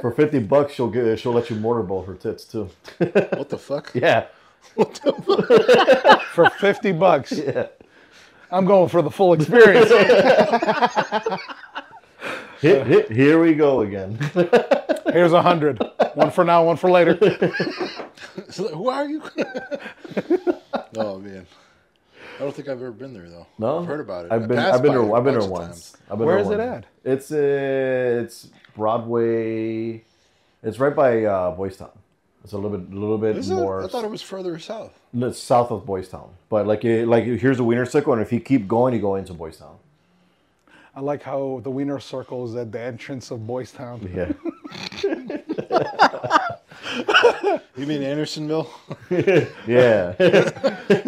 [0.02, 2.70] For fifty bucks, she'll get she'll let you motorboat her tits too.
[2.98, 3.92] What the fuck?
[3.94, 4.26] yeah.
[6.34, 7.68] For fifty bucks, Yeah.
[8.52, 9.90] I'm going for the full experience.
[12.60, 14.18] Here, here, here we go again.
[15.14, 15.80] Here's a hundred.
[16.16, 17.16] One for now, one for later.
[18.38, 19.22] It's like, Who are you?
[20.96, 21.46] oh man,
[22.38, 23.46] I don't think I've ever been there though.
[23.60, 24.32] No, I've heard about it.
[24.32, 25.10] I I've been, passed I've been by it there.
[25.12, 25.92] a I've been there once.
[25.92, 25.98] times.
[26.10, 26.86] I've been Where there is it once.
[27.06, 27.12] at?
[27.12, 30.04] It's uh, it's Broadway.
[30.64, 31.92] It's right by uh, Boys Town.
[32.48, 33.56] It's a little bit, a little bit Is it?
[33.56, 33.84] more.
[33.84, 34.98] I thought it was further south.
[35.12, 38.22] no, it's south of Boys Town, but like, it, like here's a Wiener Circle, and
[38.22, 39.76] if you keep going, you go into Boys Town.
[40.96, 44.00] I like how the Wiener Circle is at the entrance of Boys Town.
[44.16, 44.32] Yeah,
[47.76, 48.72] You mean Andersonville?
[49.68, 50.14] yeah.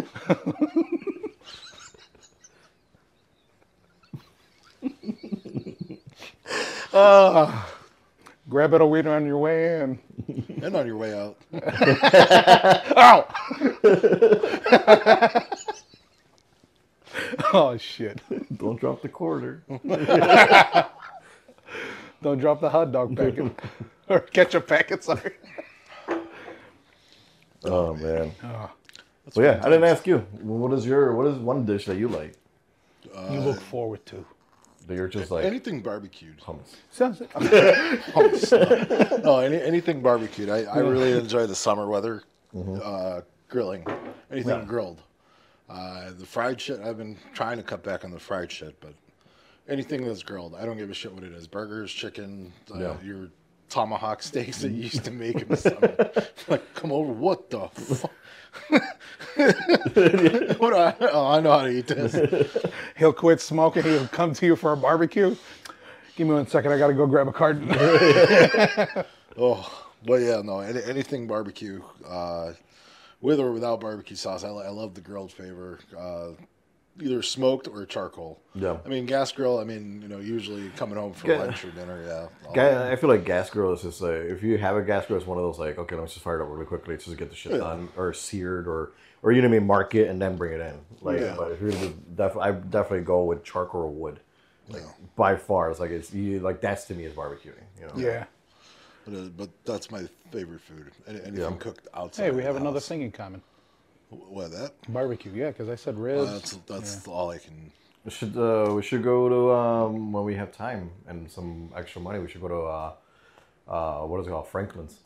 [6.92, 7.79] Ah.
[8.50, 9.98] Grab it a wiener on your way in.
[10.62, 11.36] and on your way out.
[12.96, 13.26] Ow!
[17.52, 18.20] oh shit!
[18.58, 19.62] Don't drop the quarter.
[22.22, 23.52] Don't drop the hot dog packet
[24.08, 25.04] or ketchup packet.
[25.04, 25.32] Sorry.
[27.64, 28.32] Oh man.
[28.42, 28.72] Ah.
[29.36, 30.18] Well, yeah, I didn't ask you.
[30.42, 32.34] What is your what is one dish that you like
[33.14, 34.24] uh, you look forward to.
[34.86, 36.38] That you're just like Anything barbecued.
[36.40, 36.74] hummus?
[36.90, 37.20] Sounds.
[38.14, 39.22] Hummus.
[39.22, 40.48] no, any, anything barbecued.
[40.48, 42.22] I, I really enjoy the summer weather.
[42.56, 43.86] Uh, grilling,
[44.30, 44.64] anything Yeah.
[44.64, 45.00] grilled.
[45.68, 46.80] Uh, the fried shit.
[46.80, 48.92] I've been trying to cut back on the fried shit, but
[49.68, 51.46] anything that's grilled, I don't give a shit what it is.
[51.46, 52.96] Burgers, chicken, uh, Yeah.
[53.02, 53.28] your
[53.70, 56.10] tomahawk steaks that you used to make in the summer.
[56.48, 57.12] like, come over.
[57.12, 58.12] What the fuck?
[60.58, 62.56] what I, oh, I know how to eat this.
[62.96, 63.84] He'll quit smoking.
[63.84, 65.36] He'll come to you for a barbecue.
[66.16, 66.72] Give me one second.
[66.72, 67.68] I gotta go grab a carton.
[69.38, 72.52] Oh, but yeah, no, any, anything barbecue, uh,
[73.20, 74.42] with or without barbecue sauce.
[74.44, 76.30] I, I love the grilled flavor, uh,
[77.00, 78.40] either smoked or charcoal.
[78.54, 78.78] Yeah.
[78.84, 79.58] I mean, gas grill.
[79.58, 82.02] I mean, you know, usually coming home for Ga- lunch or dinner.
[82.06, 82.26] Yeah.
[82.48, 85.06] I'll- Ga- I feel like gas grill is just like if you have a gas
[85.06, 87.16] grill, it's one of those like okay, let's just fire it up really quickly, just
[87.16, 87.58] get the shit Yeah.
[87.58, 88.92] done, or seared, or
[89.22, 90.74] or you know what I mean, mark it and then bring it in.
[91.02, 91.34] Like, Yeah.
[91.36, 91.70] but if you're
[92.14, 94.20] definitely, I definitely go with charcoal or wood.
[94.68, 94.82] Like
[95.16, 97.64] by far, it's like it's you like that's to me is barbecuing.
[97.80, 97.92] You know.
[97.96, 98.24] yeah.
[99.06, 100.92] But, uh, but that's my favorite food.
[101.08, 101.56] Any, anything Yeah.
[101.58, 102.24] cooked outside.
[102.24, 102.86] Hey, we have another house.
[102.88, 103.42] thing in common.
[104.10, 104.72] What that?
[104.88, 105.32] Barbecue.
[105.32, 106.30] Yeah, because I said Uh, ribs.
[106.32, 107.70] that's that's all I can.
[108.04, 112.00] We should uh, we should go to um, when we have time and some extra
[112.00, 112.18] money.
[112.18, 112.92] We should go to uh,
[113.68, 114.98] uh, what is it called, Franklin's.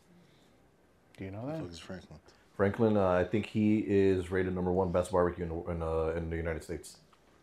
[1.18, 1.60] Do you know that?
[1.60, 2.18] Focus Franklin.
[2.56, 6.16] Franklin, uh, I think he is rated number one best barbecue in the, in, uh,
[6.16, 6.98] in the United States.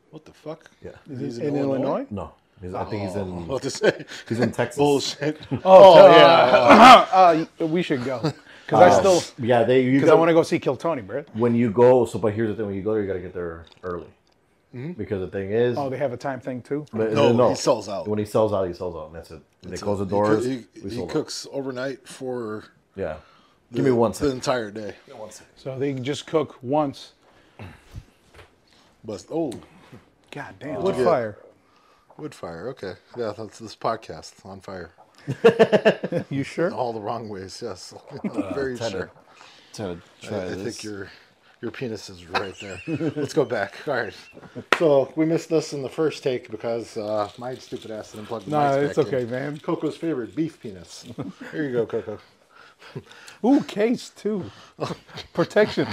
[0.09, 0.70] What the fuck?
[0.84, 0.91] Yeah.
[1.09, 2.05] is He's in Illinois?
[2.09, 2.32] No,
[2.62, 4.05] he's, I think he's Oh, in what to say?
[4.28, 4.78] he's in Texas.
[4.78, 5.38] Bullshit.
[5.66, 7.45] Oh, yeah.
[7.62, 8.34] uh, we should go
[8.72, 11.24] because I uh, still Yeah, they because I want to go see Kill Tony, bro.
[11.34, 12.05] when you go.
[12.05, 14.07] So, but here's the thing: when you go there, you got to get there early
[14.74, 14.93] mm-hmm.
[14.93, 16.86] because the thing is, Oh, they have a time thing too.
[16.93, 18.07] but- No, he sells out.
[18.07, 19.41] When he sells out, he sells out, and that's it.
[19.61, 20.45] When they close the doors.
[20.45, 21.13] coo- we He, he sold out.
[21.13, 22.63] cooks overnight for.
[22.95, 23.17] Yeah,
[23.74, 24.95] give me one the entire day.
[25.57, 27.11] So they just cook once.
[29.03, 29.51] But oh,
[30.32, 31.03] God damn, wood Yeah.
[31.05, 31.38] fire.
[32.17, 32.69] wood fire.
[32.69, 34.91] Okay, yeah, that's this podcast on fire.
[36.30, 36.72] You sure?
[36.72, 37.93] All the wrong ways, yes.
[38.53, 39.11] Very Try sure.
[39.74, 40.63] to, to I, try I this.
[40.63, 41.09] think your
[41.61, 42.82] your penis is right there.
[43.15, 43.76] Let's go back.
[43.88, 44.13] All right.
[44.78, 48.43] So we missed this in the first take because uh, my stupid ass didn't plug
[48.45, 49.30] the No, it's back okay, in.
[49.30, 49.59] man.
[49.59, 51.05] Coco's favorite beef penis.
[51.51, 52.19] Here you go, Coco.
[53.45, 54.51] Ooh, case too.
[55.34, 55.88] Protection.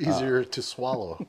[0.00, 1.26] Easier to swallow.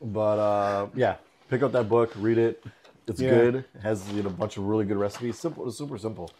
[0.00, 1.16] But uh, yeah,
[1.50, 2.64] pick up that book, read it.
[3.06, 3.28] It's Yeah.
[3.30, 3.54] good.
[3.56, 5.38] It has you know a bunch of really good recipes.
[5.38, 6.30] Simple, it's super simple.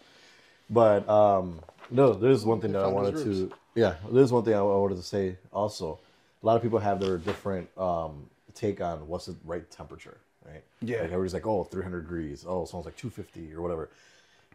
[0.71, 1.61] But um,
[1.91, 3.53] no, there's one thing that I wanted to.
[3.75, 5.99] Yeah, there's one thing I I wanted to say also.
[6.43, 10.63] A lot of people have their different um, take on what's the right temperature, right?
[10.81, 10.97] Yeah.
[10.97, 12.45] Like everybody's like, oh, 300 degrees.
[12.47, 13.91] Oh, someone's like 250 or whatever.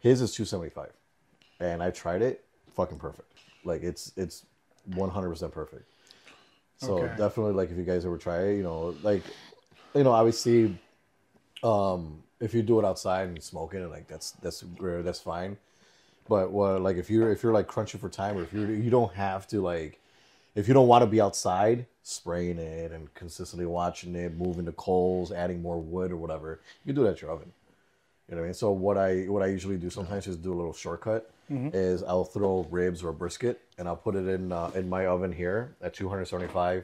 [0.02, 0.92] His is 275,
[1.60, 2.44] and I tried it.
[2.76, 3.32] Fucking perfect.
[3.64, 4.46] Like it's it's
[4.94, 5.84] 100% perfect.
[6.78, 7.16] So Okay.
[7.18, 9.24] definitely, like if you guys ever try it, you know, like
[9.96, 10.78] you know, obviously,
[11.64, 15.58] um, if you do it outside and smoking it, like that's that's great, that's fine.
[16.28, 18.90] But what like if you're if you're like crunching for time, or if you're you
[18.90, 20.00] don't have to like,
[20.56, 24.72] if you don't want to be outside spraying it and consistently watching it, moving the
[24.74, 27.52] coals, adding more wood or whatever, you can do that at your oven.
[28.30, 28.54] You know what I mean?
[28.54, 31.32] So what I what I usually do sometimes is do a little shortcut.
[31.74, 35.32] Is I'll throw ribs or brisket and I'll put it in uh, in my oven
[35.32, 36.84] here at 275.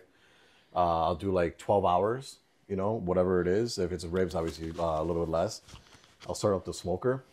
[0.76, 2.38] Uh, I'll do like 12 hours,
[2.68, 3.78] you know, whatever it is.
[3.78, 5.61] If it's ribs, obviously uh, a little bit less.
[6.28, 7.24] I'll start up the smoker,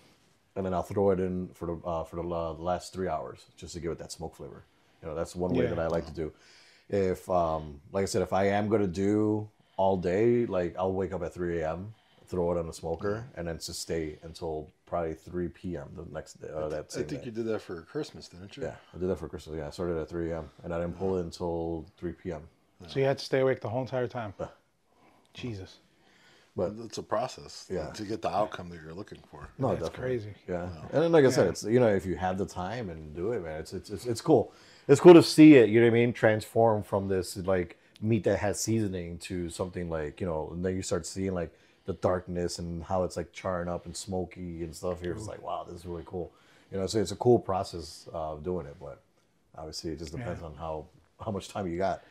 [0.56, 3.46] and then I'll throw it in for the uh, for the uh, last three hours
[3.56, 4.64] just to give it that smoke flavor.
[5.02, 5.70] You know, that's one way Yeah.
[5.70, 6.32] that I like to do.
[6.88, 11.12] If um, like I said, if I am gonna do all day, like I'll wake
[11.12, 11.94] up at 3 a.m.,
[12.26, 15.88] throw it on the smoker, and then just stay until probably 3 p.m.
[15.96, 16.48] the next day.
[16.54, 17.26] Uh, that I think day.
[17.26, 18.64] you did that for Christmas, didn't you?
[18.64, 19.56] Yeah, I did that for Christmas.
[19.56, 20.50] Yeah, I started at 3 a.m.
[20.64, 22.42] and I didn't pull it until 3 p.m.
[22.88, 24.34] So you had to stay awake the whole entire time.
[25.34, 25.78] Jesus.
[26.56, 27.90] But It's a process Yeah.
[27.90, 29.48] to get the outcome that you're looking for.
[29.58, 30.08] no, That's definitely.
[30.18, 30.34] crazy.
[30.48, 33.14] Yeah, and then, like I said, it's you know if you have the time and
[33.14, 34.52] do it, man, it's it's it's, it's cool.
[34.88, 35.68] It's cool to see it.
[35.70, 36.12] You know what I mean?
[36.12, 40.74] Transform from this like meat that has seasoning to something like you know, and then
[40.74, 41.52] you start seeing like
[41.86, 45.00] the darkness and how it's like charring up and smoky and stuff.
[45.00, 46.32] Here, it's like wow, this is really cool.
[46.72, 49.00] You know, so it's a cool process of doing it, but
[49.56, 50.48] obviously it just depends Yeah.
[50.48, 50.86] on how
[51.24, 52.02] how much time you got.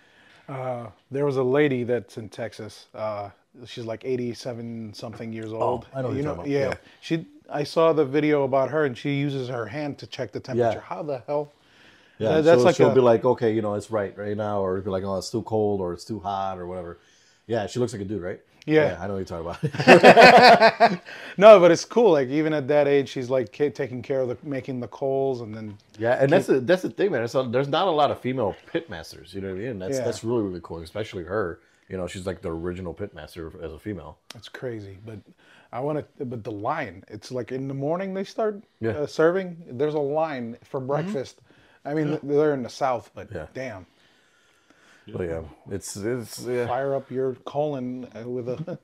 [1.12, 2.88] There was a lady that's in Texas.
[2.94, 3.30] Uh,
[3.66, 5.88] she's like 87 something years old.
[5.94, 6.44] Oh, I know you know.
[6.46, 6.60] Yeah.
[6.70, 6.74] yeah.
[7.02, 7.26] She.
[7.52, 10.78] I saw the video about her, and she uses her hand to check the temperature.
[10.78, 10.82] Yeah.
[10.82, 11.52] How the hell?
[12.20, 14.38] Yeah, That- that's she'll, like she'll a- be like, okay, you know, it's right right
[14.38, 17.00] now, or be like, oh, it's too cold, or it's too hot, or whatever.
[17.48, 18.40] Yeah, she looks like a dude, right?
[18.76, 18.98] Yeah.
[19.00, 21.00] I know what you talk talking about.
[21.38, 22.12] No, but it's cool.
[22.12, 25.56] Like even at that age, she's like taking care of the making the coals, and
[25.56, 27.24] then yeah, and that's the that's the thing, man.
[27.34, 29.34] A, there's not a lot of female pit masters.
[29.34, 29.80] You know what I mean?
[29.80, 30.04] That's Yeah.
[30.06, 31.60] that's really really cool, especially her.
[31.88, 34.18] You know, she's like the original pit master as a female.
[34.36, 34.98] it's crazy.
[35.06, 35.20] But
[35.72, 36.26] I want to.
[36.26, 38.92] But the line, it's like in the morning they start Yeah.
[38.92, 39.04] Mm-hmm.
[39.04, 39.64] uh, serving.
[39.72, 41.42] There's a line for breakfast.
[41.86, 43.48] I mean, they're in the south, but Yeah.
[43.54, 43.86] damn,
[45.14, 45.42] But yeah,
[45.72, 46.68] it's it's yeah.
[46.68, 48.80] fire up your colon uh, with a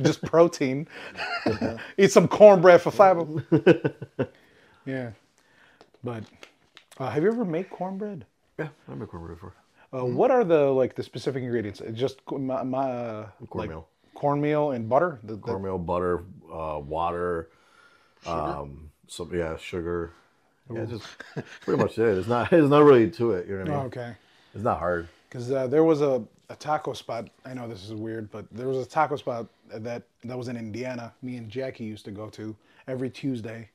[0.02, 0.86] just protein.
[1.98, 3.24] Eat some cornbread for fiber.
[4.86, 5.10] yeah,
[6.02, 6.24] but
[6.98, 8.24] uh, have you ever made cornbread?
[8.58, 8.68] yeah.
[8.90, 9.54] I make cornbread before.
[9.92, 11.80] Uh, What are the like the specific ingredients?
[11.80, 13.86] It's Just co- my, my uh, like Cornmeal.
[14.14, 15.18] cornmeal and butter.
[15.22, 17.48] The, the- Cornmeal, butter, uh, water,
[18.26, 20.12] um, so yeah, sugar.
[20.72, 21.04] Yeah, just
[21.60, 22.16] pretty much it.
[22.18, 23.46] It's not it's not really to it.
[23.46, 23.86] You know what I oh, mean?
[23.86, 24.14] okay.
[24.54, 25.08] It's not hard.
[25.34, 27.28] Because uh, there was a, a taco spot.
[27.44, 30.56] I know this is weird, but there was a taco spot that that was in
[30.56, 31.12] Indiana.
[31.22, 32.54] Me and Jackie used to go to
[32.86, 33.68] every Tuesday,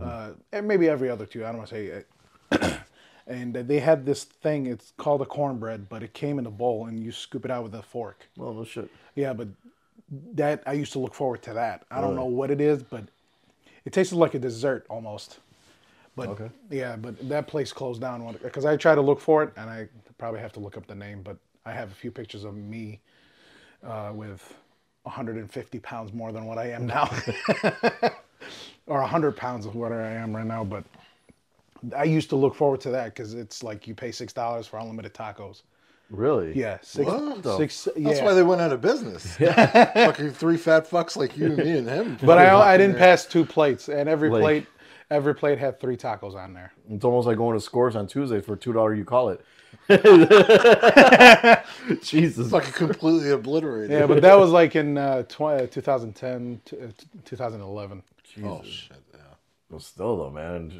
[0.00, 1.44] uh, and maybe every other Tuesday.
[1.44, 1.86] I don't want to say.
[1.86, 2.78] It.
[3.26, 4.66] and they had this thing.
[4.66, 7.64] It's called a cornbread, but it came in a bowl, and you scoop it out
[7.64, 8.28] with a fork.
[8.36, 8.88] Well, no shit.
[9.16, 9.48] Yeah, but
[10.34, 11.84] that I used to look forward to that.
[11.90, 12.16] I don't Really?
[12.16, 13.02] know what it is, but
[13.84, 15.40] it tasted like a dessert almost.
[16.14, 16.50] But Okay.
[16.70, 19.88] yeah, but that place closed down because I tried to look for it, and I
[20.18, 21.22] probably have to look up the name.
[21.22, 23.00] But I have a few pictures of me
[23.86, 24.54] uh, with
[25.04, 27.10] 150 pounds more than what I am now,
[28.86, 30.64] or 100 pounds of what I am right now.
[30.64, 30.84] But
[31.96, 34.78] I used to look forward to that because it's like you pay six dollars for
[34.78, 35.62] unlimited tacos.
[36.10, 36.52] Really?
[36.54, 37.10] Yeah, six.
[37.10, 37.56] What?
[37.56, 38.10] six yeah.
[38.10, 39.36] That's why they went out of business.
[39.38, 42.18] Fucking three fat fucks like you, and me, and him.
[42.22, 44.66] But I, I didn't pass two plates, and every Like- plate,
[45.12, 46.72] every plate had three tacos on there.
[46.90, 48.94] It's almost like going to scores on Tuesday for two dollar.
[48.94, 49.44] You call it.
[52.02, 52.50] Jesus.
[52.50, 53.90] fucking completely obliterated.
[53.90, 58.02] Yeah, but that was like in uh, tw- uh, 2010, t- uh, t- 2011.
[58.44, 58.96] oh shit.
[59.12, 59.20] Yeah.
[59.70, 60.72] Well, still though, man.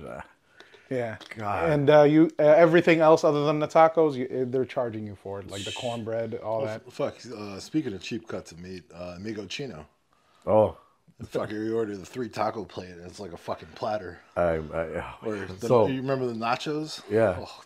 [0.91, 1.17] Yeah.
[1.37, 1.71] God.
[1.71, 5.17] And uh, you uh, everything else other than the tacos, you, uh, they're charging you
[5.17, 6.91] for it, like the cornbread, all that.
[6.93, 7.17] Fuck.
[7.37, 9.87] Uh, speaking of cheap cuts of meat, uh, Amigo Chino.
[10.47, 10.77] Oh,
[11.33, 14.19] Fucker, you order the three taco plate, and it's like a fucking platter.
[14.37, 14.43] I,
[14.75, 17.03] I, Or the, so you remember the nachos?
[17.11, 17.37] Yeah.
[17.41, 17.61] Oh,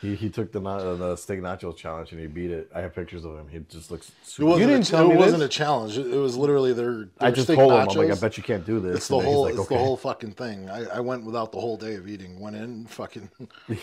[0.00, 2.70] he, he took the uh, the steak nachos challenge and he beat it.
[2.74, 3.48] I have pictures of him.
[3.48, 4.46] He just looks It super.
[4.48, 5.46] wasn't, didn't a, tell it me wasn't this.
[5.46, 5.98] a challenge.
[5.98, 6.92] It, it was literally their.
[6.92, 8.96] their I just steak told him, I'm like, I bet you can't do this.
[8.96, 9.44] It's the And then he's whole.
[9.44, 9.74] like, it's okay.
[9.76, 10.70] the whole fucking thing.
[10.70, 12.40] I, I went without the whole day of eating.
[12.40, 13.30] Went in, fucking.
[13.68, 13.78] Did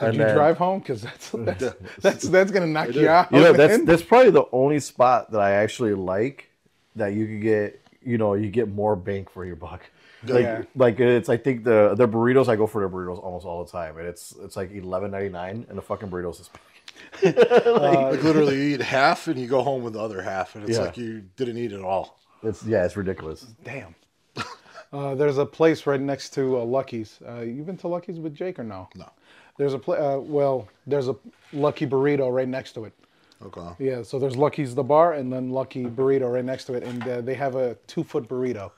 [0.00, 0.80] And you then- drive home?
[0.80, 3.32] Because that's, that's that's that's gonna knock you out.
[3.32, 6.50] You know, that's that's probably the only spot that I actually like
[6.98, 7.80] that you could get.
[8.00, 9.82] You know, you get more bang for your buck.
[10.24, 10.62] Like, Yeah.
[10.76, 11.28] like it's.
[11.28, 12.48] I think the the burritos.
[12.48, 15.28] I go for the burritos almost all the time, and it's it's like eleven ninety
[15.28, 16.50] nine, and the fucking burritos is.
[17.22, 20.78] like literally, you eat half and you go home with the other half, and it's
[20.78, 20.84] Yeah.
[20.84, 22.18] like you didn't eat it all.
[22.42, 23.46] It's yeah, it's ridiculous.
[23.64, 23.94] Damn.
[24.90, 27.18] Uh, there's a place right next to uh, Lucky's.
[27.28, 28.88] Uh, you been to Lucky's with Jake or no?
[28.96, 29.10] No.
[29.58, 31.16] There's a pla uh, well, there's a
[31.52, 32.94] Lucky Burrito right next to it.
[33.44, 33.68] Okay.
[33.78, 37.06] Yeah, so there's Lucky's the bar and then Lucky Burrito right next to it, and
[37.06, 38.72] uh, they have a two foot burrito.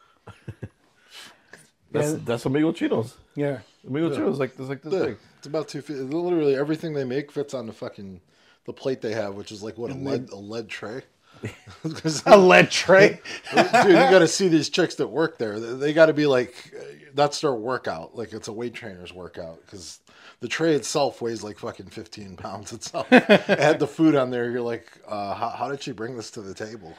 [1.93, 2.19] That's Yeah.
[2.24, 3.16] that's amigo chinos.
[3.35, 5.16] Yeah, Amigo chinos like this like this Yeah, big.
[5.39, 5.97] it's about two feet.
[5.97, 8.20] Literally everything they make fits on the fucking
[8.66, 11.03] the plate they have, which is like what a lead a lead tray.
[11.43, 13.20] Dude, a lead tray.
[13.55, 15.59] Dude, you got to see these chicks that work there.
[15.59, 16.85] They, they got to be like uh,
[17.15, 18.15] that's their workout.
[18.16, 20.01] Like it's a weight trainer's workout because
[20.41, 23.07] the tray itself weighs like fucking fifteen pounds itself.
[23.12, 26.41] Add the food on there, you're like, uh, how, how did she bring this to
[26.41, 26.95] the table?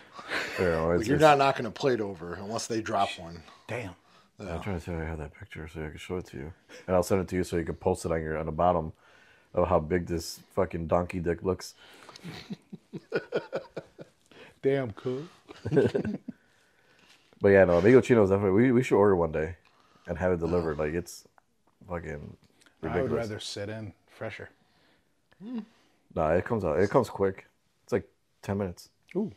[0.59, 3.41] You know, like you're it's- not knocking a plate over unless they drop one.
[3.67, 3.95] Damn.
[4.39, 6.37] I'm trying to see if I have that picture so I can show it to
[6.37, 6.53] you,
[6.87, 8.51] and I'll send it to you so you can post it on your on the
[8.51, 8.91] bottom
[9.53, 11.75] of how big this fucking donkey dick looks.
[14.63, 15.23] Damn cool.
[17.41, 18.61] But yeah, no, amigo chinos definitely.
[18.61, 19.55] We, we should order one day
[20.07, 20.77] and have it delivered.
[20.77, 21.27] Like it's
[21.89, 22.37] fucking
[22.83, 24.49] I would rather sit in fresher.
[26.15, 26.79] Nah, it comes out.
[26.79, 27.45] It comes quick.
[27.83, 28.07] It's like
[28.41, 28.89] ten minutes.
[29.15, 29.31] Ooh.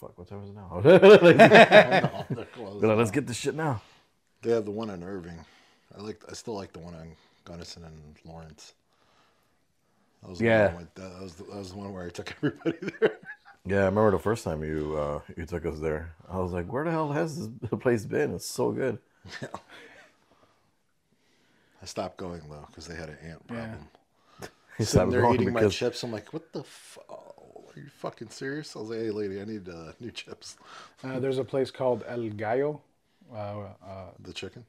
[0.00, 0.80] Fuck, what time is it now?
[0.82, 3.80] They're No, they're like, let's get this shit now.
[4.42, 5.38] They have the one in Irving.
[5.96, 6.22] I like.
[6.28, 7.12] I still like the one on
[7.44, 8.74] Gunnison and Lawrence.
[10.22, 10.74] That was the Yeah.
[10.74, 13.18] One that, was the, that was the one where I took everybody there.
[13.66, 16.14] Yeah, I remember the first time you uh, you took us there.
[16.30, 18.34] I was like, where the hell has this place been?
[18.34, 18.98] It's so good.
[21.82, 23.88] I stopped going though because they had an ant problem.
[24.78, 26.02] He Sitting stopped there going eating my chips.
[26.04, 26.60] I'm like, what the?
[26.60, 28.74] F- oh, are you fucking serious?
[28.74, 30.56] I was like, hey lady, I need uh, new chips.
[31.04, 32.80] Uh, there's a place called El Gallo.
[33.32, 34.64] Uh, uh, The chicken.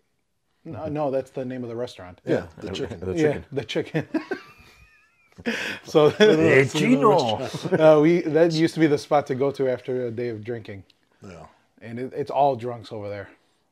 [0.65, 2.19] no, no, that's the name of the restaurant.
[2.25, 2.99] Yeah, the chicken.
[2.99, 3.45] The Yeah, chicken.
[3.51, 4.07] the chicken.
[5.83, 7.39] so Hey, Chino.
[7.79, 10.43] uh, we that used to be the spot to go to after a day of
[10.43, 10.83] drinking,
[11.23, 11.45] Yeah.
[11.81, 13.29] and it, it's all drunks over there.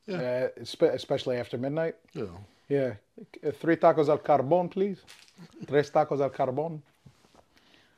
[0.08, 0.48] Yeah.
[0.58, 1.96] Uh, especially after midnight.
[2.14, 2.24] Yeah.
[2.70, 2.94] Yeah,
[3.46, 5.02] Uh, three tacos al carbon, please.
[5.68, 6.82] Tres tacos al carbon.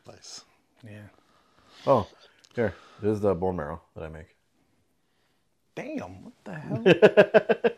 [0.08, 0.44] Nice.
[0.84, 1.08] Yeah.
[1.86, 2.08] Oh,
[2.56, 2.74] here.
[3.02, 4.36] This is the bone marrow that I make.
[5.76, 6.84] Damn, what the hell?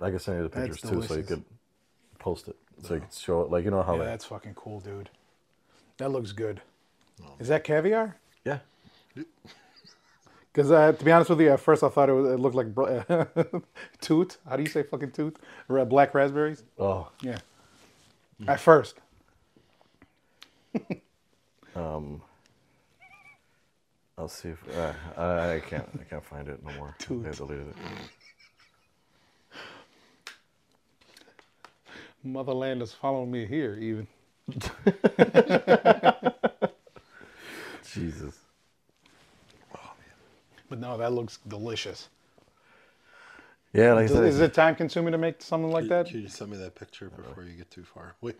[0.00, 1.26] I can send you the That's pictures too, so you delicious.
[1.28, 1.44] could
[2.18, 3.50] post it, so you can show it.
[3.50, 4.04] Like you know how yeah, that.
[4.06, 5.10] that's fucking cool, dude.
[5.98, 6.60] That looks good.
[7.40, 8.16] Is that caviar?
[8.44, 8.58] Yeah.
[10.56, 12.56] Because uh, to be honest with you, at first I thought it, was, it looked
[12.56, 13.00] like br-
[14.00, 14.38] toot.
[14.48, 15.36] How do you say fucking toot?
[15.68, 16.64] Black raspberries.
[16.78, 17.36] Oh, Yeah.
[18.48, 18.94] At first.
[21.76, 22.22] um.
[24.16, 25.86] I'll see if uh, I, I can't.
[26.00, 26.96] I can't find it no more.
[27.00, 27.24] Toot.
[27.24, 27.76] They deleted it.
[32.24, 34.08] Motherland is following me here, even.
[37.92, 38.45] Jesus.
[40.68, 42.08] But no, that looks delicious.
[43.72, 46.06] Yeah, like I said, Is it time consuming to make something like that?
[46.06, 48.14] Can you send me that picture before you get too far?
[48.22, 48.36] Wait.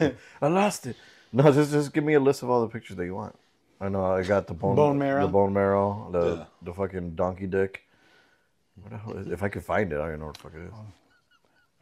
[0.42, 0.96] I lost it.
[1.32, 3.36] No, just just give me a list of all the pictures that you want.
[3.80, 5.26] I know I got the bone, Bone marrow?
[5.26, 6.44] the bone marrow, the Yeah.
[6.62, 7.82] the fucking donkey dick.
[8.80, 10.54] What the hell is, if I could find it, I don't know what the fuck
[10.54, 10.72] it is.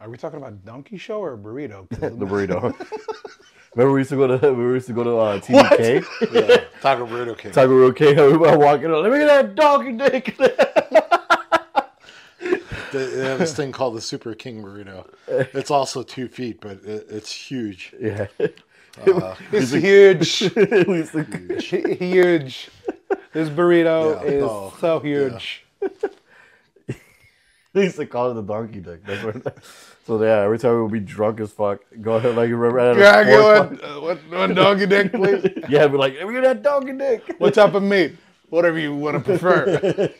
[0.01, 1.87] Are we talking about donkey show or burrito?
[1.89, 2.73] the burrito.
[3.75, 6.63] Remember we used to go to we used to go to uh, TBK, yeah.
[6.81, 7.51] Taco burrito came.
[7.51, 8.01] Taco Roke.
[8.01, 9.03] Everybody walking up.
[9.03, 10.37] Let me get that donkey dick.
[12.91, 15.05] They, they have this thing called the Super King burrito.
[15.27, 17.93] It's also two feet, but it, it's huge.
[17.99, 18.27] yeah.
[19.51, 20.41] it's huge.
[20.41, 20.41] it's
[20.87, 22.69] used to- huge.
[23.33, 25.65] This burrito Yeah, is oh, so huge.
[27.73, 29.03] They used to call it the donkey dick.
[29.05, 29.57] That's what,
[30.05, 32.79] so yeah, every time we would be drunk as fuck, go ahead like you remember
[32.79, 33.81] at a Yeah, go bar- ahead.
[33.83, 35.45] Uh, what, one donkey dick, please.
[35.69, 37.23] Yeah, be like, let me get that donkey dick.
[37.39, 38.15] What type of meat?
[38.49, 40.13] Whatever you want to prefer.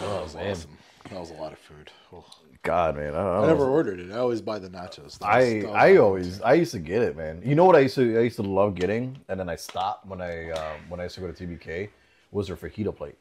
[0.00, 0.76] That was awesome.
[1.10, 1.90] That was a lot of food.
[2.12, 2.24] Oh.
[2.62, 3.46] God, man, I, don't I know.
[3.46, 4.10] never ordered it.
[4.10, 5.18] I always buy the nachos.
[5.18, 7.42] That was- I was I always I used to get it, man.
[7.44, 10.06] You know what I used to I used to love getting, and then I stopped
[10.06, 11.90] when I um, when I used to go to TBK
[12.32, 13.16] was their fajita plate.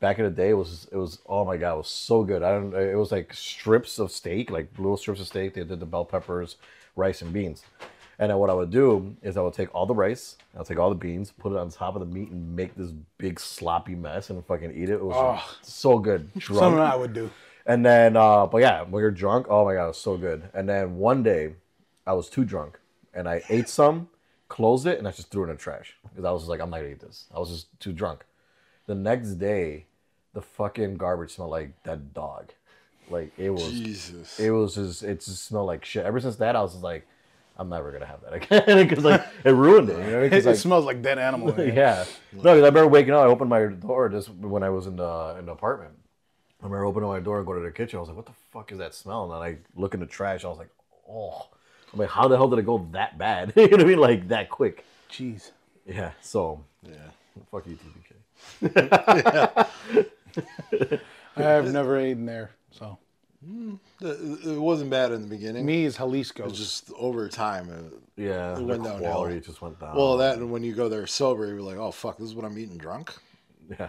[0.00, 2.42] Back in the day, it was it was oh my god, it was so good.
[2.42, 2.74] I don't.
[2.74, 5.54] It was like strips of steak, like little strips of steak.
[5.54, 6.56] They did the bell peppers,
[6.96, 7.62] rice, and beans.
[8.18, 10.78] And then what I would do is I would take all the rice, I'll take
[10.78, 13.94] all the beans, put it on top of the meat, and make this big sloppy
[13.94, 14.94] mess and fucking eat it.
[14.94, 15.56] It was Oh.
[15.60, 16.32] so good.
[16.38, 16.60] Drunk.
[16.60, 17.30] Something I would do.
[17.66, 20.48] And then, uh, but yeah, when you're drunk, oh my god, it was so good.
[20.54, 21.56] And then one day,
[22.06, 22.78] I was too drunk,
[23.12, 24.08] and I ate some,
[24.48, 26.60] closed it, and I just threw it in the trash because I was just like,
[26.60, 27.26] I'm not gonna eat this.
[27.34, 28.24] I was just too drunk.
[28.86, 29.86] The next day,
[30.32, 32.52] the fucking garbage smelled like dead dog.
[33.08, 34.38] Like it was, Jesus.
[34.38, 36.04] it was just, it just smelled like shit.
[36.04, 37.06] Ever since that, I was like,
[37.58, 39.98] I'm never gonna have that again because like it ruined it.
[39.98, 41.50] You know, it like, smells like dead animal.
[41.60, 42.04] in yeah.
[42.32, 43.20] No, because I remember waking up.
[43.20, 45.94] I opened my door just when I was in the in the apartment.
[46.60, 47.98] I remember opening my door and going to the kitchen.
[47.98, 50.06] I was like, "What the fuck is that smell?" And then I look in the
[50.06, 50.44] trash.
[50.44, 50.70] I was like,
[51.08, 51.48] "Oh."
[51.92, 53.98] I'm like, "How the hell did it go that bad?" you know what I mean?
[53.98, 54.84] Like that quick.
[55.10, 55.52] Jeez.
[55.86, 56.12] Yeah.
[56.20, 56.94] So yeah.
[57.50, 57.78] fuck you,
[58.62, 59.70] TBK.
[61.36, 62.50] I have never eaten there.
[62.70, 62.98] So
[64.00, 65.64] It, it wasn't bad in the beginning.
[65.66, 66.48] me is Jalisco.
[66.48, 67.70] It's just over time.
[67.70, 68.52] It, Yeah.
[68.52, 69.10] It the went downhill.
[69.12, 69.94] quality just went down.
[69.96, 72.44] well, that and when you go there sober, you're like, oh fuck, this is what
[72.44, 73.14] I'm eating drunk.
[73.78, 73.88] Yeah.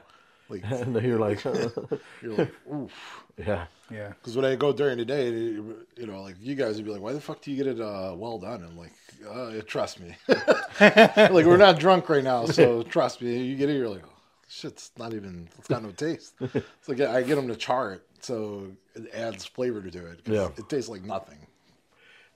[0.50, 1.44] Like And then you're like,
[2.22, 2.92] you're like, oof.
[3.38, 3.66] yeah.
[3.92, 4.10] yeah.
[4.10, 7.02] Because when I go during the day, you know, like you guys would be like,
[7.02, 8.64] why the fuck do you get it uh, well done?
[8.64, 8.94] I'm like,
[9.30, 10.16] uh, trust me.
[10.30, 13.42] like we're not drunk right now, so trust me.
[13.44, 14.16] You get it, you're like, oh,
[14.48, 15.49] shit's not even.
[15.57, 16.34] It's got no taste.
[16.41, 20.24] It's like I get them to char it, so it adds flavor to it.
[20.26, 20.49] 'cause Yeah.
[20.57, 21.40] it tastes like nothing.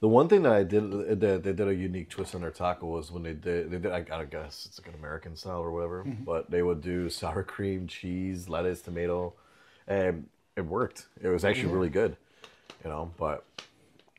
[0.00, 2.86] The one thing that I did that they did a unique twist on their taco
[2.86, 5.70] was when they did they did I gotta guess it's like an American style or
[5.70, 6.24] whatever, mm-hmm.
[6.24, 9.32] but they would do sour cream, cheese, lettuce, tomato,
[9.86, 11.06] and it worked.
[11.22, 12.16] It was actually really good,
[12.84, 13.12] you know.
[13.16, 13.44] But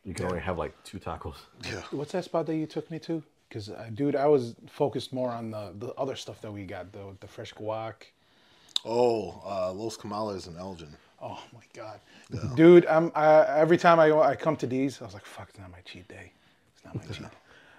[0.06, 1.36] you can only have like two tacos.
[1.66, 1.82] Yeah.
[1.92, 3.22] What's that spot that you took me to?
[3.54, 6.92] Because, uh, dude, I was focused more on the, the other stuff that we got,
[6.92, 7.94] the, the fresh guac.
[8.84, 10.90] Oh, uh, Los Comales and Elgin.
[11.22, 12.00] Oh my god,
[12.56, 12.86] dude!
[12.88, 15.72] I'm I, every time I I come to these, I was like, "Fuck, it's not
[15.72, 16.34] my cheat day.
[16.76, 17.28] It's not my cheat."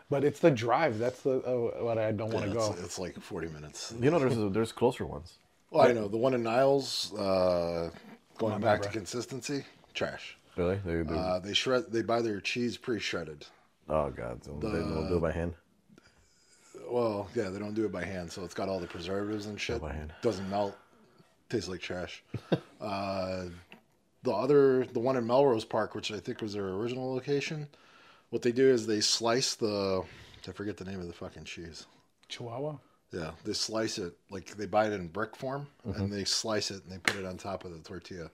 [0.08, 0.98] But it's the drive.
[0.98, 2.74] That's the uh, what I don't want to Yeah, go.
[2.82, 3.92] it's like 40 minutes.
[4.00, 5.34] You know, there's there's closer ones.
[5.70, 7.12] Well, I know the one in Niles.
[7.12, 7.90] Uh,
[8.38, 10.38] going on, back to consistency, trash.
[10.56, 10.78] Really?
[10.84, 11.90] They, they, Uh, they shred.
[11.90, 13.44] They buy their cheese pre-shredded.
[13.90, 15.52] oh god, so they don't do it by hand.
[16.88, 19.60] Well, yeah, they don't do it by hand, so it's got all the preservatives and
[19.60, 19.80] shit.
[19.80, 20.12] by hand.
[20.22, 20.76] Doesn't melt.
[21.48, 22.22] Tastes like trash.
[22.80, 23.44] uh,
[24.22, 27.68] the other, the one in Melrose Park, which I think was their original location,
[28.30, 30.02] what they do is they slice the.
[30.46, 31.86] I forget the name of the fucking cheese.
[32.28, 32.76] Chihuahua.
[33.12, 36.00] Yeah, they slice it like they buy it in brick form, Mm-hmm.
[36.02, 38.30] and they slice it and they put it on top of the tortilla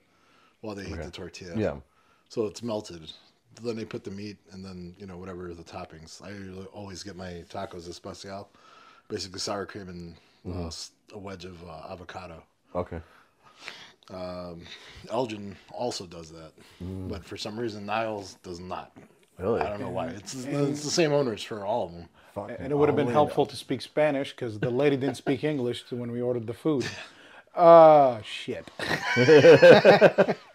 [0.63, 1.57] while they heat the tortilla.
[1.57, 1.77] Yeah.
[2.29, 3.11] So it's melted.
[3.63, 6.23] Then they put the meat and then you know whatever the toppings.
[6.23, 6.33] I
[6.73, 8.49] always get my tacos especial,
[9.09, 10.15] basically sour cream and
[10.47, 10.63] Mm-hmm.
[10.65, 12.43] uh, s- a wedge of uh, avocado.
[12.75, 13.01] Okay.
[15.11, 16.53] Elgin also does that,
[16.83, 17.09] Mm.
[17.11, 18.91] but for some reason Niles does not.
[19.39, 19.61] Really?
[19.61, 20.07] I don't know why.
[20.09, 22.09] It's, it's the same owners for all of them.
[22.35, 25.45] Fucking And it would have been helpful to speak Spanish because the lady didn't speak
[25.45, 26.87] English when we ordered the food.
[27.57, 28.65] Ah, shit.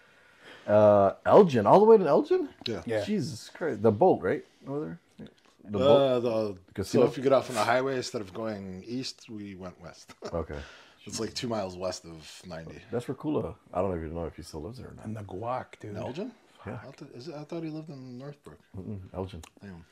[0.67, 2.49] Uh, Elgin, all the way to Elgin.
[2.65, 2.81] Yeah.
[2.85, 3.03] Yeah.
[3.03, 5.27] Jesus Christ, the boat, right over there.
[5.65, 6.25] The boat.
[6.25, 9.55] Uh, the, so if you get off on the highway instead of going east, we
[9.55, 10.13] went west.
[10.31, 10.57] Okay.
[11.05, 12.79] it's like two miles west of ninety.
[12.91, 13.55] That's Rakula.
[13.73, 15.05] I don't even know if he still lives there or not.
[15.05, 15.95] And the guac, dude.
[15.95, 16.31] Elgin?
[16.65, 16.79] Yeah.
[16.81, 18.59] I thought, is it, I thought he lived in Northbrook.
[18.77, 19.41] Mm, Elgin.
[19.61, 19.85] Damn.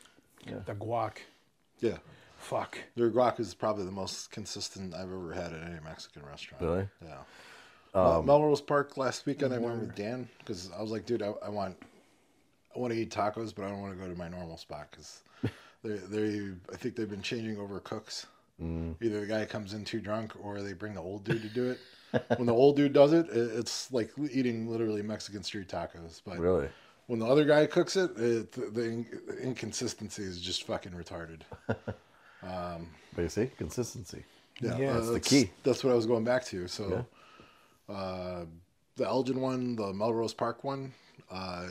[0.48, 0.60] Yeah.
[0.66, 1.18] The guac.
[1.80, 1.98] Yeah.
[2.38, 2.78] Fuck.
[2.96, 6.64] Their guac is probably the most consistent I've ever had at any Mexican restaurant.
[6.64, 6.88] Really?
[7.04, 7.18] Yeah.
[7.94, 10.02] Mel- um, Melrose Park last weekend, I went with mm-hmm.
[10.02, 11.76] Dan because I was like, dude, I, I want,
[12.76, 14.88] I want to eat tacos, but I don't want to go to my normal spot
[14.92, 15.22] because
[15.84, 18.28] they, they, I think they've been changing over cooks.
[18.62, 18.96] Mm.
[19.02, 21.72] Either the guy comes in too drunk or they bring the old dude to do
[21.72, 21.80] it.
[22.38, 26.22] when the old dude does it, it, it's like eating literally Mexican street tacos.
[26.26, 26.70] But Really?
[27.08, 31.42] when the other guy cooks it, it the, in- inconsistency is just fucking retarded.
[32.44, 34.24] Um, but you see, consistency.
[34.60, 35.52] Yeah, Yeah, uh, that's the key.
[35.64, 36.68] That's what I was going back to.
[36.68, 37.06] So,
[37.90, 38.46] uh,
[38.96, 40.94] the Elgin one, the Melrose Park one,
[41.32, 41.68] uh,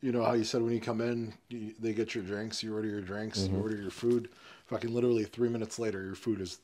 [0.00, 2.74] you know how you said when you come in, you, they get your drinks, you
[2.74, 3.56] order your drinks, Mm-hmm.
[3.56, 4.28] you order your food.
[4.66, 6.58] Fucking literally three minutes later, your food is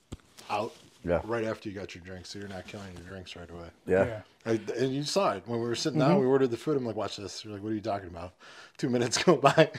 [0.51, 0.73] out.
[1.07, 1.21] Yeah.
[1.25, 3.67] Right after you got your drinks, so you're not killing your drinks right away.
[3.87, 4.07] Yeah.
[4.07, 4.21] Yeah.
[4.47, 6.11] I, and you saw it when we were sitting Mm-hmm.
[6.13, 6.21] down.
[6.21, 6.79] We ordered the food.
[6.79, 8.33] I'm like, "Watch this." You're like, "What are you talking about?"
[8.79, 9.71] Two minutes go by.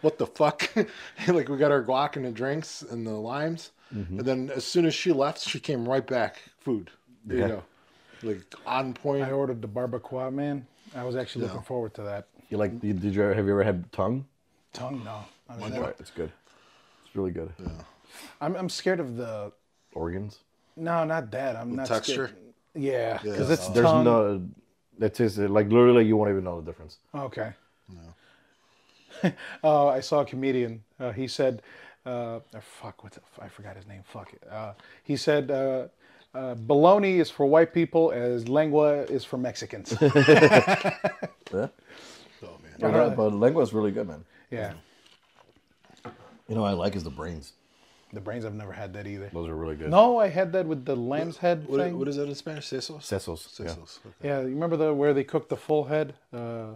[0.00, 0.68] what the fuck?
[1.28, 4.18] like we got our guac and the drinks and the limes, Mm-hmm.
[4.18, 6.42] and then as soon as she left, she came right back.
[6.60, 6.90] Food.
[7.26, 7.46] There Yeah.
[7.46, 7.62] you go.
[8.22, 9.24] Like on point.
[9.24, 10.66] I ordered the barbacoa, man.
[10.94, 11.52] I was actually Yeah.
[11.52, 12.26] looking forward to that.
[12.50, 12.72] You like?
[12.82, 14.26] you- Did you ever, have you ever had tongue?
[14.72, 15.24] Tongue, no.
[15.48, 16.32] I mean, Right, it's good.
[17.04, 17.52] It's really good.
[17.58, 17.68] Yeah.
[18.40, 19.52] I'm, I'm scared of the.
[19.94, 20.38] Organs.
[20.76, 21.56] No, not that.
[21.56, 22.28] I'm not texture?
[22.28, 22.38] Scared.
[22.74, 24.04] Yeah, because Yeah, it's There's tongue.
[24.04, 24.46] no.
[24.98, 26.98] That tastes like literally you won't even know the difference.
[27.14, 27.52] Okay.
[27.92, 29.32] No.
[29.64, 30.82] uh, I saw a comedian.
[30.98, 31.62] Uh, he said,
[32.06, 33.12] uh, oh, "Fuck, what?
[33.12, 34.02] The, I forgot his name.
[34.04, 34.72] Fuck it." Uh,
[35.02, 35.50] he said,
[36.34, 39.92] uh, uh, "Bologna is for white people, as lengua is for Mexicans."
[41.52, 41.68] Yeah.
[42.42, 42.72] Oh man.
[42.80, 43.14] But, really?
[43.14, 44.24] but lengua is really good, man.
[44.50, 44.72] yeah,
[46.48, 47.52] You know what I like is the brains.
[48.12, 48.44] the brains.
[48.46, 49.28] I've never had that either.
[49.32, 49.90] Those are really good.
[49.90, 51.98] No, I had that with the lamb's head What, thing.
[51.98, 52.68] what is that in Spanish?
[52.70, 53.00] Sesos.
[53.02, 53.58] Sesos.
[53.58, 53.70] Yeah.
[53.72, 53.82] Okay.
[54.22, 56.74] Yeah, you remember the where they cook the full head uh,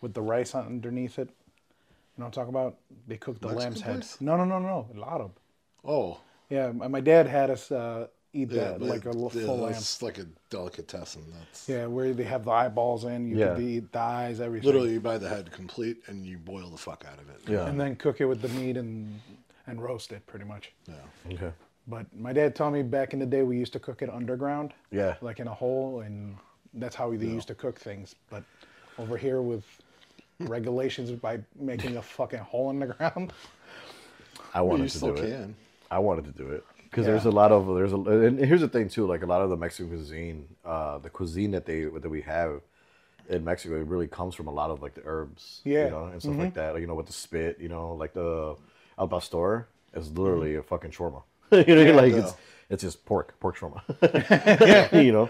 [0.00, 1.28] with the rice underneath it?
[1.28, 2.76] You know what I'm talking about?
[3.06, 3.94] They cook the Mexican lamb's head.
[3.94, 4.20] place?
[4.20, 4.88] No, no, no, no.
[4.94, 5.30] A lot of.
[5.84, 6.18] Oh.
[6.50, 8.06] Yeah, my my dad had us uh,
[8.36, 9.72] eat Yeah, that but like a l- yeah, full lamb.
[9.72, 11.24] that's like a delicatessen.
[11.38, 13.54] That's Yeah, where they have the eyeballs in, you Yeah.
[13.54, 14.66] can eat the eyes, everything.
[14.66, 17.40] literally you buy the head complete and you boil the fuck out of it.
[17.48, 17.66] Yeah.
[17.66, 19.20] And then cook it with the meat and
[19.68, 20.72] and roast it pretty much.
[20.86, 21.32] Yeah.
[21.34, 21.52] Okay.
[21.88, 24.72] But my dad told me back in the day we used to cook it underground,
[24.92, 25.16] Yeah.
[25.20, 26.36] like in a hole, and
[26.74, 28.14] that's how they used to cook things.
[28.30, 28.44] But
[28.98, 29.64] over here with
[30.40, 33.32] regulations by making a fucking hole in the ground.
[34.54, 35.30] I wanted you to still do it.
[35.30, 35.56] can.
[35.90, 37.12] I wanted to do it because Yeah.
[37.12, 39.50] there's a lot of there's a and here's the thing too like a lot of
[39.50, 42.60] the Mexican cuisine uh the cuisine that they that we have
[43.28, 45.84] in Mexico it really comes from a lot of like the herbs Yeah.
[45.86, 48.12] you know and stuff like that like, you know with the spit you know like
[48.14, 48.56] the
[48.98, 51.22] al pastor is literally a fucking shawarma
[51.68, 52.18] you know like Yeah.
[52.22, 52.34] it's
[52.70, 55.28] it's just pork pork shawarma you know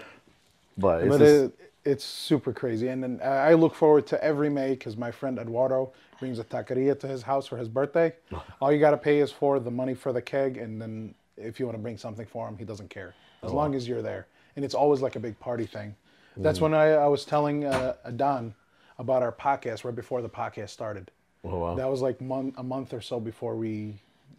[0.77, 1.51] but it's but just, it,
[1.85, 2.89] it's super crazy.
[2.89, 6.43] And then I I look forward to every May because my friend Eduardo brings a
[6.43, 8.13] taqueria to his house for his birthday.
[8.59, 11.59] All you got to pay is for the money for the keg, and then if
[11.59, 14.27] you want to bring something for him, he doesn't care as long as you're there.
[14.55, 15.95] And it's always like a big party thing.
[16.35, 18.53] That's when I, I was telling uh, Adon
[18.99, 21.09] about our podcast right before the podcast started.
[21.43, 21.75] oh, wow.
[21.75, 23.95] That was like mon- a month or so before we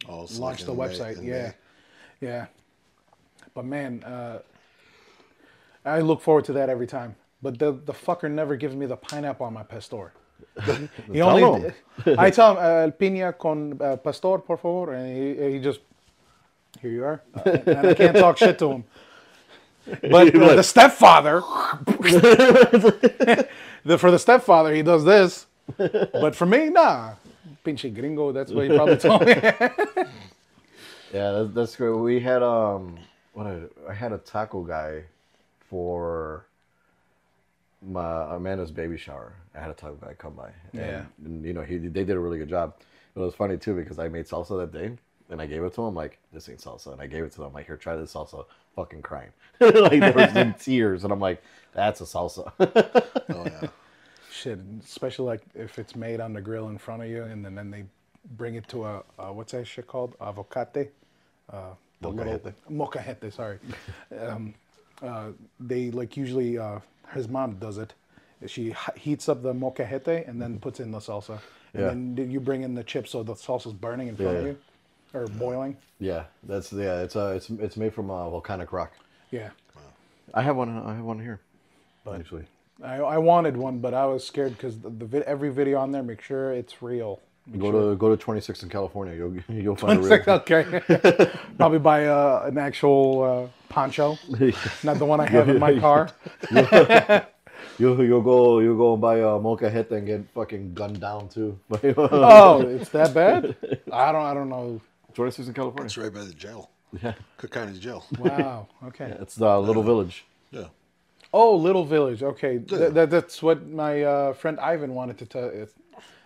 [0.07, 1.23] Oh, so launched the like in May- website.
[1.25, 1.51] yeah,
[2.21, 2.27] May.
[2.27, 2.45] yeah.
[3.53, 4.39] But man, uh,
[5.85, 7.15] I look forward to that every time.
[7.41, 10.11] But the the fucker never gives me the pineapple on my pastor.
[11.11, 11.61] he Tell only.
[12.05, 12.15] him.
[12.19, 15.79] I tell him uh, piña con uh, pastor, por favor, and he, he just
[16.81, 18.83] here you are, Uh, and I can't talk shit to him.
[20.03, 21.39] But uh, the stepfather,
[23.83, 25.47] the, for the stepfather, he does this.
[25.77, 27.13] But for me, nah,
[27.65, 28.31] pinche gringo.
[28.31, 29.33] That's what he probably told me.
[31.11, 31.89] Yeah, that's, that's great.
[31.89, 32.99] We had um,
[33.33, 35.05] what I, I had a taco guy
[35.69, 36.45] for
[37.81, 39.33] my Amanda's baby shower.
[39.55, 40.51] I had a taco guy come by.
[40.73, 41.03] And, Yeah.
[41.25, 42.75] and you know he they did a really good job.
[43.15, 44.91] It was funny too because I made salsa that day
[45.29, 47.41] and I gave it to him like this ain't salsa and I gave it to
[47.41, 48.45] them like here try this salsa.
[48.75, 51.43] Fucking crying, like there was in tears and I'm like
[51.73, 52.51] that's a salsa.
[52.59, 53.67] Oh yeah.
[54.31, 57.55] Shit, especially like if it's made on the grill in front of you, and then,
[57.55, 57.83] then they
[58.37, 60.15] bring it to a, uh what's that shit called?
[60.21, 60.91] Avocate.
[61.51, 62.53] Uh, the little Molcajete.
[62.71, 63.33] molcajete.
[63.33, 63.57] Sorry.
[64.21, 64.53] um,
[65.01, 65.29] uh,
[65.59, 66.79] they like usually uh,
[67.13, 67.93] his mom does it.
[68.47, 71.39] She heats up the molcajete and then puts in the salsa,
[71.73, 72.23] and Yeah.
[72.23, 74.49] then you bring in the chips so the salsa's burning in front of Yeah.
[74.51, 74.57] you,
[75.13, 75.75] or boiling.
[75.99, 77.01] yeah, that's yeah.
[77.01, 78.91] It's uh it's it's made from uh, volcanic rock.
[79.31, 79.49] Yeah.
[80.33, 80.69] I have one.
[80.85, 81.39] I have one here.
[82.13, 82.45] actually,
[82.83, 85.91] I, I wanted one, but I was scared because the, the vid, every video on
[85.91, 87.19] there, make sure it's real.
[87.47, 89.15] Make go sure- to go to 26 in California.
[89.15, 90.23] You'll you'll find a real.
[90.27, 90.81] okay.
[91.57, 94.19] Probably buy uh, an actual uh, poncho,
[94.83, 96.09] not the one I have in my car.
[97.79, 101.57] You you go you go buy a molcajete and get fucking gunned down too.
[101.97, 103.55] Oh, it's that bad?
[103.91, 104.21] I don't.
[104.25, 104.81] I don't know.
[105.13, 105.85] 26 in California.
[105.85, 106.69] It's right by the jail.
[107.03, 108.03] Yeah, Cook County Jail.
[108.19, 108.67] Wow.
[108.87, 109.15] Okay.
[109.19, 110.25] it's the little village.
[110.51, 110.65] Yeah.
[111.31, 112.23] Oh, Little Village.
[112.23, 115.51] Okay, Th- that, that's what my uh, friend Ivan wanted to tell.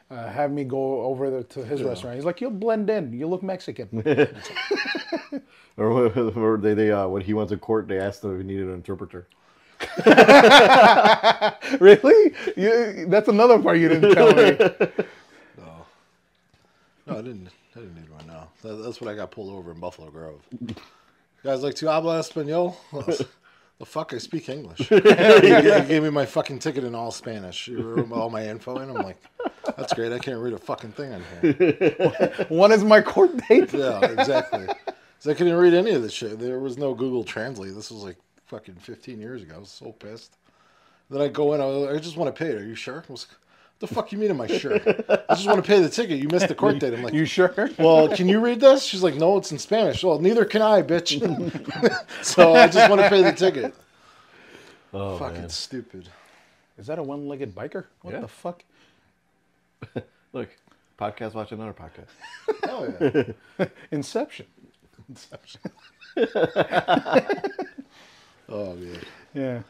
[0.09, 2.15] Uh, have me go over there to his restaurant.
[2.15, 3.11] He's like, "You'll blend in.
[3.11, 4.03] You look Mexican."
[5.75, 6.07] Or,
[6.37, 8.67] or they, they uh, when he went to court, they asked him if he needed
[8.67, 9.25] an interpreter.
[11.79, 12.33] really?
[12.55, 14.51] You, that's another part you didn't tell me.
[15.57, 15.85] No.
[17.07, 17.49] No, I didn't.
[17.75, 18.27] I didn't need one.
[18.27, 18.49] now.
[18.61, 20.41] that, that's what I got pulled over in Buffalo Grove.
[21.43, 22.75] Guys like to habla español.
[23.79, 24.77] The fuck, I speak English.
[24.87, 27.65] he, gave me my fucking ticket in all Spanish.
[27.65, 28.89] He wrote all my info in.
[28.89, 29.21] I'm like,
[29.75, 30.13] that's great.
[30.13, 32.45] I can't read a fucking thing on here.
[32.49, 33.73] When is my court date?
[33.73, 34.67] Yeah, exactly.
[35.19, 36.39] So I couldn't read any of this shit.
[36.39, 37.73] There was no Google Translate.
[37.73, 39.55] This was like fucking 15 years ago.
[39.55, 40.37] I was so pissed.
[41.09, 41.59] Then I go in.
[41.59, 42.61] I, was, I just want to pay it.
[42.61, 43.03] Are you sure?
[43.07, 43.37] I was like,
[43.87, 44.75] the fuck you mean am I sure?
[45.29, 46.19] I just want to pay the ticket.
[46.19, 46.93] You missed the court date.
[46.93, 47.69] I'm like, You sure?
[47.77, 48.83] well, can you read this?
[48.83, 50.03] She's like, no, it's in Spanish.
[50.03, 51.19] Well, neither can I, bitch.
[52.23, 53.75] so I just want to pay the ticket.
[54.93, 55.49] Oh Fucking man.
[55.49, 56.07] stupid.
[56.77, 57.85] Is that a one-legged biker?
[58.01, 58.21] What Yeah.
[58.21, 58.63] the fuck?
[60.33, 60.49] Look,
[60.99, 62.07] podcast watch another podcast.
[62.69, 63.65] Oh yeah.
[63.91, 64.45] Inception.
[65.09, 65.61] Inception.
[68.49, 68.99] Oh man.
[69.33, 69.61] Yeah.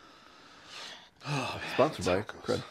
[1.73, 2.61] Sponsored by Cred.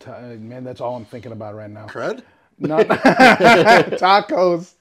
[0.00, 1.86] Ta- uh, man, that's all I'm thinking about right now.
[1.86, 2.22] Cred?
[2.58, 4.72] Not tacos,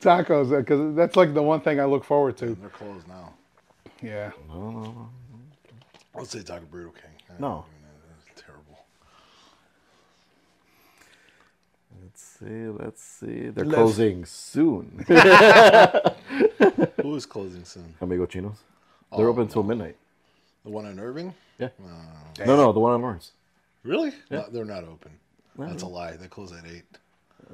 [0.00, 2.54] tacos, because that's like the one thing I look forward to.
[2.54, 3.34] They're closed now.
[4.02, 4.30] Yeah.
[6.14, 7.10] Let's say Taco Burrito King.
[7.38, 7.64] No.
[8.32, 8.78] It's terrible.
[12.02, 12.66] Let's see.
[12.68, 13.48] Let's see.
[13.50, 15.04] They're Let's- closing soon.
[17.02, 17.94] Who is closing soon?
[18.00, 18.58] Amigo Chinos.
[19.16, 19.96] They're open until midnight.
[20.64, 21.34] The one in Irving?
[21.58, 21.68] Yeah.
[22.38, 23.32] No, no, the one on Lawrence.
[23.82, 24.12] Really?
[24.30, 25.12] No, they're not open.
[25.58, 26.16] That's a lie.
[26.16, 26.84] They close at eight.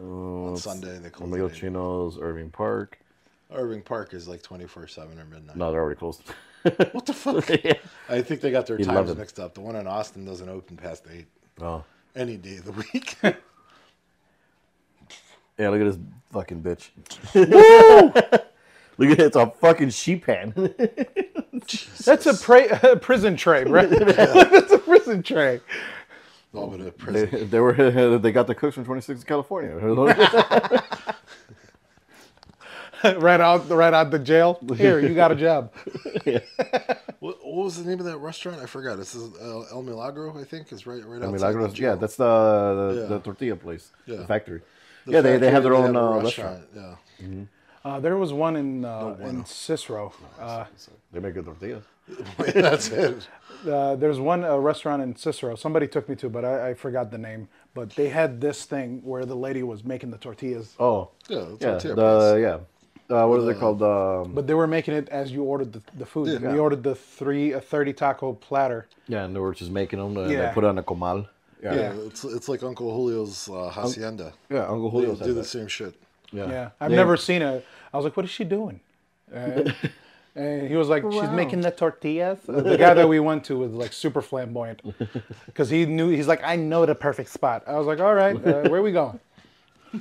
[0.01, 1.59] Oh, on Sunday they close Amigo at eight.
[1.59, 2.99] Chinos, Irving Park.
[3.53, 5.57] Irving Park is like twenty four seven or midnight.
[5.57, 6.23] No, they're already closed.
[6.91, 7.49] What the fuck?
[7.65, 7.75] yeah.
[8.09, 9.55] I think they got their times mixed up.
[9.55, 11.27] The one in Austin doesn't open past eight
[11.61, 11.85] Oh.
[12.17, 13.17] any day of the week.
[15.59, 15.99] Yeah, look at this
[16.33, 16.91] fucking bitch.
[17.35, 19.21] look at it.
[19.21, 20.53] It's a fucking sheep hand.
[22.05, 23.89] That's a pra- prison tray, right?
[23.89, 25.61] that's a prison tray.
[26.57, 27.51] All but a they, prison.
[27.51, 29.75] they were they got the cooks from 26 California.
[33.19, 34.59] right out, right out the jail.
[34.77, 35.73] Here, you got a job.
[37.21, 38.61] What, what was the name of that restaurant?
[38.61, 38.97] I forgot.
[38.99, 41.55] This is uh, El Milagro, I think, is right right El outside.
[41.55, 41.75] Milagros.
[41.75, 42.25] the Yeah, that's the
[42.95, 43.07] the, Yeah.
[43.09, 44.17] the tortilla place, Yeah.
[44.17, 44.61] the factory.
[45.07, 46.65] The yeah, they, they have their factory, own a uh, restaurant.
[46.75, 46.95] Yeah.
[47.85, 49.29] Uh, there was one in uh, bueno.
[49.29, 50.13] in Cicero.
[50.41, 50.65] Uh,
[51.13, 51.85] They make good tortillas.
[52.55, 53.29] that's it.
[53.69, 55.57] uh, there's one uh, restaurant in Cicero.
[55.57, 57.49] Somebody took me to, but I, I forgot the name.
[57.75, 61.79] But they had this thing where the lady was making the tortillas, Oh, Yeah, yeah,
[61.79, 61.95] tortilla
[62.35, 62.59] the yeah.
[63.09, 63.83] Uh, what is The- it called?
[63.83, 66.41] Um, but they were making it as you ordered the, the food.
[66.41, 66.53] Yeah.
[66.53, 68.89] We ordered the three a thirty taco platter.
[69.09, 70.17] yeah, and they were just making them.
[70.17, 70.49] And Yeah.
[70.49, 71.29] They put on a comal.
[71.63, 72.07] Yeah, Yeah, Yeah.
[72.09, 74.33] it's it's like Uncle Julio's uh, hacienda.
[74.51, 74.67] yeah.
[74.67, 75.45] Uncle They Julio's do the that.
[75.45, 75.95] same shit.
[76.33, 77.65] Yeah, Yeah, I've They- never seen it.
[77.93, 78.81] I was like, "What is she doing?"
[80.37, 83.57] And he was like, "She's making the tortillas." Uh, the guy that we went to
[83.57, 84.83] was like super flamboyant
[85.47, 86.11] because he knew.
[86.11, 88.83] He's like, "I know the perfect spot." I was like, "All right, uh, where are
[88.83, 89.19] we going?"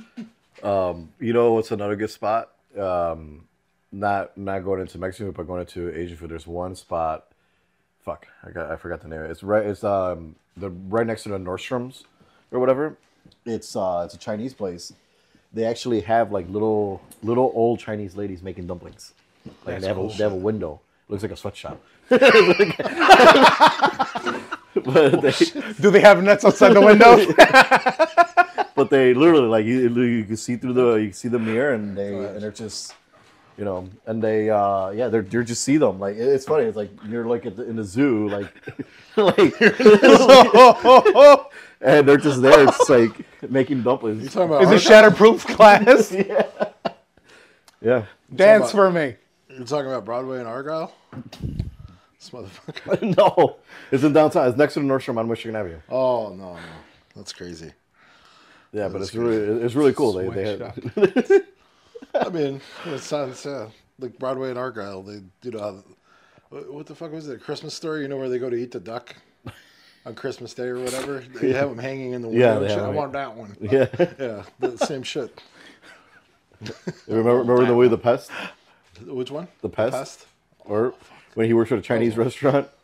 [0.62, 2.50] You know what's another good spot?
[2.78, 3.46] Um,
[3.92, 6.30] not not going into Mexico, but going into Asian food.
[6.30, 7.26] There's one spot.
[8.04, 9.22] Fuck, I got I forgot the name.
[9.22, 9.64] It's right.
[9.64, 12.04] It's um the right next to the Nordstroms
[12.50, 12.96] or whatever.
[13.44, 14.92] It's uh it's a Chinese place.
[15.52, 19.14] They actually have like little little old Chinese ladies making dumplings.
[19.46, 20.10] Like That's they have cool.
[20.12, 20.80] a they have a window.
[21.08, 21.80] looks like a sweatshop.
[22.08, 22.20] but
[25.22, 25.32] they
[25.80, 27.16] Do they have nets outside the window?
[28.74, 31.74] but they literally like you, you can see through the you can see the mirror
[31.74, 32.94] and they and they're just
[33.58, 36.76] you know and they uh yeah they're you just see them like it's funny it's
[36.76, 38.52] like you're like at the, in the zoo like
[39.16, 39.54] like
[41.80, 43.10] and they're just there it's like
[43.50, 44.22] making dumplings.
[44.22, 45.10] You dumplings talking about Is it Argyle?
[45.10, 46.12] shatterproof glass?
[47.80, 48.04] yeah
[48.34, 49.16] Dance about- for me.
[49.56, 50.92] You're talking about Broadway and Argyle?
[52.18, 53.16] This motherfucker.
[53.16, 53.56] no
[53.90, 56.60] it's in downtown it's next to the Nordstrom on Michigan Avenue Oh no, no,
[57.14, 57.72] that's crazy.
[58.72, 60.78] yeah but That's it's really it's really cool they, they have,
[62.14, 65.02] I mean, it sounds yeah, uh, like Broadway and Argyle.
[65.02, 65.82] They you know,
[66.48, 67.36] what, the fuck was it?
[67.36, 68.02] A Christmas story?
[68.02, 69.14] You know where they go to eat the duck
[70.06, 71.22] on Christmas Day or whatever?
[71.40, 72.44] They have them hanging in the window.
[72.46, 72.78] Yeah, and they shit.
[72.78, 73.56] have I want that one.
[73.60, 73.86] yeah
[74.18, 75.40] Yeah, the same shit.
[77.06, 78.30] remember remember the way the pest
[79.00, 79.48] Which one?
[79.62, 80.26] The Pest?
[80.68, 80.94] or
[81.34, 82.68] when he works at a Chinese restaurant.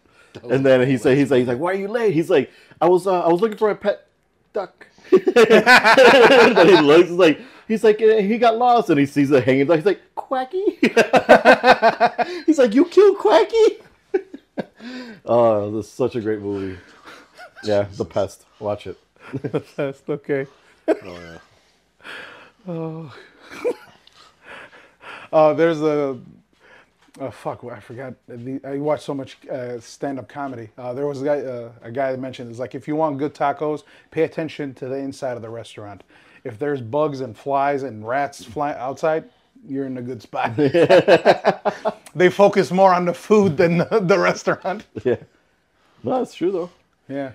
[0.49, 2.15] And then he say he's like he's like, why are you late?
[2.15, 4.07] He's like, I was uh, I was looking for a pet
[4.55, 4.87] duck.
[5.11, 9.45] and then he looks he's like he's like he got lost and he sees it
[9.45, 9.71] hanging.
[9.71, 10.79] He's like Quacky.
[12.47, 13.83] he's like you killed Quacky.
[15.27, 16.79] oh, this is such a great movie.
[17.63, 18.47] Yeah, The Pest.
[18.59, 18.97] Watch it.
[19.77, 20.47] That's okay.
[20.89, 21.03] Oh
[22.67, 23.11] yeah.
[25.33, 26.19] Uh, there's a.
[27.21, 27.65] Oh fuck!
[27.65, 28.15] I forgot.
[28.65, 30.71] I watch so much uh, stand-up comedy.
[30.79, 31.41] Uh, there was a guy.
[31.41, 34.89] Uh, a guy that mentioned it's like, if you want good tacos, pay attention to
[34.89, 36.05] the inside of the restaurant.
[36.45, 39.25] If there's bugs and flies and rats flying outside,
[39.69, 40.57] you're in a good spot.
[42.15, 44.87] they focus more on the food than the, the restaurant.
[45.05, 45.17] Yeah.
[46.05, 46.71] No, it's true though.
[47.09, 47.33] Yeah.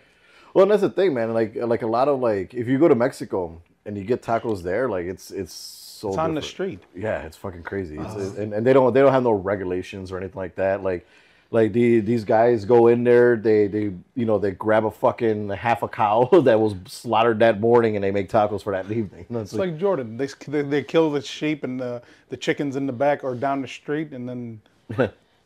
[0.54, 1.34] Well, and that's the thing, man.
[1.34, 4.62] Like, like a lot of like, if you go to Mexico and you get tacos
[4.62, 6.10] there, like it's it's so.
[6.10, 6.80] It's on the street.
[6.96, 7.98] Yeah, it's fucking crazy.
[8.00, 10.84] It's, and, and they don't they don't have no regulations or anything like that.
[10.84, 11.08] Like,
[11.52, 15.50] like the these guys go in there, they they you know they grab a fucking
[15.50, 19.26] half a cow that was slaughtered that morning and they make tacos for that evening.
[19.30, 20.18] And It's It's like Jordan.
[20.18, 23.62] They, they they kill the sheep and the, the chickens in the back or down
[23.62, 24.62] the street and then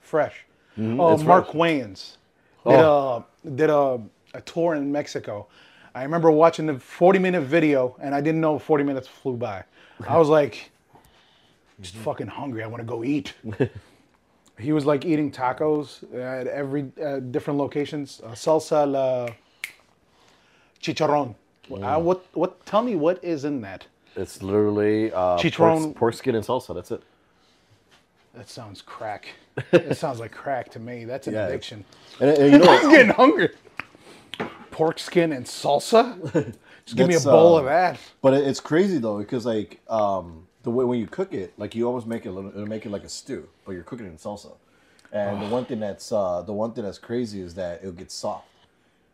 [0.02, 0.46] fresh.
[0.78, 1.14] Oh, Mm-hmm.
[1.16, 1.56] it's Mark fresh.
[1.56, 2.18] Wayans.
[2.66, 3.26] did a
[3.56, 4.02] did a,
[4.34, 5.48] a tour in Mexico.
[5.94, 9.66] I remember watching the 40 minute video, and I didn't know 40 minutes flew by.
[10.08, 10.72] I was like,
[11.82, 12.64] just fucking hungry.
[12.64, 13.34] I want to go eat.
[14.60, 18.22] he was like eating tacos at every uh, different locations.
[18.24, 19.30] Uh, salsa la
[20.82, 21.36] chicharron.
[21.72, 22.66] Uh, what what?
[22.66, 23.86] Tell me what is in that?
[24.16, 26.76] It's literally uh, Chicharron- pork, pork skin and salsa.
[26.76, 27.02] That's it.
[28.34, 29.28] That sounds crack.
[29.72, 31.06] it sounds like crack to me.
[31.06, 31.48] That's an Yeah.
[31.48, 31.86] addiction.
[32.20, 33.50] And, and you know, I'm getting hungry.
[34.70, 36.54] Pork skin and salsa.
[36.86, 38.00] Just give me a bowl uh, of that.
[38.22, 41.86] But it's crazy though because like um, the way when you cook it, like you
[41.86, 44.18] almost make it little, it'll make it like a stew, but you're cooking it in
[44.18, 44.54] salsa.
[45.12, 48.12] And the one thing that's uh, the one thing that's crazy is that it'll get
[48.12, 48.48] soft.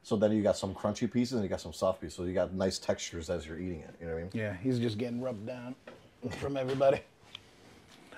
[0.03, 2.15] So then you got some crunchy pieces and you got some soft pieces.
[2.15, 3.93] So you got nice textures as you're eating it.
[3.99, 4.31] You know what I mean?
[4.33, 5.75] Yeah, he's just getting rubbed down
[6.39, 7.01] from everybody.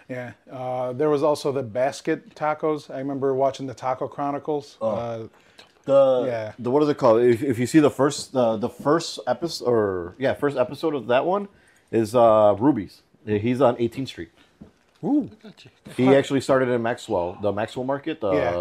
[0.08, 2.94] Yeah, uh, there was also the basket tacos.
[2.94, 4.78] I remember watching the Taco Chronicles.
[4.82, 5.28] Uh,
[5.86, 6.52] the Yeah.
[6.60, 7.22] the what is it called?
[7.22, 11.08] If, if you see the first the the first episode or yeah first episode of
[11.08, 11.48] that one
[11.92, 13.02] is uh Ruby's.
[13.26, 14.30] He's on 18th Street.
[15.04, 15.30] ooh,
[15.98, 18.52] He actually started in Maxwell, the Maxwell Market, the Yeah.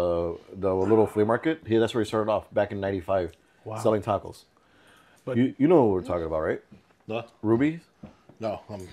[0.59, 1.61] the little flea market.
[1.65, 3.31] He, that's where he started off back in '95,
[3.65, 3.77] Wow.
[3.77, 4.43] selling tacos.
[5.25, 6.61] But- you you know what we're talking about, right?
[7.07, 7.81] No, Ruby's.
[8.39, 8.61] no.
[8.69, 8.87] Um,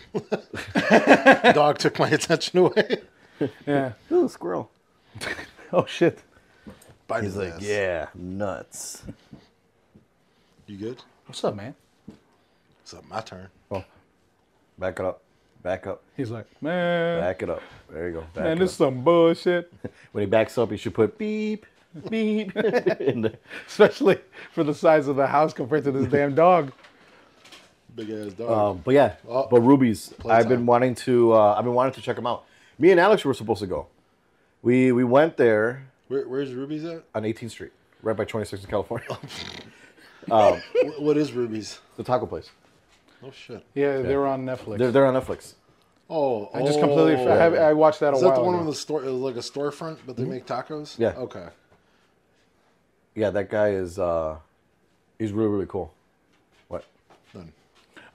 [1.54, 2.98] dog took my attention away.
[3.66, 3.92] yeah.
[4.10, 4.70] Oh, squirrel.
[5.72, 6.22] Oh shit.
[7.08, 7.62] Bite He's like, ass.
[7.62, 9.02] yeah, nuts.
[10.66, 11.02] You good?
[11.26, 11.74] What's up, man?
[12.82, 13.48] It's up my turn.
[13.70, 13.84] Oh,
[14.78, 15.22] back it up,
[15.62, 17.62] back up, He's like, man, back it up.
[17.90, 18.20] There you go.
[18.34, 19.72] Back man, it this is some bullshit.
[20.12, 21.66] When he backs up, he should put beep,
[22.08, 22.52] beep.
[22.54, 23.34] the,
[23.66, 24.18] Especially
[24.52, 26.72] for the size of the house compared to this damn dog.
[27.94, 28.50] Big ass dog.
[28.50, 30.12] Um, but yeah, Oh, but Ruby's.
[30.12, 30.48] I've playtime.
[30.48, 31.32] been wanting to.
[31.34, 32.44] Uh, I've been wanting to check them out.
[32.78, 33.86] Me and Alex were supposed to go.
[34.62, 37.04] We we went there Where, where's Ruby's at?
[37.14, 37.72] on 18th Street,
[38.02, 39.08] right by 26th in California.
[40.28, 41.80] Wh- what is Ruby's?
[41.96, 42.50] the taco place.
[43.24, 43.64] Oh shit.
[43.74, 44.78] Yeah, they're on Netflix.
[44.78, 45.54] They're, they're on Netflix.
[46.08, 47.14] Oh, I just completely.
[47.26, 48.64] I, have, I watched that a Is that while the one ago.
[48.66, 49.02] with the store?
[49.02, 50.96] It was like a storefront, but they make tacos.
[50.98, 51.12] Yeah.
[51.16, 51.46] Okay.
[53.14, 53.98] Yeah, that guy is.
[53.98, 54.36] uh
[55.18, 55.92] He's really really cool.
[56.68, 56.84] What?
[57.32, 57.52] Done.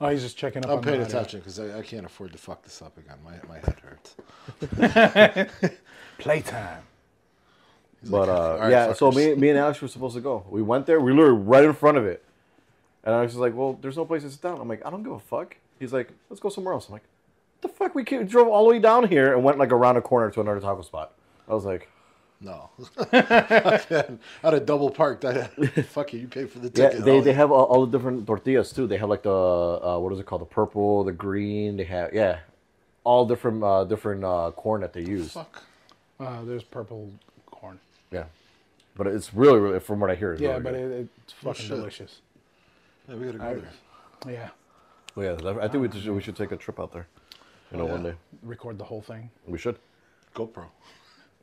[0.00, 0.70] Oh, he's just checking up.
[0.70, 3.18] I'm on paying attention because I, I can't afford to fuck this up again.
[3.24, 4.14] My my head hurts.
[6.18, 6.82] Playtime.
[8.04, 10.44] But uh, "All right, yeah, so me, me and Alex were supposed to go.
[10.50, 11.00] We went there.
[11.00, 12.24] We were right in front of it,
[13.04, 15.02] and Alex was like, "Well, there's no place to sit down." I'm like, "I don't
[15.02, 17.04] give a fuck." He's like, "Let's go somewhere else." I'm like,
[17.60, 17.94] "The fuck?
[17.94, 20.40] We came, drove all the way down here and went like around a corner to
[20.40, 21.12] another taco spot."
[21.48, 21.88] I was like,
[22.40, 22.70] No.
[23.12, 25.24] I'd have double parked.
[25.24, 25.44] I
[25.96, 26.20] fuck you.
[26.20, 27.04] You pay for the ticket." "Yeah." ticket.
[27.04, 28.86] They, they have all, all the different tortillas too.
[28.88, 30.42] They have like the uh, what is it called?
[30.42, 31.76] The purple, the green.
[31.76, 32.40] They have yeah,
[33.04, 35.32] all different uh, different uh, corn that they use.
[35.32, 35.62] fuck.
[36.20, 37.31] Uh, there's purple corn.
[38.12, 38.24] Yeah,
[38.96, 40.32] but it's really really from what I hear.
[40.32, 40.92] It's Yeah, really but good.
[40.92, 41.76] it, it's fucking shit.
[41.76, 42.20] delicious.
[43.08, 43.62] Yeah, we gotta go
[44.24, 44.32] there.
[44.32, 44.48] Yeah.
[45.14, 47.06] Well, yeah, I think we should, we should take a trip out there.
[47.70, 48.10] You know, Oh, one yeah.
[48.12, 49.30] day Record the whole thing.
[49.46, 49.76] we should.
[50.34, 50.66] GoPro.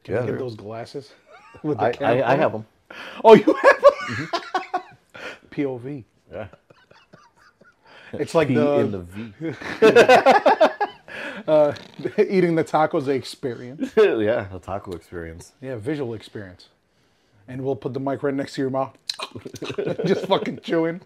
[0.03, 1.11] Can Yeah, you get those glasses?
[1.63, 2.65] With the I, camera I, I have them.
[3.23, 4.81] Oh, you have them?
[5.51, 6.03] POV.
[6.31, 6.47] Yeah.
[8.13, 9.33] It's like P the, in the V.
[11.49, 11.73] Uh,
[12.19, 13.91] eating the tacos the experience.
[13.97, 15.53] yeah, a taco experience.
[15.61, 16.69] Yeah, visual experience.
[17.47, 18.95] And we'll put the mic right next to your mouth.
[20.05, 21.01] Just fucking chewing.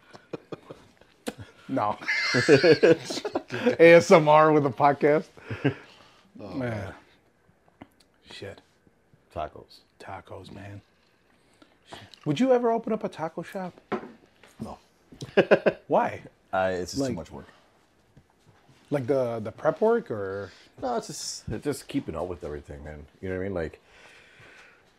[1.70, 1.98] No.
[3.80, 5.28] ASMR with a podcast.
[6.42, 6.94] Oh, man.
[8.30, 8.60] Shit.
[9.34, 9.80] Tacos.
[10.00, 10.82] Tacos, man.
[11.90, 12.00] Shit.
[12.26, 13.74] Would you ever open up a taco shop?
[14.60, 14.78] No.
[15.88, 16.22] Why?
[16.52, 17.48] I, it's just Like- too much work.
[18.94, 20.52] Like the the prep work or
[20.82, 23.06] No, it's just it's just keeping up with everything, man.
[23.22, 23.54] You know what I mean?
[23.56, 23.82] Like,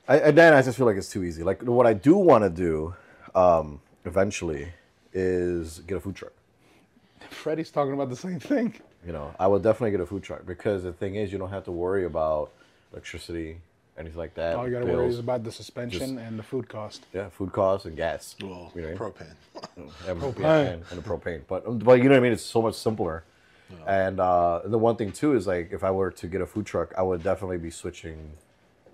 [0.08, 1.44] I, and then I just feel like it's too easy.
[1.44, 2.94] Like, what I do want to do,
[3.36, 4.68] um, eventually,
[5.12, 6.32] is get a food truck.
[7.30, 8.74] Freddie's talking about the same thing.
[9.06, 11.50] You know, I will definitely get a food truck because the thing is, you don't
[11.50, 12.50] have to worry about
[12.92, 13.58] electricity,
[13.96, 14.56] anything like that.
[14.56, 17.06] All you gotta worry is about the suspension Just- and the food cost.
[17.12, 18.34] yeah, food costs and gas.
[18.42, 18.98] Well, you know, what I mean?
[18.98, 20.08] propane.
[20.08, 20.40] and, Propane.
[20.40, 21.42] yeah, and, and the propane.
[21.46, 22.32] But um, but you know what I mean?
[22.32, 23.22] It's so much simpler.
[23.86, 26.66] And uh, the one thing too is like if I were to get a food
[26.66, 28.32] truck, I would definitely be switching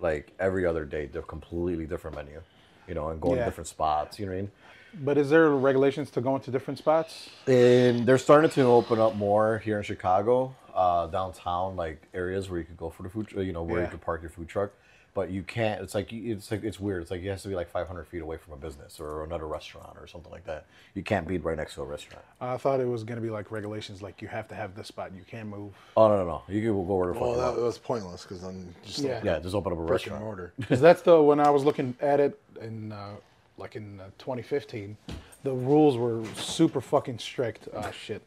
[0.01, 2.43] like every other day to a completely different menu,
[2.89, 3.45] you know, and going Yeah.
[3.45, 4.19] to different spots.
[4.19, 4.51] You know what I mean?
[4.93, 7.31] But is there regulations to go into different spots?
[7.47, 12.59] And they're starting to open up more here in Chicago, uh, downtown, like areas where
[12.59, 13.87] you could go for the food, you know, where Yeah.
[13.87, 14.73] you could park your food truck.
[15.13, 15.81] But you can't.
[15.83, 17.03] It's like it's like it's weird.
[17.03, 19.47] It's like you have to be like 500 feet away from a business or another
[19.47, 20.67] restaurant or something like that.
[20.95, 22.25] You can't be right next to a restaurant.
[22.41, 25.13] I thought it was gonna be like regulations, like you have to have this spot,
[25.15, 25.73] you can't move.
[25.97, 26.43] Oh no no no!
[26.49, 29.21] You can go where the fuck Well, that was pointless because then just Yeah.
[29.25, 29.35] yeah.
[29.35, 30.23] Yeah, just open up a restaurant.
[30.23, 30.53] order.
[30.59, 33.11] Because that's the when I was looking at it in uh,
[33.59, 34.97] like in uh, 2015,
[35.43, 37.67] the rules were super fucking strict.
[37.75, 38.23] Uh, shit.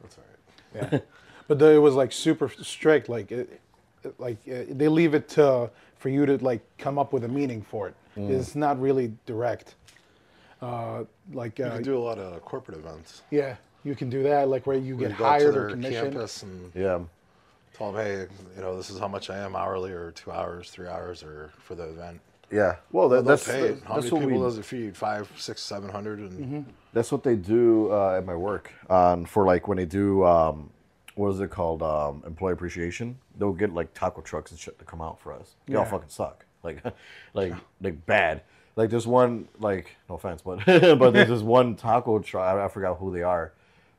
[0.00, 0.24] That's all
[0.80, 0.92] right.
[0.92, 0.98] Yeah.
[1.48, 3.08] but it was like super strict.
[3.08, 3.60] Like it, it-
[4.18, 7.62] like uh, they leave it to for you to like come up with a meaning
[7.62, 7.94] for it.
[8.16, 9.76] It's not really direct.
[10.60, 13.22] Uh, like You uh, can do a lot of corporate events.
[13.30, 13.54] yeah,
[13.84, 14.48] you can do that.
[14.48, 16.12] Like where you Where get you go out to hired their or commissioned.
[16.14, 16.98] campus and Yeah,
[17.76, 18.26] tell them, hey,
[18.56, 21.50] you know, this is how much I am hourly, or two hours, three hours, or
[21.62, 22.20] for the event.
[22.50, 22.76] yeah.
[22.90, 23.82] Well, They'll that, that's pay it.
[23.84, 24.96] How that's many what people we does it feed?
[24.96, 28.72] Five, six, seven hundred, and That's what they do uh, at my work.
[28.90, 30.70] Um, for like when they do, um,
[31.18, 31.82] what is it called?
[31.82, 33.18] Um, employee appreciation.
[33.38, 35.54] They'll get like taco trucks and shit to come out for us.
[35.66, 35.90] They all Yeah.
[35.90, 36.44] fucking suck.
[36.62, 36.82] Like,
[37.34, 38.42] like, like bad.
[38.76, 42.44] Like there's one like no offense, but but there's this one taco truck.
[42.56, 43.52] I, I forgot who they are,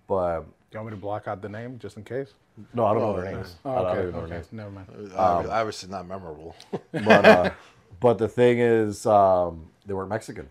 [0.08, 2.34] but You want me to block out the name just in case?
[2.74, 3.38] no, I don't know Oh, their yeah.
[3.38, 3.56] names.
[3.66, 4.48] Oh, I don't okay, even know okay, their names.
[4.52, 4.88] never mind.
[5.16, 6.56] uh, obviously not memorable.
[6.94, 7.52] But uh,
[8.00, 10.50] but the thing is, um, they weren't Mexican.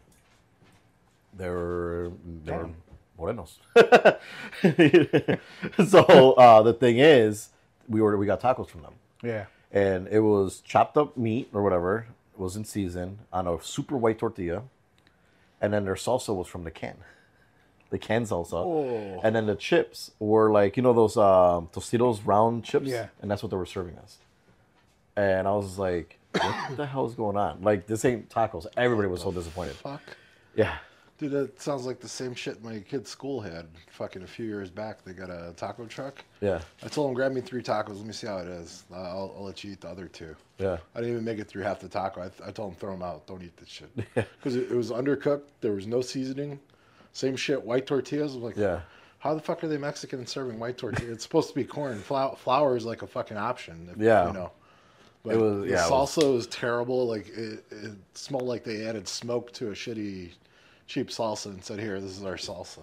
[1.37, 2.11] They were
[2.45, 2.69] they were
[3.19, 3.59] morenos.
[5.89, 7.49] so uh, the thing is,
[7.89, 9.47] we ordered we got tacos from them, Yeah.
[9.73, 12.07] and it was chopped up meat or whatever.
[12.35, 14.63] It was in season on a super white tortilla,
[15.61, 16.99] and then their salsa was from the can,
[17.91, 19.21] the can salsa, Oh.
[19.23, 23.09] and then the chips were like you know those um, Tostitos round chips, Yeah.
[23.21, 24.19] and that's what they were serving us.
[25.17, 27.63] And I was like, what the hell is going on?
[27.63, 28.67] Like, this ain't tacos.
[28.77, 29.75] Everybody was so disappointed.
[29.75, 30.01] Fuck.
[30.55, 30.77] Yeah.
[31.19, 33.67] Dude, that sounds like the same shit my kid's school had.
[33.91, 36.25] Fucking a few years back, they got a taco truck.
[36.41, 36.61] Yeah.
[36.85, 37.97] I told him, grab me three tacos.
[37.97, 38.85] Let me see how it is.
[38.95, 40.37] I'll, I'll let you eat the other two.
[40.59, 40.77] Yeah.
[40.95, 42.21] I didn't even make it through half the taco.
[42.23, 43.27] I, I told him, throw them out.
[43.27, 43.91] Don't eat this shit.
[44.15, 45.43] Because it, it was undercooked.
[45.61, 46.61] There was no seasoning.
[47.15, 47.61] Same shit.
[47.61, 48.33] White tortillas.
[48.33, 48.81] I was like, Yeah.
[49.19, 51.11] How the fuck are they Mexican and serving white tortillas?
[51.13, 51.99] it's supposed to be corn.
[51.99, 53.89] Flour, flour is like a fucking option.
[53.91, 54.29] if- Yeah.
[54.29, 54.53] You know.
[55.25, 57.09] But It was- the yeah, was- salsa was, terrible.
[57.09, 60.31] Like it, it smelled like they added smoke to a shitty,
[60.89, 62.81] cheap salsa and said, "Here, this is our salsa."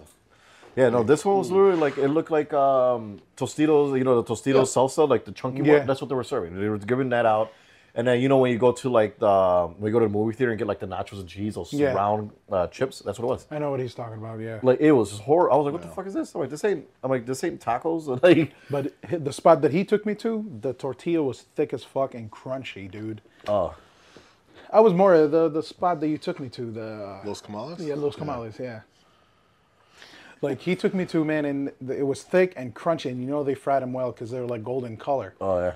[0.76, 4.34] Yeah, no, this one was literally like, it looked like um, Tostitos, you know, the
[4.34, 4.60] Tostitos Yeah.
[4.82, 5.78] salsa, like the chunky Yeah.
[5.78, 5.86] one.
[5.86, 6.58] That's what they were serving.
[6.60, 7.50] They were giving that out.
[7.94, 10.12] And then, you know, when you go to like the, when you go to the
[10.12, 11.94] movie theater and get like the nachos and cheese, those Yeah.
[11.94, 13.46] round uh, chips, that's what it was.
[13.50, 14.38] I know what he's talking about.
[14.38, 14.58] Yeah.
[14.62, 15.54] Like, it was horrible.
[15.54, 16.34] I was like, what the fuck is this?
[16.34, 18.06] I'm like, this ain't, I'm like, this ain't tacos.
[18.22, 22.14] Like, But the spot that he took me to, the tortilla was thick as fuck
[22.14, 23.22] and crunchy, dude.
[23.48, 23.74] oh,
[24.72, 27.78] I was more the the spot that you took me to, the uh, Los Comales.
[27.80, 28.80] yeah, Los Comales, yeah.
[30.42, 33.42] Like he took me to, man, and it was thick and crunchy, and you know
[33.42, 35.34] they fried them well because they were like golden color.
[35.40, 35.72] oh, yeah.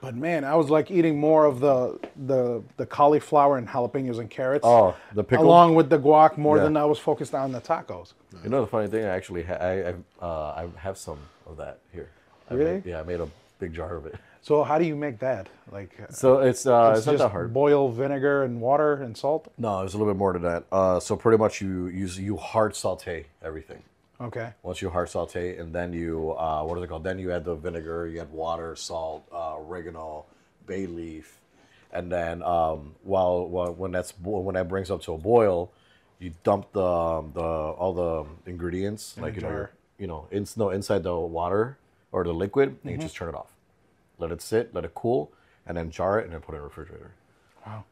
[0.00, 4.28] But man, I was like eating more of the the the cauliflower and jalapenos and
[4.28, 4.64] carrots.
[4.64, 5.44] Oh, the pickle.
[5.44, 6.64] along with the guac more Yeah.
[6.64, 8.12] than I was focused on the tacos.
[8.42, 9.04] You know the funny thing?
[9.04, 12.10] I actually ha- I I, uh, I have some of that here.
[12.50, 12.72] I Really?
[12.74, 13.28] Made, yeah, I made a
[13.60, 14.16] big jar of it.
[14.46, 15.48] So how do you make that?
[15.72, 17.52] Like So it's uh, it's it's, not that hard.
[17.52, 19.52] boil vinegar and water and salt.
[19.58, 20.62] No, there's a little bit more to that.
[20.70, 23.82] Uh, so pretty much you use you hard saute everything.
[24.20, 24.52] Okay.
[24.62, 27.02] Once you hard saute, and then you uh, what is it called?
[27.02, 30.26] Then you add the vinegar, you add water, salt, uh, oregano,
[30.64, 31.40] bay leaf,
[31.92, 35.72] and then um, while, while when that's bo- when that brings up to a boil,
[36.20, 39.68] you dump the um, the all the ingredients like a you know
[39.98, 41.78] you know in, no inside the water
[42.12, 42.88] or the liquid, and Mm-hmm.
[42.90, 43.50] you just turn it off.
[44.18, 45.32] Let it sit, let it cool,
[45.66, 47.12] and then jar it, and then put it in the refrigerator.
[47.66, 47.84] Wow.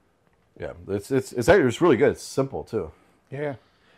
[0.58, 2.12] Yeah, it's it's it's actually it's really good.
[2.12, 2.90] It's simple too.
[3.30, 3.54] Yeah,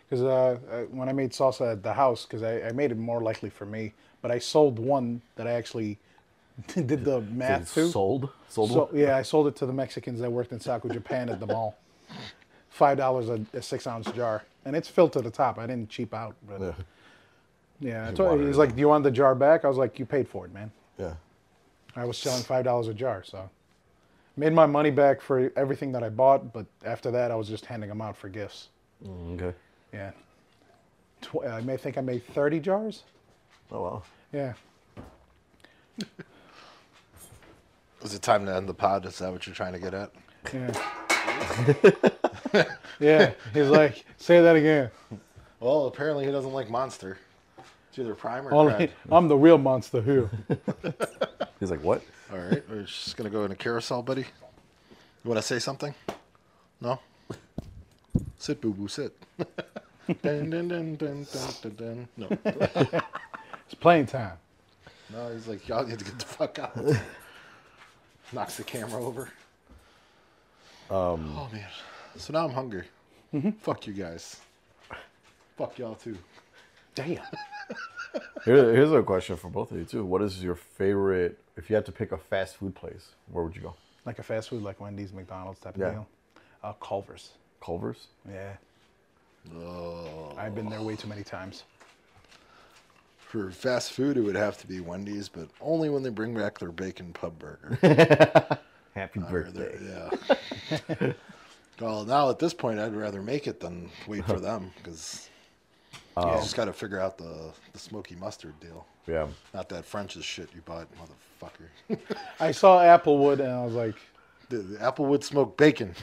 [0.09, 2.97] because uh, uh, when I made salsa at the house, because I, I made it
[2.99, 3.93] more likely for me,
[4.23, 5.99] but I sold one that I actually
[6.75, 7.89] did the math It's to.
[7.91, 8.71] sold, sold.
[8.71, 11.47] So yeah, I sold it to the Mexicans that worked in Saco, Japan at the
[11.47, 11.77] mall.
[12.71, 15.59] Five dollars a, six ounce jar, and it's filled to the top.
[15.59, 16.73] I didn't cheap out, but Yeah.
[17.81, 18.09] yeah.
[18.09, 20.27] I told, he's like, "Do you want the jar back?" I was like, "You paid
[20.29, 21.15] for it, man." yeah.
[21.97, 23.49] I was selling five dollars a jar, so
[24.37, 26.53] made my money back for everything that I bought.
[26.53, 28.69] But after that, I was just handing them out for gifts.
[29.05, 29.57] Mm, Okay.
[29.93, 30.11] Yeah,
[31.23, 33.05] Tw- I may think I made thirty jars.
[33.73, 34.03] Oh wow.
[34.33, 34.53] Yeah.
[38.03, 39.07] Is it time to end the pod?
[39.07, 40.13] Is that what you're trying to get at?
[40.53, 40.73] Yeah.
[43.01, 43.33] yeah.
[43.55, 44.91] He's like, say that again.
[45.59, 47.19] Well, apparently he doesn't like Monster.
[47.97, 50.29] It's either Prime or Only, I'm the real monster here.
[51.61, 52.03] He's like, what?
[52.31, 54.21] All right, we're just gonna go in a carousel, buddy.
[54.21, 55.95] You want to say something?
[56.79, 57.01] No.
[58.37, 59.17] Sit, boo boo, sit.
[59.39, 62.09] dun, dun, dun, dun, dun, dun, dun.
[62.19, 62.29] No,
[63.65, 64.37] It's playing time.
[65.11, 66.79] no, he's like, y'all need to get the fuck out.
[68.31, 69.31] knocks the camera over.
[70.91, 71.65] Um, oh man.
[72.19, 72.85] So now I'm hungry.
[73.33, 73.53] Mm-hmm.
[73.53, 74.39] Fuck you guys.
[75.57, 76.19] Fuck y'all too.
[76.97, 77.23] Damn.
[78.45, 80.05] Here, here's a question for both of you too.
[80.05, 81.39] What is your favorite?
[81.57, 83.75] If you had to pick a fast food place, where would you go?
[84.05, 85.91] Like a fast food, like Wendy's, McDonald's type of Yeah.
[85.93, 86.07] deal.
[86.65, 87.31] Uh, Culver's.
[87.63, 88.09] Culver's.
[88.29, 88.55] Yeah.
[89.57, 90.35] Oh.
[90.37, 91.63] I've been there way too many times.
[93.19, 96.59] For fast food, it would have to be Wendy's, but only when they bring back
[96.59, 97.79] their bacon pub burger.
[98.95, 99.77] Happy Or birthday.
[99.77, 100.11] their-
[101.01, 101.13] yeah.
[101.81, 105.29] well, now at this point, I'd rather make it than wait for them because
[106.17, 106.31] Oh.
[106.31, 108.87] you just got to figure out the, the smoky mustard deal.
[109.07, 109.27] Yeah.
[109.53, 111.99] Not that French's shit you bought, motherfucker.
[112.41, 113.97] I saw Applewood and I was like,
[114.49, 115.95] the, the Applewood smoked bacon.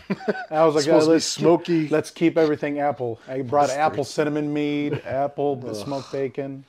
[0.52, 1.82] I was like, Supposed to be let's smoky.
[1.84, 3.20] Keep, let's keep everything apple.
[3.28, 3.80] I brought Mustard.
[3.80, 6.66] apple cinnamon mead, apple the smoked bacon.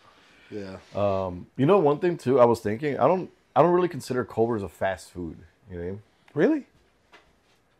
[0.51, 0.77] yeah.
[0.95, 2.39] Um, you know, one thing too.
[2.41, 2.99] I was thinking.
[2.99, 3.29] I don't.
[3.57, 5.37] I don't really consider Culver's a fast food.
[5.71, 6.03] You know what I mean?
[6.35, 6.67] Really?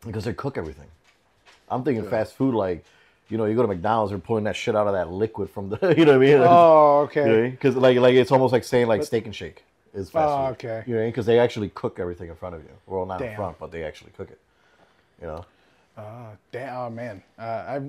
[0.05, 0.87] Because they cook everything.
[1.69, 2.85] I'm thinking fast food like,
[3.29, 5.69] you know, you go to McDonald's, they're pulling that shit out of that liquid from
[5.69, 5.77] the.
[5.97, 6.37] You know what I mean?
[6.41, 7.49] Oh, okay.
[7.49, 10.51] Because like like it's almost like saying like steak and shake is fast Oh, food.
[10.53, 10.83] okay.
[10.87, 12.69] You know, because they actually cook everything in front of you.
[12.87, 14.39] Well, not in front, but they actually cook it.
[15.21, 15.45] You know.
[15.97, 17.41] Uh, damn, oh man, uh,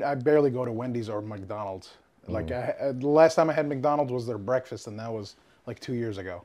[0.04, 1.90] I, I barely go to Wendy's or McDonald's.
[2.28, 5.34] Like I, uh, the last time I had McDonald's was their breakfast, and that was
[5.66, 6.44] like two years ago.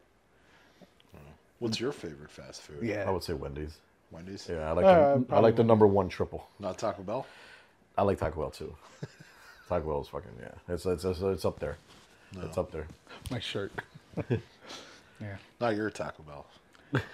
[1.59, 2.79] What's your favorite fast food?
[2.81, 3.05] Yeah.
[3.07, 3.77] I would say Wendy's.
[4.09, 4.47] Wendy's?
[4.49, 6.47] Yeah, I like Uh, the, I like the number one triple.
[6.59, 7.25] Not Taco Bell?
[7.97, 8.75] I like Taco Bell too.
[9.69, 10.73] Taco Bell is fucking yeah.
[10.73, 11.77] It's it's it's, it's up there.
[12.41, 12.87] It's up there.
[13.29, 13.71] My shirt.
[14.29, 15.35] yeah.
[15.59, 16.45] Not your Taco Bell.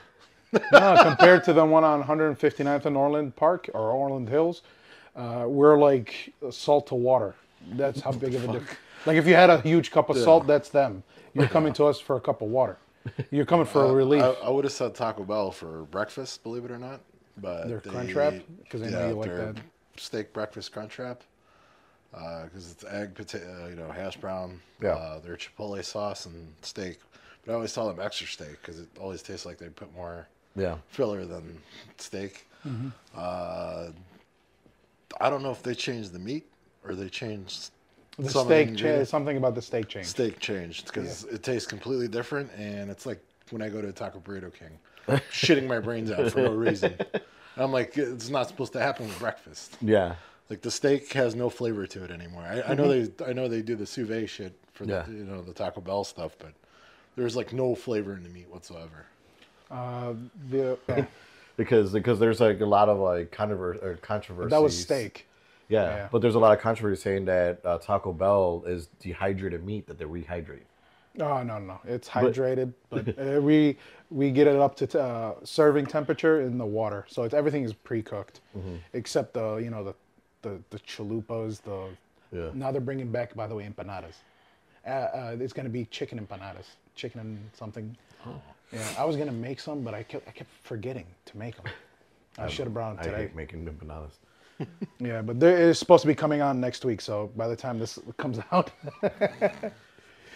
[0.72, 4.62] No, compared to the one on 159th and Orland Park or Orland Hills,
[5.14, 7.36] uh, we're like salt to water.
[7.74, 8.80] That's how big of a difference.
[9.06, 11.04] Like if you had a huge cup of salt, that's them.
[11.34, 12.78] You're coming to us for a cup of water.
[13.30, 14.24] You're coming for a relief.
[14.24, 17.02] I, I would have said Taco Bell for breakfast, believe it or not.
[17.36, 18.42] But Their they- Crunchwrap?
[18.70, 19.56] 'Cause I know you like that.
[20.00, 21.18] Steak breakfast Crunchwrap.
[22.12, 24.90] Because it's egg, potato, you know, hash brown, Yeah.
[24.92, 27.00] uh, their chipotle sauce and steak.
[27.46, 30.28] But I always tell them extra steak because it always tastes like they put more
[30.56, 30.78] Yeah.
[30.90, 31.62] filler than
[31.98, 32.48] steak.
[32.66, 32.90] Mm-hmm.
[33.16, 33.90] Uh,
[35.22, 36.46] I don't know if they changed the meat
[36.84, 37.72] or they changed
[38.18, 40.08] the some steak, cha- something about the steak change.
[40.08, 44.20] steak changed because it tastes completely different and it's like when i go to taco
[44.20, 44.78] burrito king
[45.32, 46.96] shitting my brains out for no reason
[47.58, 50.16] and i'm like it's not supposed to happen with breakfast Yeah.
[50.50, 53.48] like the steak has no flavor to it anymore i, I know they i know
[53.48, 55.02] they do the sous vide shit for Yeah.
[55.08, 56.54] the you know the taco bell stuff but
[57.16, 59.06] there's like no flavor in the meat whatsoever
[59.72, 60.14] Uh,
[60.50, 61.02] the, uh,
[61.58, 64.52] Because because there's like a lot of like controversy or controversy.
[64.52, 65.26] that was steak.
[65.70, 66.08] Yeah, Yeah.
[66.12, 69.98] but there's a lot of controversy saying that uh, Taco Bell is dehydrated meat that
[69.98, 70.68] they rehydrate.
[71.20, 73.78] Oh no, no, it's hydrated, but, uh, we
[74.12, 77.64] we get it up to t- uh, serving temperature in the water, so it's everything
[77.64, 78.76] is pre-cooked, Mm-hmm.
[78.94, 79.94] except the you know the
[80.44, 81.62] the the chalupas.
[81.62, 81.90] The
[82.32, 82.50] Yeah.
[82.54, 84.16] now they're bringing back, by the way, empanadas.
[84.86, 87.96] Uh, uh, it's gonna be chicken empanadas, chicken and something.
[88.26, 88.42] Oh.
[88.72, 91.66] Yeah, I was gonna make some, but I kept I kept forgetting to make them.
[92.38, 93.22] I should have brought them I today.
[93.24, 94.12] hate making empanadas.
[95.00, 98.00] Yeah, but it's supposed to be coming on next week, so by the time this
[98.18, 98.72] comes out,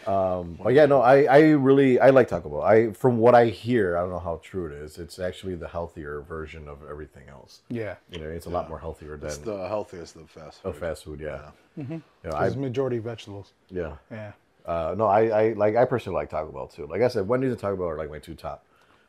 [0.06, 2.62] But yeah, no, I, I really I like Taco Bell.
[2.62, 4.98] I from what I hear, I don't know how true it is.
[4.98, 7.62] It's actually the healthier version of everything else.
[7.70, 10.70] yeah, You know, it's a lot more healthier than it's the healthiest of fast food
[10.70, 11.20] of fast food.
[11.20, 11.94] Yeah, Mm-hmm.
[11.94, 13.54] You know, I, it's majority vegetables.
[13.70, 13.96] yeah.
[14.12, 14.32] Yeah.
[14.66, 16.86] Uh, no, I, I like I personally like Taco Bell too.
[16.86, 18.64] Like I said, Wendy's and Taco Bell are like my two top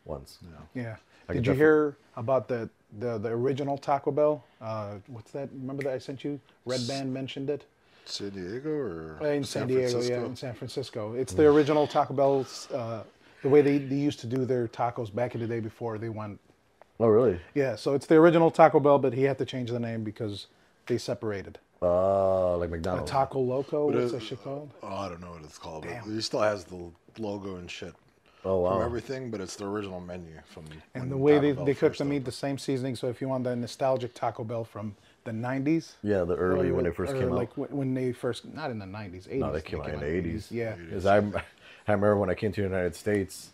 [0.05, 0.39] ones.
[0.75, 0.97] Yeah.
[1.29, 4.43] I Did could you hear about the, the the original Taco Bell?
[4.63, 5.51] Uh, what's that?
[5.53, 6.41] Remember that I sent you?
[6.65, 7.67] Red Band mentioned it
[8.05, 9.83] san diego or Uh, in San, Diego.
[9.89, 10.15] Francisco?
[10.21, 11.15] Yeah, in San Francisco.
[11.15, 12.71] It's the original Taco Bell's.
[12.71, 13.03] Uh,
[13.43, 16.09] the way they, they used to do their tacos back in the day before they
[16.09, 16.39] went.
[17.01, 17.41] Oh, really?
[17.55, 20.47] Yeah, so it's the original Taco Bell, but he had to change the name because
[20.87, 21.59] they separated.
[21.81, 23.11] Uh, like A McDonald's.
[23.11, 24.71] Taco Loco, But what's it- that shit called?
[24.85, 26.05] oh, i don't know what it's called Damn.
[26.05, 27.93] but he still has the logo and shit
[28.45, 28.75] oh wow.
[28.75, 30.65] from everything but it's the original menu from
[30.95, 32.27] And the way Taco they, Bell they cook first the meat, opened.
[32.27, 32.95] the same seasoning.
[32.95, 34.95] So if you want the nostalgic Taco Bell from
[35.25, 37.59] the 90s, Yeah, the early or- when they first came like out.
[37.59, 39.39] when, when they first, not in the 90s, 80s.
[39.39, 40.51] No, they came out in the eighties.
[40.51, 40.75] Yeah.
[40.75, 41.19] Because I,
[41.89, 43.51] I remember when I came to the United States,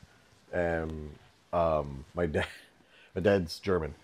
[0.52, 1.10] and
[1.52, 2.46] um, my dad,
[3.14, 3.94] my dad's German,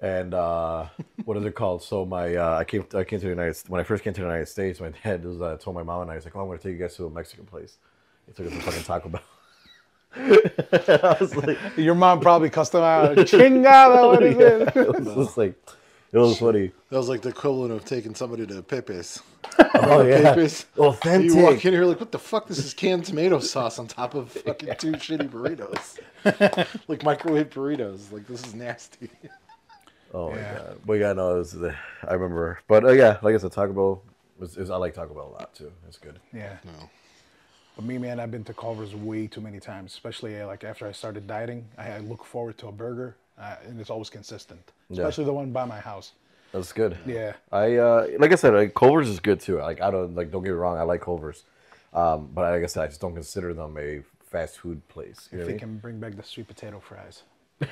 [0.00, 0.86] and uh,
[1.24, 1.82] what is it called?
[1.82, 4.20] So my uh, I came I came to the United when I first came to
[4.20, 4.80] the United States.
[4.80, 6.62] My dad was uh, told my mom and I was like, "Oh, I'm going to
[6.64, 7.76] take you guys to a Mexican place."
[8.26, 9.22] He took us to fucking Taco Bell.
[10.16, 13.16] I was like, Your mom probably cussed them out.
[13.18, 14.76] Chingada, what is it?
[14.76, 15.54] it was just like,
[16.12, 16.72] it was funny.
[16.90, 19.22] That was like the equivalent of taking somebody to Pepe's.
[19.74, 20.66] Oh yeah, Papers.
[20.78, 21.30] authentic.
[21.30, 22.46] You walk in here like, what the fuck?
[22.48, 25.98] This is canned tomato sauce on top of fucking two shitty burritos,
[26.88, 28.10] like microwave burritos.
[28.10, 29.10] Like this is nasty.
[30.14, 30.78] Oh my god!
[30.86, 31.74] But yeah, no, it was the,
[32.06, 32.60] I remember.
[32.66, 34.02] But uh, yeah, like I said, Taco Bell
[34.38, 35.70] was, is I like Taco Bell a lot too.
[35.86, 36.18] It's good.
[36.32, 36.56] Yeah.
[36.64, 36.88] No.
[37.76, 40.86] But me, man, I've been to Culver's way too many times, especially uh, like after
[40.86, 41.68] I started dieting.
[41.76, 45.02] I, I look forward to a burger, uh, and it's always consistent, Yeah.
[45.02, 46.12] especially the one by my house.
[46.52, 46.96] That's good.
[47.06, 47.34] Yeah.
[47.52, 49.58] I uh, like I said, like, Culver's is good too.
[49.58, 51.44] Like I don't like don't get me wrong, I like Culver's,
[51.92, 54.00] um, but like I said, I just don't consider them a
[54.30, 55.28] fast food place.
[55.32, 55.58] You If what they mean?
[55.60, 57.22] can bring back the sweet potato fries.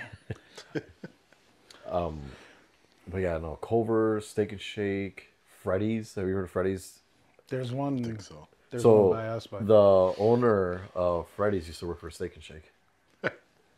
[3.08, 5.28] But yeah, no, Culver's, Steak and Shake,
[5.62, 6.14] Freddy's.
[6.16, 6.98] Have you heard of Freddy's?
[7.48, 8.00] There's one.
[8.00, 8.48] I think so.
[8.70, 9.74] There's so one by us, but the
[10.18, 12.72] owner of Freddy's used to work for Steak and Shake.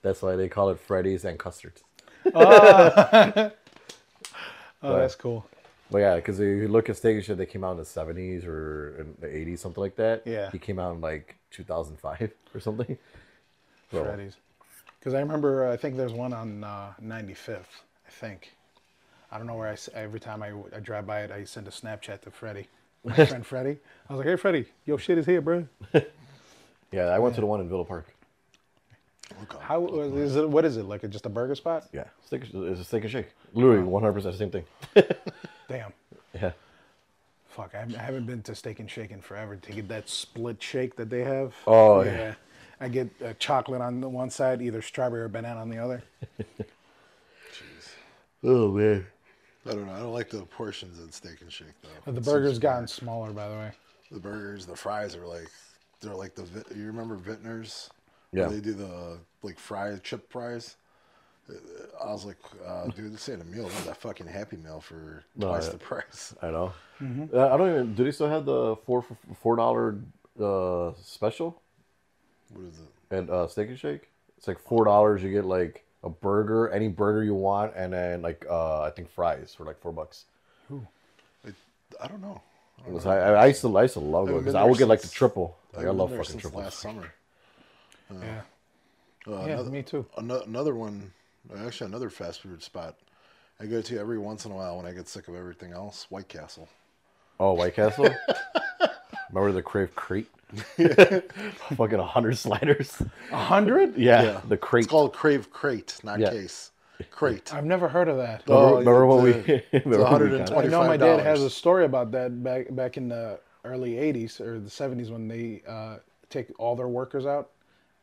[0.03, 1.83] That's why they call it Freddy's and custards.
[2.35, 3.51] oh,
[4.83, 5.47] that's cool.
[5.91, 7.85] But yeah, because if you look at Steak and Shake, they came out in the
[7.85, 10.23] seventies or in the eighties, something like that.
[10.27, 10.51] Yeah.
[10.51, 12.99] he came out in like two thousand five or something.
[13.91, 14.37] So, Freddy's.
[14.99, 17.61] Because I remember, uh, I think there's one on uh, 95th.
[18.07, 18.53] I think.
[19.31, 21.71] I don't know where I Every time I, I drive by it, I send a
[21.71, 22.69] Snapchat to Freddie,
[23.05, 23.79] my friend Freddie.
[24.09, 25.67] I was like, "Hey, Freddie, yo, shit is here, bro.
[26.91, 28.07] Yeah, I went to the one in Villa Park.
[29.43, 29.59] Okay.
[29.61, 30.49] How is it?
[30.49, 30.85] What is it?
[30.85, 31.87] Like just a burger spot?
[31.93, 33.27] Yeah, steak, it's a steak and shake.
[33.53, 34.65] Literally, one hundred percent the same thing.
[35.69, 35.93] Damn.
[36.35, 36.53] Yeah,
[37.49, 40.95] Fuck, I haven't- been to Steak and Shake in forever to get that split shake
[40.97, 41.55] that they have.
[41.67, 42.35] Oh, yeah.
[42.81, 46.03] I get uh, chocolate on the one side, either strawberry or banana on the other.
[47.53, 47.89] Jeez.
[48.45, 49.07] Oh man.
[49.67, 49.93] I don't know.
[49.93, 51.67] I don't like the portions at Steak and Shake
[52.05, 52.13] though.
[52.13, 53.71] The burger's gotten smaller, by the way.
[54.13, 55.49] The burgers, the fries are like
[56.01, 56.45] they're like the
[56.75, 57.91] you remember Vintners?
[58.31, 58.49] Where Yeah.
[58.49, 60.77] They do the like fry chip fries.
[61.49, 61.55] Uh,
[62.05, 62.37] I was like,
[62.67, 63.65] uh, dude, this ain't a meal.
[63.65, 65.73] This is a fucking Happy Meal for No, twice yeah.
[65.73, 66.35] the price.
[66.43, 66.73] I know.
[67.01, 67.95] Uh, I don't even.
[67.95, 69.05] Do they still have the four
[69.41, 69.97] four dollar
[70.41, 71.61] uh, special
[72.53, 73.15] What is it?
[73.17, 74.11] at uh, Steak and Shake?
[74.37, 75.23] It's like four dollars.
[75.23, 79.09] You get like a burger, any burger you want, and then like uh, I think
[79.11, 80.27] fries for like four bucks.
[80.71, 81.51] I,
[82.03, 82.41] I don't know.
[82.87, 83.11] I, don't know.
[83.11, 84.81] I, I, I used to I used to love Haven't it because I would there
[84.81, 85.57] get like the triple.
[85.73, 86.63] Like, I haven't love fucking since triples.
[86.63, 87.13] last summer.
[88.11, 88.41] Yeah.
[89.27, 90.07] Uh, Yeah, another, me too.
[90.17, 91.13] Another one,
[91.59, 92.97] actually another fast food spot
[93.61, 96.07] I go to every once in a while when I get sick of everything else.
[96.11, 96.69] White Castle.
[97.41, 98.15] Oh, White Castle.
[99.31, 100.29] Remember the Crave crate?
[101.77, 103.03] fucking hundred sliders.
[103.33, 103.97] A hundred?
[103.97, 104.41] Yeah, Yeah.
[104.49, 104.85] the crate.
[104.85, 106.31] It's called Crave Crate, not Yeah.
[106.31, 106.71] case.
[107.11, 107.53] Crate.
[107.53, 108.45] I've never heard of that.
[108.47, 109.31] Remember, Oh, remember when we?
[109.31, 110.59] it's, uh, remember when we got it?
[110.59, 114.41] I know my dad has a story about that back back in the early '80s
[114.41, 115.97] or the '70s when they uh,
[116.31, 117.51] take all their workers out,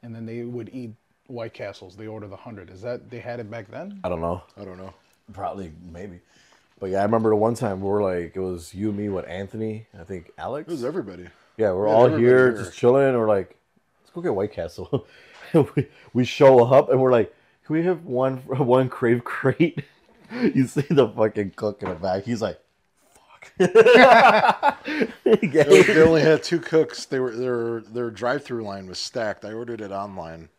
[0.05, 0.91] and then they would eat
[1.27, 1.95] White Castles.
[1.95, 2.69] They order the hundred.
[2.69, 3.99] Is that they had it back then?
[4.03, 4.43] I don't know.
[4.55, 4.93] I don't know.
[5.33, 6.19] Probably, maybe.
[6.79, 9.27] But yeah, I remember the one time we were like, it was you, me, what,
[9.27, 10.67] Anthony, I think Alex.
[10.67, 11.27] It was everybody.
[11.57, 12.51] yeah, we're yeah, all here, here.
[12.51, 13.17] just chilling.
[13.17, 13.57] We're like,
[14.03, 15.07] let's go get White Castle.
[15.53, 17.33] we, we show up and we're like,
[17.65, 19.83] can we have one one crave crate?
[20.31, 22.23] you see the fucking cook in the back.
[22.23, 22.64] He's like, fuck.
[23.57, 27.05] They, they only had two cooks.
[27.05, 29.45] They were their their drive through line was stacked.
[29.45, 30.49] I ordered it online.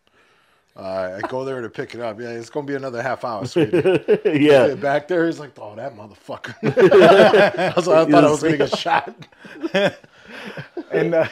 [0.76, 2.20] Uh, I go there to pick it up.
[2.20, 3.46] Yeah, it's gonna be another half hour.
[3.46, 3.76] sweetie.
[4.24, 4.68] yeah.
[4.68, 8.58] Get back there, he's like, "Oh, that motherfucker!" I, was, I thought I was gonna
[8.58, 9.14] get shot.
[10.90, 11.28] And uh,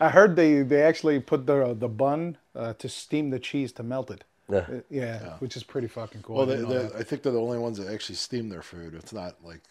[0.00, 3.82] I heard they they actually put the the bun uh, to steam the cheese to
[3.82, 4.24] melt it.
[4.48, 4.58] Yeah.
[4.58, 6.36] Uh, yeah, which is pretty fucking cool.
[6.36, 6.98] Well, they, didn't they.
[6.98, 8.94] I think they're the only ones that actually steam their food.
[8.94, 9.62] It's not like,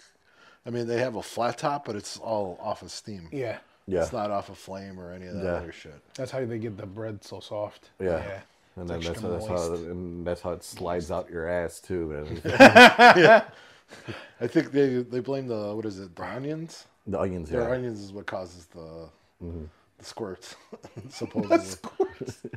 [0.66, 3.28] I mean, they have a flat top, but it's all off of steam.
[3.32, 3.58] yeah,
[3.88, 4.02] Yeah.
[4.04, 5.52] It's not off of flame or any of that Yeah.
[5.54, 6.00] other shit.
[6.16, 7.90] that's how they get the bread so soft.
[8.00, 8.18] Yeah.
[8.18, 8.44] It's
[8.78, 9.84] And then that's, extra that's how moist.
[9.84, 12.42] and that's how it slides out your ass too, man.
[14.40, 16.86] I think they they blame the what is it the onions.
[17.06, 17.66] the onions, Their yeah.
[17.66, 17.74] Mm-hmm.
[17.76, 19.10] onions is what causes the
[19.42, 20.56] the squirts
[21.10, 22.52] supposedly.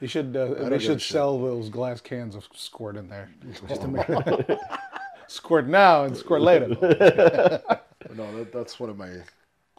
[0.00, 1.12] You should uh, they give a should shit.
[1.12, 3.28] sell those glass cans of squirt in there
[3.68, 4.06] just to make
[5.28, 6.68] squirt now and squirt later.
[8.14, 9.10] no, that, that's one of my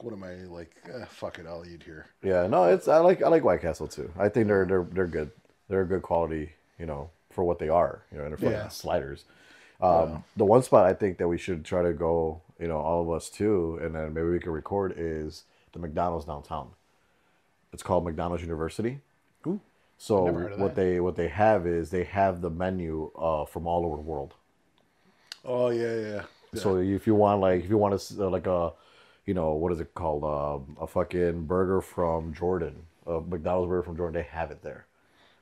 [0.02, 2.06] one of my like eh, fuck it, I'll eat here.
[2.24, 4.12] Yeah, no, it's I like I like White Castle too.
[4.18, 5.32] I think they're they're they're good.
[5.70, 8.02] They're a good quality, you know, for what they are.
[8.12, 8.68] You know, and they're fucking Yeah.
[8.70, 9.26] sliders.
[9.82, 13.02] Um, The one spot I think that we should try to go, you know, all
[13.02, 15.44] of us too, and then maybe we can record is
[15.74, 16.70] the McDonald's downtown.
[17.74, 19.02] It's called McDonald's University.
[19.46, 19.60] Ooh,
[19.98, 20.82] So never heard of what that.
[20.82, 24.34] they what they have is they have the menu uh, from all over the world.
[25.46, 26.22] Oh yeah, yeah.
[26.54, 26.62] yeah.
[26.62, 28.74] So if you want like if you want to uh, like a,
[29.26, 33.84] you know what is it called um, a fucking burger from Jordan, a McDonald's burger
[33.84, 34.86] from Jordan, they have it there.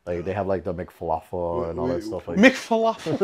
[0.06, 2.28] Like they have like the McFalafel and all that stuff.
[2.28, 3.20] Like Mick falafel.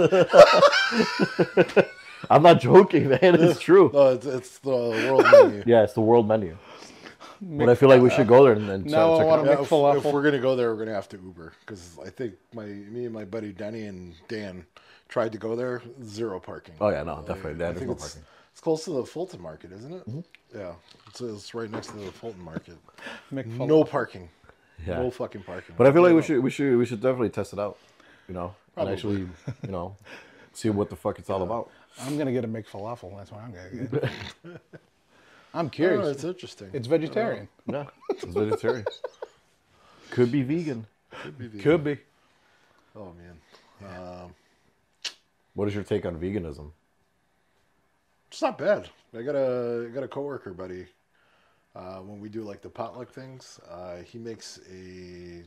[2.29, 3.19] I'm not joking, man.
[3.21, 3.91] It's true.
[3.93, 5.63] No, it's, it's the world menu.
[5.67, 6.57] Yeah, it's the world menu.
[7.41, 9.45] But I feel like we should go there and then check, I check it out.
[9.45, 9.71] Yeah, if,
[10.05, 13.05] if we're gonna go there, we're gonna have to Uber because I think my me
[13.05, 14.65] and my buddy Denny and Dan
[15.11, 15.83] tried to go there.
[16.03, 16.73] Zero parking.
[16.81, 17.51] Oh yeah, no, definitely.
[17.51, 18.23] I That is think no it's, parking.
[18.51, 20.07] it's close to the Fulton Market, isn't it?
[20.09, 20.57] Mm-hmm.
[20.57, 20.73] Yeah,
[21.07, 22.77] it's, it's right next to the Fulton Market.
[23.29, 24.29] No parking.
[24.87, 24.97] Yeah.
[24.97, 25.75] No fucking parking.
[25.77, 27.77] But I feel like we should we should we should definitely test it out.
[28.27, 28.91] You know, Probably.
[28.93, 29.19] and actually,
[29.63, 29.95] you know,
[30.53, 31.69] see what the fuck it's all about.
[31.99, 33.15] I'm gonna get a McFalafel.
[33.17, 34.11] That's what I'm gonna get.
[35.53, 36.07] I'm Oh, curious.
[36.07, 36.69] it's interesting.
[36.73, 37.49] it's vegetarian.
[37.67, 38.85] Yeah, it's vegetarian.
[40.09, 40.87] Could be vegan.
[41.11, 41.61] Could be vegan.
[41.61, 41.97] Could be.
[42.95, 44.33] Oh man, um,
[45.53, 46.71] What is your take on veganism?
[48.31, 48.89] it's not bad.
[49.17, 50.85] I got a I got a coworker buddy.
[51.75, 55.43] Uh, when we do like the potluck things, uh, he makes a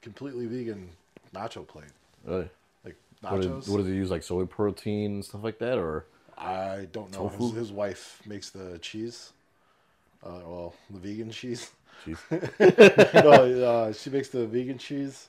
[0.00, 0.88] completely vegan
[1.34, 1.90] nacho plate.
[2.24, 2.48] Really?
[2.84, 3.58] Like What, nachos.
[3.60, 4.10] is, what does he use?
[4.10, 7.28] Like soy protein and stuff like that, or I don't know.
[7.28, 9.32] His, his wife makes the cheese.
[10.24, 11.70] Uh, well, the vegan cheese.
[12.06, 12.18] Jeez.
[13.24, 15.28] no, uh, she makes the vegan cheese.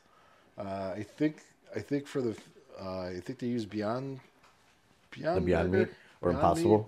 [0.57, 1.41] Uh, I think.
[1.75, 2.35] I think for the.
[2.79, 4.19] Uh, I think they use Beyond.
[5.11, 5.87] Beyond, the Beyond Meat
[6.21, 6.77] or Beyond Impossible?
[6.79, 6.87] Meat?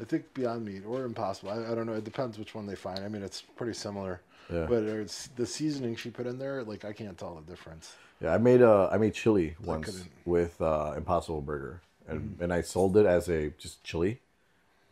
[0.00, 1.50] I think Beyond Meat or Impossible.
[1.52, 1.92] I, I don't know.
[1.94, 2.98] It depends which one they find.
[3.00, 4.20] I mean, it's pretty similar.
[4.52, 4.66] Yeah.
[4.68, 6.62] But it's the seasoning she put in there.
[6.64, 7.94] Like I can't tell the difference.
[8.20, 12.42] Yeah, I made uh I made chili once couldn't- with uh, Impossible Burger, and Mm-hmm.
[12.44, 14.20] and I sold it as a just chili.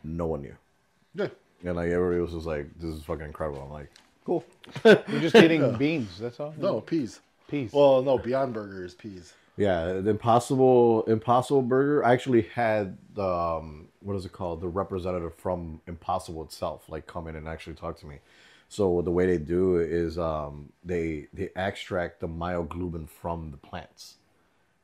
[0.04, 0.56] No one knew,
[1.14, 1.28] Yeah.
[1.64, 3.90] and like everybody was just like, "This is fucking incredible." I'm like,
[4.24, 4.42] "Cool."
[4.84, 6.18] You're just eating beans.
[6.18, 6.54] That's all.
[6.58, 7.20] No peas.
[7.46, 7.72] peas.
[7.72, 8.18] Well, no.
[8.18, 9.34] Beyond Burger is peas.
[9.56, 12.04] Yeah, the Impossible Impossible Burger.
[12.04, 14.60] I actually had the um, what is it called?
[14.60, 18.18] The representative from Impossible itself, like come in and actually talk to me.
[18.68, 24.16] So the way they do is um, they they extract the myoglobin from the plants,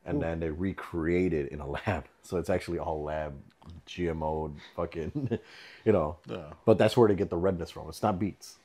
[0.04, 2.04] and then they recreate it in a lab.
[2.22, 3.34] So it's actually all lab
[3.86, 5.38] GMO fucking,
[5.86, 6.18] you know.
[6.28, 6.52] Yeah.
[6.66, 7.88] But that's where they get the redness from.
[7.88, 8.57] It's not beets.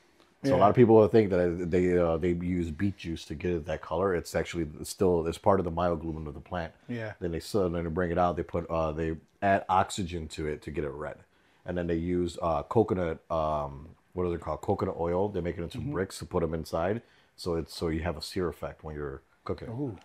[0.44, 3.50] So a lot of people think that they uh, they use beet juice to get
[3.52, 4.14] it that color.
[4.14, 6.72] It's actually still it's part of the myoglobin of the plant.
[6.88, 7.12] Yeah.
[7.20, 8.36] Then they then they bring it out.
[8.36, 11.16] They put uh, they add oxygen to it to get it red,
[11.64, 14.60] and then they use uh, coconut um, what are they called?
[14.62, 15.28] Coconut oil.
[15.28, 17.02] They make it into bricks to put them inside.
[17.36, 19.68] So it's so you have a sear effect when you're cooking.
[19.68, 19.96] Ooh.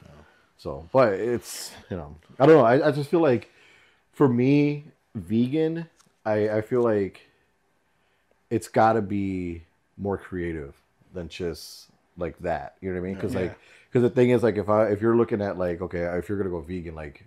[0.58, 2.66] So, but it's you know I don't know.
[2.66, 3.52] I, I just feel like
[4.12, 4.86] for me,
[5.16, 5.88] vegan,
[6.26, 7.22] I I feel like
[8.50, 9.64] it's got to be
[10.00, 10.74] more creative
[11.14, 12.76] than just like that.
[12.82, 13.16] You know what I mean?
[13.16, 13.42] Because Yeah.
[13.42, 13.58] like
[13.92, 16.38] because the thing is like if I if you're looking at like okay if you're
[16.38, 17.26] gonna go vegan like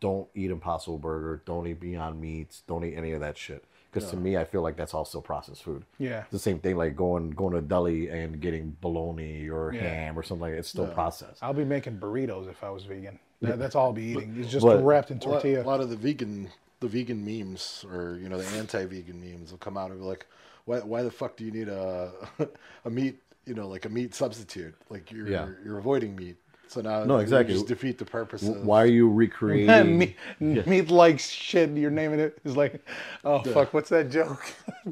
[0.00, 3.64] don't eat Impossible Burger, don't eat Beyond Meats, don't eat any of that shit.
[3.92, 5.82] Because to me, I feel like that's all still processed food.
[5.98, 6.20] Yeah.
[6.20, 9.80] It's the same thing like going going to a deli and getting bologna or Yeah.
[9.82, 10.58] ham or something like that.
[10.58, 11.42] It's still processed.
[11.42, 13.18] I'll be making burritos if I was vegan.
[13.42, 14.36] That, that's all I'll be eating.
[14.38, 15.62] It's just But- wrapped in A lot, tortilla.
[15.62, 19.58] a lot of the vegan, the vegan memes, or you know, the anti-vegan memes will
[19.58, 20.24] come out and be like,
[20.64, 22.12] "Why, why the fuck do you need a
[22.84, 24.74] a meat, you know, like a meat substitute?
[24.88, 25.48] Like you're Yeah.
[25.64, 26.36] you're avoiding meat.
[26.68, 27.54] So now No, you exactly.
[27.54, 28.46] just defeat the purpose.
[28.46, 29.98] Of, Why are you recreating?
[29.98, 31.70] meat, meat like shit.
[31.70, 32.38] You're naming it.
[32.44, 32.86] It's like,
[33.24, 34.40] oh fuck, what's that joke?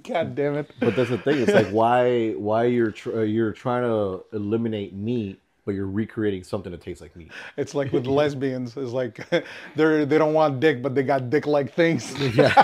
[0.03, 0.69] God damn it.
[0.81, 1.39] But that's the thing.
[1.41, 6.43] It's like why why you're tr- uh, you're trying to eliminate meat, but you're recreating
[6.43, 7.31] something that tastes like meat.
[7.59, 8.75] It's like with lesbians.
[8.75, 9.15] It's like
[9.77, 12.03] they're they don't want dick, but they got dick like things.
[12.35, 12.55] Yeah,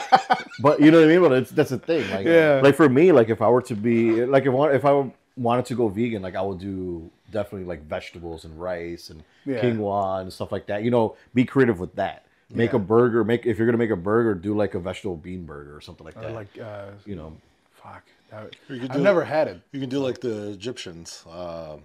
[0.60, 1.20] but you know what I mean.
[1.20, 2.10] But it's that's the thing.
[2.10, 2.60] Like Yeah.
[2.64, 5.66] like for me, like if I were to be like if I, if I wanted
[5.66, 9.60] to go vegan, like I would do definitely like vegetables and rice and Yeah.
[9.60, 10.82] quinoa and stuff like that.
[10.82, 12.24] You know, be creative with that.
[12.48, 13.22] Make a burger.
[13.22, 16.06] Make if you're gonna make a burger, do like a vegetable bean burger or something
[16.06, 16.32] like Or that.
[16.34, 17.36] like, uh, you know,
[17.82, 18.04] fuck.
[18.30, 19.60] That- You I've do- never had it.
[19.72, 21.24] you can do like the Egyptians.
[21.30, 21.76] Uh,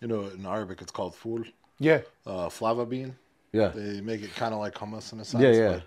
[0.00, 1.42] you know, in Arabic it's called ful,
[1.78, 2.00] Yeah.
[2.26, 3.16] uh, flava bean.
[3.52, 5.42] yeah, They make it kind of like hummus in a sense.
[5.42, 5.72] Yeah, yeah.
[5.74, 5.82] But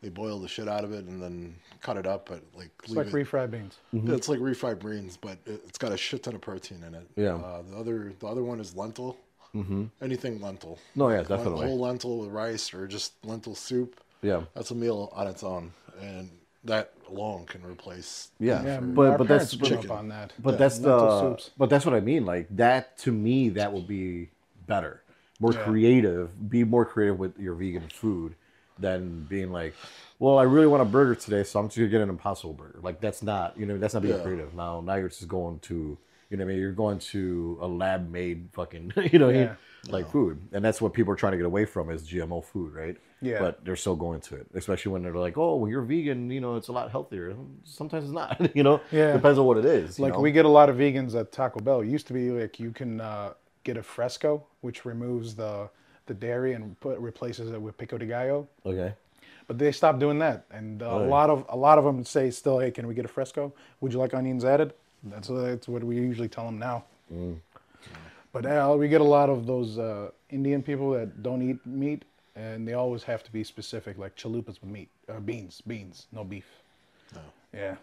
[0.00, 2.88] they boil the shit out of it and then cut it up, but like It's
[2.92, 3.76] leave like it- refried beans.
[3.92, 6.94] Yeah, It's like refried beans, but it- it's got a shit ton of protein in
[6.94, 7.06] it.
[7.16, 7.34] Yeah.
[7.36, 9.16] Uh, the other the other one is lentil.
[9.54, 9.84] Mm-hmm.
[10.00, 10.78] Anything lentil.
[10.94, 11.66] No, yeah, Like definitely.
[11.66, 14.00] Whole lentil with rice or just lentil soup.
[14.22, 14.44] yeah.
[14.54, 16.30] That's a meal on its own, and
[16.64, 18.28] that alone can replace.
[18.38, 20.32] Yeah, Yeah, but but that's grew up on that.
[20.38, 21.50] But Yeah, that's the soups.
[21.56, 22.24] but that's what I mean.
[22.24, 24.28] Like that to me, that would be
[24.66, 25.02] better,
[25.40, 25.58] more Yeah.
[25.64, 26.48] creative.
[26.50, 28.34] Be more creative with your vegan food
[28.78, 29.74] than being like,
[30.18, 32.78] well, I really want a burger today, so I'm just gonna get an Impossible Burger.
[32.82, 34.22] Like that's not you know that's not being Yeah.
[34.22, 34.54] creative.
[34.54, 35.98] Now now you're just going to
[36.30, 39.36] you know what I mean you're going to a lab made fucking you know what
[39.36, 39.38] I?
[39.40, 39.54] Yeah.
[39.88, 42.72] Like food, and that's what people are trying to get away from is GMO food,
[42.74, 42.96] right?
[43.20, 43.38] Yeah.
[43.40, 46.40] But they're still going to it, especially when they're like, oh, well, you're vegan, you
[46.40, 47.34] know, it's a lot healthier.
[47.64, 48.80] Sometimes it's not, you know.
[48.90, 49.12] Yeah.
[49.12, 49.98] Depends on what it is.
[49.98, 50.20] you Like know?
[50.20, 51.80] we get a lot of vegans at Taco Bell.
[51.80, 53.34] It used to be like you can uh,
[53.64, 55.68] get a fresco, which removes the
[56.06, 58.48] the dairy and put replaces it with pico de gallo.
[58.66, 58.92] Okay.
[59.46, 62.04] but they stopped doing that, and uh, Oh, a lot of a lot of them
[62.04, 63.52] say still, hey, can we get a fresco?
[63.80, 64.74] Would you like onions added?
[65.04, 66.84] That's that's what we usually tell them now.
[67.12, 67.36] Mm.
[68.32, 72.04] But uh, we get a lot of those uh, Indian people that don't eat meat,
[72.34, 76.24] and they always have to be specific, like chalupas with meat, uh, beans, beans, no
[76.24, 76.46] beef.
[77.52, 77.74] Yeah,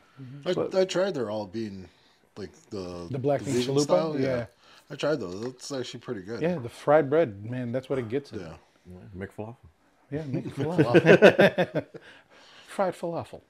[0.48, 1.88] I, I tried their all bean,
[2.36, 4.20] like the The black bean vegan chalupa?
[4.20, 4.46] Yeah.
[4.90, 5.40] I tried those.
[5.44, 6.42] That's actually pretty good.
[6.42, 8.34] yeah, the fried bread, man, that's what it gets.
[8.34, 8.42] It.
[8.42, 8.54] Yeah.
[9.14, 9.58] Make falafel.
[10.10, 11.86] Yeah, make it falafel.
[12.68, 13.42] fried falafel.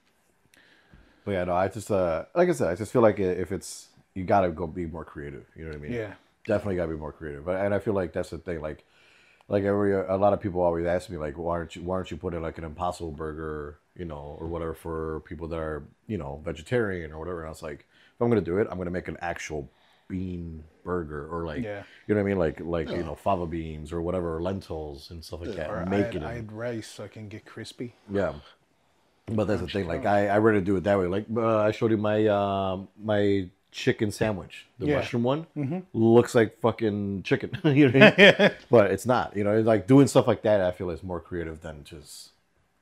[1.24, 3.88] But yeah, no, I just uh, like I said, I just feel like if it's
[4.14, 5.46] you gotta go be more creative.
[5.56, 5.94] You know what I mean?
[5.94, 6.14] Yeah.
[6.50, 7.46] Definitely gotta be more creative.
[7.46, 8.60] But and I feel like that's the thing.
[8.62, 8.84] Like,
[9.48, 12.12] like every a lot of people always ask me like, why aren't you why aren't
[12.12, 16.18] you putting like an Impossible Burger, you know, or whatever for people that are you
[16.18, 17.40] know vegetarian or whatever.
[17.42, 17.80] And I was like,
[18.16, 19.70] if I'm gonna do it, I'm gonna make an actual
[20.10, 21.84] bean burger or like Yeah.
[22.08, 25.12] you know what I mean, like like you know fava beans or whatever or lentils
[25.12, 25.70] and stuff like that.
[25.70, 26.24] Or Make I, it.
[26.24, 27.94] I in- had rice so I can get crispy.
[28.12, 28.34] yeah.
[29.28, 29.88] But that's the thing.
[29.88, 31.06] Like I, I rather do it that way.
[31.06, 34.96] Like uh, I showed you my um my chicken sandwich, the Yeah.
[34.98, 35.48] mushroom one,
[35.94, 37.52] looks like fucking chicken.
[37.64, 38.52] you know, what I mean?
[38.72, 39.36] but it's not.
[39.36, 40.62] You know, it's like doing stuff like that.
[40.62, 42.32] I feel is more creative than just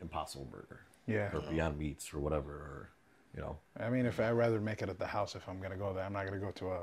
[0.01, 1.29] Impossible Burger Yeah.
[1.33, 2.51] or Beyond Meats or whatever.
[2.51, 2.89] Or
[3.35, 5.75] you know, I mean, if I rather make it at the house, if I'm gonna
[5.77, 6.79] go there, I'm not gonna go to a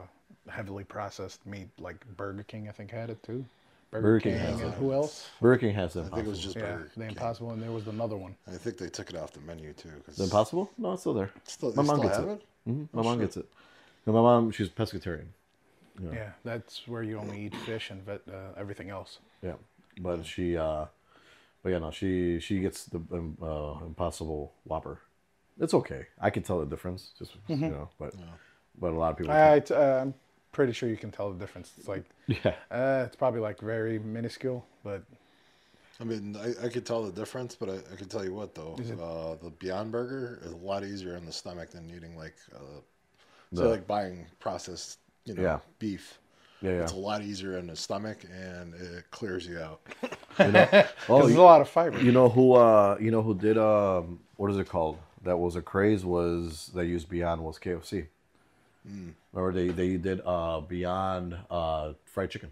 [0.50, 2.68] heavily processed meat like Burger King.
[2.68, 3.44] I think had it too.
[3.90, 4.78] Burger, Burger King, King has and it.
[4.78, 5.28] who else?
[5.40, 7.08] Burger King has the I think it was just Yeah, Burger the King.
[7.10, 8.34] Impossible, and there was another one.
[8.48, 9.90] I think they took it off the menu too.
[10.04, 10.68] 'cause the Impossible?
[10.78, 11.30] No, it's still there.
[11.44, 12.32] Still, my mom still gets have it.
[12.32, 12.42] it.
[12.66, 13.46] hmm My mom gets it.
[14.06, 15.28] No, my mom, she's pescatarian.
[16.02, 16.30] Yeah.
[16.44, 19.18] that's where you only eat fish and vet, uh, everything else.
[19.42, 19.54] Yeah,
[20.00, 20.86] but she, uh,
[21.62, 25.00] but yeah, no, she she gets the um, uh, Impossible Whopper.
[25.60, 26.06] It's okay.
[26.20, 28.14] I can tell the difference, just you know, but
[28.78, 29.32] but a lot of people.
[29.32, 30.14] I, I, uh, I'm
[30.50, 31.72] pretty sure you can tell the difference.
[31.78, 35.04] It's like, yeah, uh, it's probably like very minuscule, but
[36.00, 38.54] I mean, I, I could tell the difference, but I, I can tell you what
[38.54, 42.34] though, uh, the Beyond Burger is a lot easier on the stomach than eating like,
[43.58, 45.58] uh, so like buying processed, you know, Yeah.
[45.78, 46.18] beef.
[46.62, 46.82] yeah, yeah.
[46.82, 49.80] It's a lot easier in the stomach and it clears you out.
[50.38, 52.00] You know, oh, 'cause there's you, a lot of fiber.
[52.00, 52.54] you know who?
[52.54, 53.56] Uh, you know who did?
[53.56, 54.98] Um, what is it called?
[55.22, 56.04] That was a craze.
[56.04, 58.06] Was they used Beyond was KFC.
[59.32, 62.50] Remember they they did uh Beyond uh fried chicken.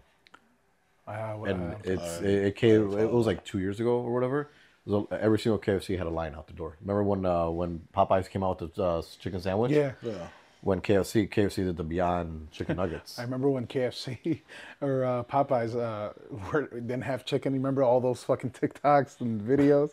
[1.05, 2.97] Uh, what, and uh, it's it, it came.
[2.97, 4.49] It was like two years ago or whatever.
[4.85, 6.77] It was a- every single KFC had a line out the door.
[6.81, 9.71] Remember when uh, when Popeyes came out with the uh, chicken sandwich?
[9.71, 9.91] yeah.
[10.01, 10.27] Yeah.
[10.65, 13.19] When KFC KFC did the Beyond chicken nuggets.
[13.19, 14.41] I remember when KFC
[14.81, 16.13] or uh, Popeyes uh,
[16.53, 17.53] were, didn't have chicken.
[17.53, 19.91] You remember all those fucking TikToks and videos?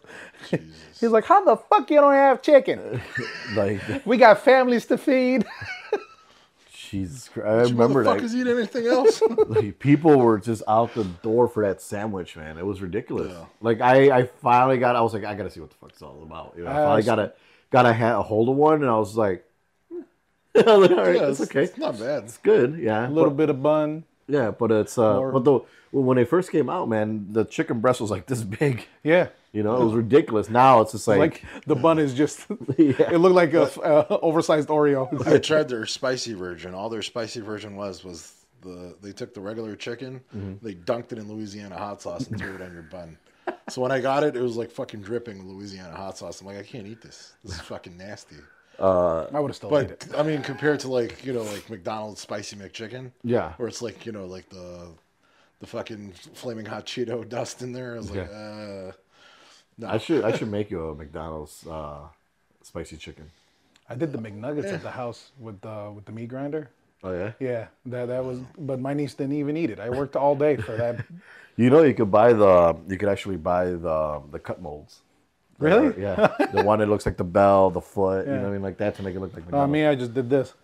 [0.49, 3.01] He's like, "How the fuck you don't have chicken?
[3.57, 5.45] like We got families to feed."
[6.91, 7.47] Jesus Christ.
[7.47, 8.39] I remember Motherfuckers that.
[8.39, 9.23] eat anything else?
[9.49, 12.59] Like, people were just out the door for that sandwich, man.
[12.59, 13.33] It was ridiculous.
[13.33, 13.45] Yeah.
[13.61, 14.97] Like I, I finally got.
[14.97, 16.55] I was like, I gotta see what the fuck it's all about.
[16.57, 17.33] You know, I I finally was- got a
[17.71, 19.50] got a, a hold of one, and I was like, I was
[20.55, 21.65] like, all right, yeah, it's okay.
[21.65, 22.25] It's not bad.
[22.25, 22.79] It's good.
[22.79, 24.05] Yeah, A little but- bit of bun.
[24.29, 25.61] Yeah, but it's uh, Or- but the
[25.93, 28.87] when they first came out, man, the chicken breast was like this big.
[29.03, 29.29] Yeah.
[29.53, 30.49] You know, it was ridiculous.
[30.49, 32.47] Now it's just like, Like the bun is just.
[32.79, 32.93] Yeah.
[33.11, 35.27] It looked like a uh, oversized Oreo.
[35.27, 36.73] I tried their spicy version.
[36.75, 40.65] All their spicy version was was the they took the regular chicken, Mm-hmm.
[40.65, 43.19] they dunked it in Louisiana hot sauce and threw it on your bun.
[43.69, 46.41] So when I got it, it was like fucking dripping Louisiana hot sauce.
[46.41, 47.33] I'm like, I can't eat this.
[47.43, 48.37] This is fucking nasty.
[48.81, 50.07] I would have still ate it.
[50.11, 53.53] But I mean, compared to like you know like McDonald's spicy McChicken, Yeah.
[53.57, 54.89] where it's like you know like the
[55.61, 57.95] the fucking flaming hot Cheeto dust in there.
[57.95, 58.93] I was like, uh,
[59.79, 59.89] no.
[59.89, 62.01] I should I should make you a McDonald's uh,
[62.63, 63.31] spicy chicken.
[63.89, 66.71] I did the McNuggets at the house with the with the meat grinder.
[67.03, 67.33] Oh yeah.
[67.41, 68.41] Yeah, that that was.
[68.59, 69.81] But my niece didn't even eat it.
[69.81, 71.05] I worked all day for that.
[71.57, 75.01] You know, you could buy the you could actually buy the the cut molds.
[75.61, 76.01] Really?
[76.01, 76.35] Yeah.
[76.53, 78.27] the one that looks like the bell, the foot.
[78.27, 79.95] You know what I mean, like that to make it look like Uh, me, I
[79.95, 80.55] just did this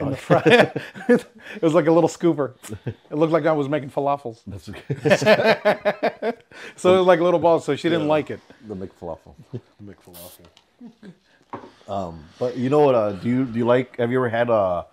[0.00, 0.46] in the front.
[1.08, 1.26] it
[1.62, 2.54] was like a little scooper.
[2.86, 4.40] It looked like I was making falafels.
[4.46, 6.32] That's okay.
[6.76, 7.64] So it was like little balls.
[7.64, 8.40] So she didn't like it.
[8.66, 9.34] the McFalafel.
[9.52, 10.46] The McFalafel.
[12.38, 12.94] But you know what?
[12.94, 13.96] Uh, do you do you like?
[13.98, 14.84] Have you ever had uh,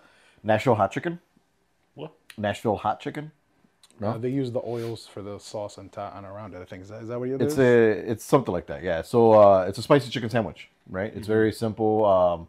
[0.43, 1.19] Nashville hot chicken?
[1.95, 2.11] What?
[2.37, 3.31] Nashville hot chicken.
[4.11, 6.61] Uh, they use the oils for the sauce and ta- and around it.
[6.61, 8.83] I think is that, is that what it It's a it's something like that.
[8.83, 9.01] Yeah.
[9.01, 11.11] So uh, it's a spicy chicken sandwich, right?
[11.15, 12.05] It's very simple.
[12.05, 12.47] Um,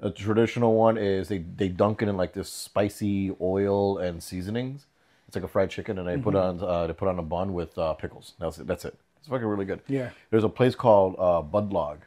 [0.00, 4.86] a traditional one is they they dunk it in like this spicy oil and seasonings.
[5.26, 7.52] It's like a fried chicken, and they put on uh, they put on a bun
[7.52, 8.34] with uh, pickles.
[8.38, 8.66] That's it.
[8.66, 8.94] That's it.
[9.18, 9.80] It's fucking really good.
[9.88, 10.10] Yeah.
[10.30, 11.98] There's a place called uh, Budlong.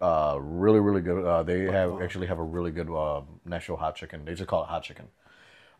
[0.00, 1.24] Uh, really, really good.
[1.24, 4.24] Uh, they have actually have a really good uh, Nashville hot chicken.
[4.24, 5.06] They just call it hot chicken.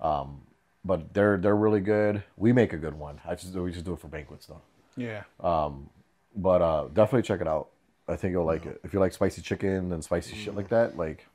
[0.00, 0.42] Um,
[0.84, 2.22] but they're they're really good.
[2.36, 3.20] We make a good one.
[3.26, 4.62] I just we just do it for banquets though
[4.98, 5.22] yeah.
[5.40, 5.88] Um,
[6.36, 7.68] but uh, definitely check it out.
[8.06, 8.80] I think you'll like it.
[8.84, 11.26] If you like spicy chicken and spicy shit like that, like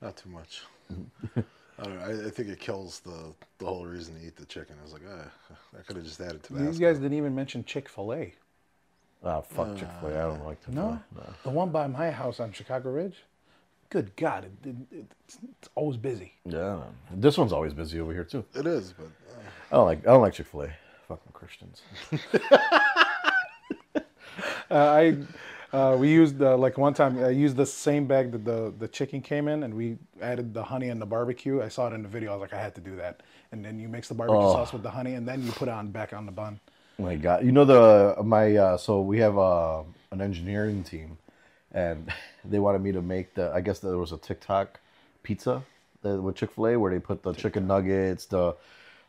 [0.00, 0.62] Not too much.
[1.36, 2.04] I don't know.
[2.04, 4.76] I, I think it kills the the whole reason to eat the chicken.
[4.80, 7.64] I was like, ah, I could have just added You These guys didn't even mention
[7.64, 8.34] Chick Fil A.
[9.24, 10.18] ah fuck Chick Fil A.
[10.18, 10.74] I don't like to.
[10.74, 11.00] No?
[11.42, 13.24] the one by my house on Chicago Ridge.
[13.90, 14.76] Good God, it, it,
[15.26, 16.32] it's, it's always busy.
[16.44, 16.78] Yeah,
[17.12, 18.44] this one's always busy over here too.
[18.54, 19.40] It is, but uh,
[19.72, 20.68] I don't like I don't like Chick Fil A.
[21.08, 21.82] Fucking Christians.
[24.70, 24.74] Uh,
[25.72, 28.72] I uh, we used uh, like one time I used the same bag that the
[28.78, 31.60] the chicken came in, and we added the honey and the barbecue.
[31.60, 32.30] I saw it in the video.
[32.30, 33.20] I was like, I had to do that.
[33.50, 34.52] And then you mix the barbecue Oh.
[34.52, 36.60] sauce with the honey, and then you put it on back on the bun.
[37.00, 41.18] My God, you know the my uh, so we have uh, an engineering team,
[41.72, 42.12] and
[42.44, 43.52] they wanted me to make the.
[43.52, 44.80] I guess there was a TikTok
[45.22, 45.62] pizza
[46.02, 48.54] that, with Chick Fil A where they put the chicken nuggets, the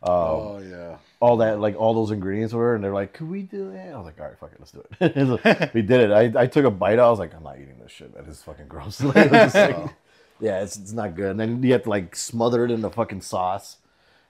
[0.03, 3.43] oh um, yeah, all that like all those ingredients were, and they're like, "Could we
[3.43, 6.11] do that?" I was like, "All right, fuck it, let's do it." we did it.
[6.11, 6.99] I, I took a bite.
[6.99, 8.13] I was like, "I'm not eating this shit.
[8.15, 9.95] That is fucking gross." Like, it was just like-
[10.41, 11.31] yeah, it's it's not good.
[11.31, 13.77] And then you have to like smother it in the fucking sauce.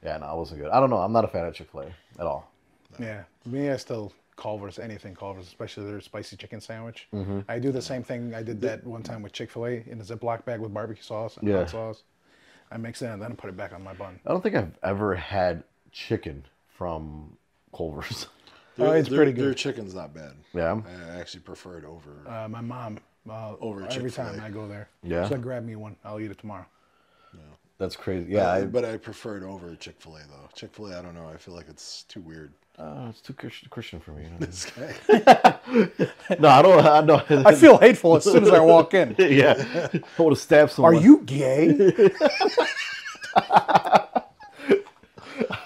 [0.03, 0.70] Yeah, no, it wasn't good.
[0.70, 0.98] I don't know.
[0.98, 1.86] I'm not a fan of Chick Fil A
[2.20, 2.52] at all.
[2.99, 7.07] Yeah, me, I still Culver's anything Culver's, especially their spicy chicken sandwich.
[7.13, 7.41] Mm-hmm.
[7.47, 8.34] I do the same thing.
[8.34, 11.03] I did that one time with Chick Fil A in a Ziploc bag with barbecue
[11.03, 11.57] sauce and Yeah.
[11.59, 12.03] hot sauce.
[12.72, 14.19] I mix it and then I put it back on my bun.
[14.26, 16.43] I don't think I've ever had chicken
[16.76, 17.38] from
[17.76, 18.27] Culver's.
[18.80, 20.34] Oh, Their- it's their- pretty Their chicken's not bad.
[20.53, 20.81] Yeah?
[21.13, 22.11] I actually prefer it over.
[22.27, 22.97] Uh, my mom,
[23.30, 24.31] uh, Over every Chick-fil-A.
[24.38, 25.27] time I go there, Yeah?
[25.30, 25.95] she'll grab me one.
[26.03, 26.65] I'll eat it tomorrow.
[27.35, 27.41] Yeah.
[27.77, 28.31] That's crazy.
[28.31, 30.49] Yeah, Uh, I, but I prefer it over Chick Fil A though.
[30.55, 31.27] Chick Fil A, I don't know.
[31.27, 32.53] I feel like it's too weird.
[32.77, 34.26] Uh, it's too Christian, Christian for me.
[34.39, 34.93] This guy.
[36.39, 36.85] no, I don't.
[36.85, 37.31] I don't.
[37.48, 39.15] I feel hateful as soon as I walk in.
[39.19, 39.53] yeah,
[40.18, 40.95] I want to stab someone.
[40.95, 41.91] Are you gay?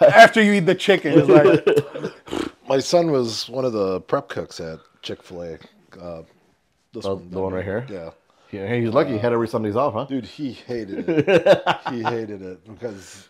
[0.01, 4.59] After you eat the chicken, it's like, My son was one of the prep cooks
[4.59, 5.53] at Chick Fil A.
[5.99, 6.23] Uh,
[6.93, 7.85] this Oh, one, the one right here?
[7.89, 8.09] Yeah.
[8.51, 10.05] Yeah, he's lucky he had every Sundays off, huh?
[10.05, 11.65] Dude, he hated it.
[11.89, 13.27] he hated it because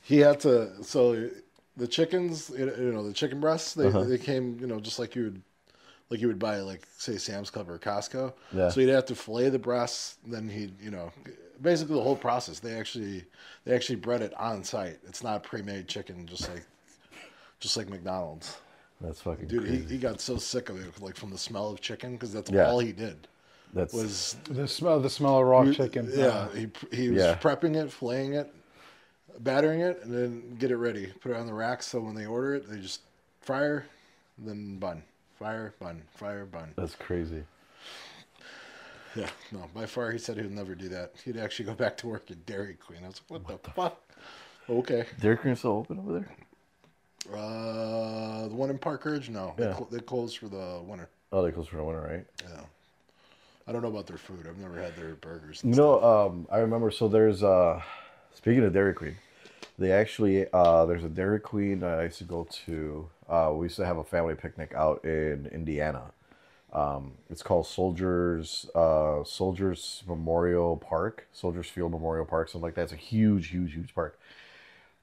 [0.00, 0.82] he had to.
[0.82, 1.28] So
[1.76, 4.04] the chickens, you you know, the chicken breasts, they, Uh-huh.
[4.04, 5.42] they came, you know, just like you would,
[6.10, 8.34] like you would buy, like say Sam's Club or Costco.
[8.52, 8.68] Yeah.
[8.68, 11.12] So you'd have to fillet the breasts, then he'd, you know,
[11.62, 12.60] basically the whole process.
[12.60, 13.24] They actually,
[13.64, 14.98] they actually bred it on site.
[15.06, 16.64] It's not pre-made chicken, just like,
[17.60, 18.58] just like McDonald's.
[19.00, 19.86] That's fucking Dude, he, crazy.
[19.94, 22.64] he got so sick of it, like from the smell of chicken, because that's Yeah.
[22.64, 23.28] all he did
[23.74, 26.10] That's was the smell, the smell of raw chicken.
[26.12, 27.38] yeah, he he was Yeah.
[27.40, 28.52] prepping it, filleting it,
[29.40, 31.06] battering it, and then get it ready.
[31.20, 33.00] Put it on the rack so when they order it, they just
[33.40, 33.86] fryer,
[34.38, 35.02] then bun,
[35.38, 36.72] fire, bun, fire, bun.
[36.76, 37.44] that's crazy.
[39.14, 41.12] Yeah, no, by far he said he would never do that.
[41.24, 43.00] He'd actually go back to work at Dairy Queen.
[43.04, 44.00] I was like, what, the, fuck?
[44.70, 45.04] Okay.
[45.20, 46.30] Dairy Queen still open over there?
[47.30, 49.74] Uh, the one in Park Ridge, no, they, Yeah.
[49.74, 51.08] cl- they closed for the winter.
[51.30, 52.26] Oh, they close for the winter, right?
[52.48, 52.62] Yeah.
[53.66, 54.46] I don't know about their food.
[54.48, 55.60] I've never had their burgers.
[55.62, 56.90] You And know, um, I remember.
[56.90, 57.80] So there's uh,
[58.34, 59.16] speaking of Dairy Queen,
[59.78, 63.08] they actually uh, there's a Dairy Queen I used to go to.
[63.28, 66.12] Uh, we used to have a family picnic out in Indiana.
[66.72, 72.84] Um, it's called Soldiers uh, Soldiers Memorial Park, Soldiers Field Memorial Park, something like that.
[72.84, 74.18] It's a huge, huge, huge park.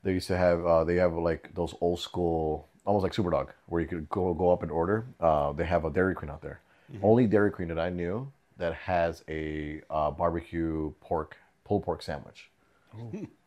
[0.03, 3.81] They used to have uh, they have like those old school, almost like Superdawg, where
[3.81, 5.05] you could go go up and order.
[5.19, 6.61] Uh, they have a Dairy Queen out there.
[7.03, 12.48] Only Dairy Queen that I knew that has a uh, barbecue pork pulled pork sandwich.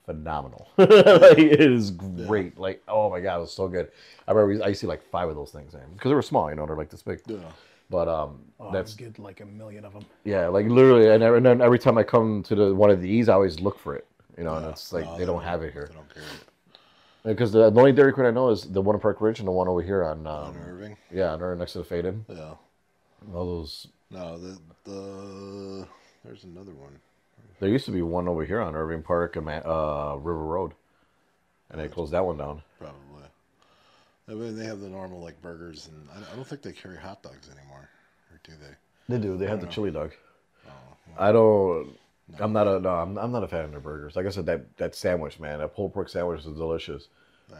[0.06, 0.68] Phenomenal!
[0.76, 2.58] like, it is great.
[2.58, 3.88] Like oh my god, it was so good.
[4.26, 6.22] I remember I used to see like five of those things, man, because they were
[6.22, 6.50] small.
[6.50, 7.20] You know, they're like this big.
[7.26, 7.38] yeah.
[7.88, 10.04] But um, oh, that's get like a million of them.
[10.24, 13.00] yeah, like literally, and, every- and then every time I come to the one of
[13.02, 14.06] these, I always look for it.
[14.38, 16.22] You know, and it's like No, they don't have it here They don't care.
[17.22, 19.46] because the, the only Dairy Queen I know is the one in Park Ridge and
[19.46, 20.96] the one over here on On um, Irving.
[21.12, 22.24] yeah, they're next to the Fade Inn.
[22.30, 22.54] Yeah.
[23.34, 23.86] All those.
[24.10, 25.86] No, the the
[26.24, 26.98] there's another one.
[27.62, 30.72] There used to be one over here on Irving Park, and uh, River Road,
[31.70, 32.60] and they closed that one down.
[32.80, 32.98] Probably.
[34.28, 36.96] I mean, they have the normal like burgers, and I, I don't think they carry
[36.96, 37.88] hot dogs anymore,
[38.32, 39.14] or do they?
[39.14, 39.36] They do.
[39.36, 39.72] They have the know.
[39.72, 40.10] chili dog.
[40.66, 40.70] Oh,
[41.16, 41.96] I don't.
[42.40, 42.88] I'm not a no.
[42.90, 44.16] I'm, I'm not a fan of their burgers.
[44.16, 47.06] Like I said, that that sandwich, man, that pulled pork sandwich is delicious.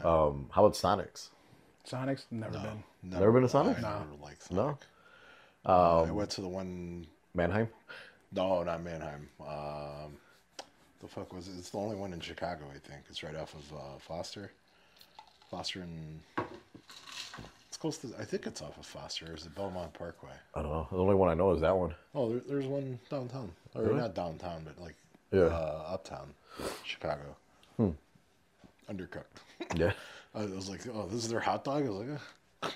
[0.02, 1.28] Um, how about Sonics?
[1.88, 2.82] Sonics never been.
[3.04, 3.78] Never been to Sonic?
[3.78, 3.98] I No.
[4.00, 4.78] never liked No?
[5.64, 6.08] Sonic.
[6.08, 7.06] I went to the one.
[7.34, 7.68] Mannheim.
[8.34, 9.28] No, not Mannheim.
[9.40, 10.16] Um,
[11.00, 11.52] the fuck was it?
[11.58, 13.02] It's the only one in Chicago, I think.
[13.10, 14.50] It's right off of uh, Foster.
[15.50, 16.20] Foster and
[17.68, 18.08] it's close to.
[18.18, 19.30] I think it's off of Foster.
[19.30, 20.30] Or is it Belmont Parkway?
[20.54, 20.86] I don't know.
[20.90, 21.94] The only one I know is that one.
[22.14, 23.96] Oh, there, there's one downtown, or Really?
[23.96, 24.94] not downtown, but like
[25.30, 25.42] Yeah.
[25.54, 26.32] uh, uptown,
[26.84, 27.36] Chicago.
[28.90, 29.24] Undercooked.
[29.76, 29.92] Yeah.
[30.34, 31.86] I was like, oh, this is their hot dog.
[31.86, 32.08] I was
[32.62, 32.72] like,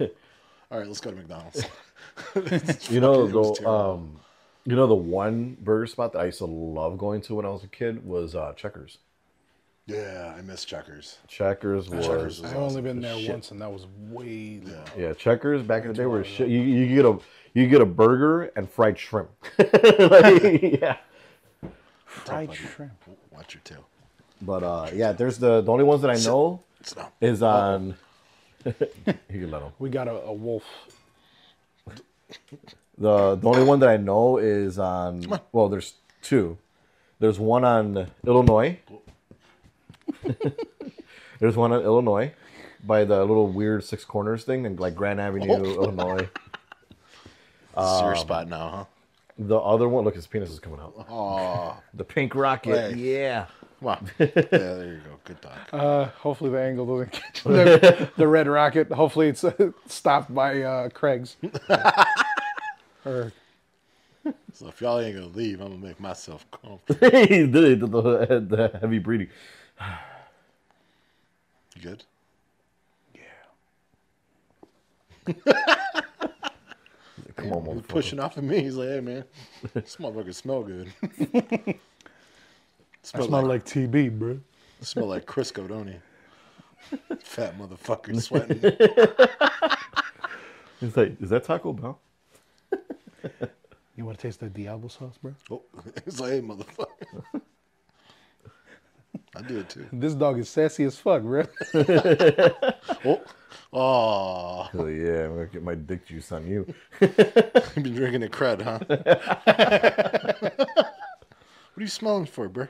[0.00, 0.06] eh.
[0.70, 1.62] All right, let's go to McDonald's.
[2.90, 3.90] You know Fucking- it was the terrible.
[3.92, 4.20] um,
[4.66, 7.50] you know the one burger spot that I used to love going to when I
[7.50, 8.98] was a kid was uh, Checkers.
[9.86, 11.18] yeah, I miss Checkers.
[11.28, 13.30] Checkers was Checkers was I've only been there Shit.
[13.30, 14.60] once, and that was way.
[14.64, 14.74] long.
[14.96, 16.48] yeah Checkers back in the day were shit.
[16.48, 17.18] You you get a
[17.54, 19.30] you get a burger and fried shrimp.
[19.58, 20.96] Like, yeah,
[22.04, 22.92] Fried shrimp.
[23.30, 23.86] Watch your tail.
[24.42, 26.62] but uh, yeah, there's the the only ones that I know
[27.20, 27.94] is on.
[28.64, 28.72] you
[29.30, 29.70] can let 'em.
[29.78, 30.64] We got a, a wolf.
[32.98, 35.24] The the only one that I know is on.
[35.52, 36.56] Well, there's two.
[37.18, 38.78] There's one on Illinois.
[41.40, 42.32] there's one on Illinois,
[42.84, 46.28] by the little weird six corners thing, and like Grand Avenue, Illinois.
[47.76, 48.84] This is Um, your spot now, huh?
[49.38, 50.94] The other one, look, his penis is coming out.
[51.10, 52.96] Oh, The pink rocket, Hey.
[52.96, 53.46] yeah.
[53.80, 54.10] come on.
[54.18, 55.18] yeah, there you go.
[55.24, 55.58] Good talk.
[55.74, 58.90] Uh, hopefully the angle doesn't catch the, the red rocket.
[58.90, 61.36] Hopefully it's uh, stopped by uh, Craig's.
[64.52, 66.98] So if y'all ain't gonna leave, I'm gonna make myself comfortable.
[67.00, 69.28] the, the, the, the heavy breathing.
[71.76, 72.02] You good?
[73.14, 73.22] Yeah.
[77.36, 77.88] Come on, He's motherfucker.
[77.88, 78.62] pushing off at me.
[78.62, 79.22] He's like, hey man,
[79.74, 80.92] this motherfucker smell good.
[81.04, 81.76] I
[83.02, 84.40] smell, smell like, like TB, bro.
[84.80, 85.96] smell like Crisco, don't he?
[87.20, 88.58] Fat motherfucker sweating.
[90.80, 92.00] He's like, is that Taco Bell?
[93.96, 95.34] You want to taste the Diablo sauce, bro?
[95.50, 95.62] Oh,
[96.06, 97.40] it's like, hey motherfucker.
[99.34, 99.86] I do it too.
[99.92, 101.44] This dog is sassy as fuck, bro.
[103.04, 103.20] Oh,
[103.72, 106.72] oh, Hell yeah, I'm gonna get my dick juice on you.
[107.00, 107.16] you've
[107.74, 108.78] been drinking the cred, huh?
[111.74, 112.68] what are you smelling for, bro?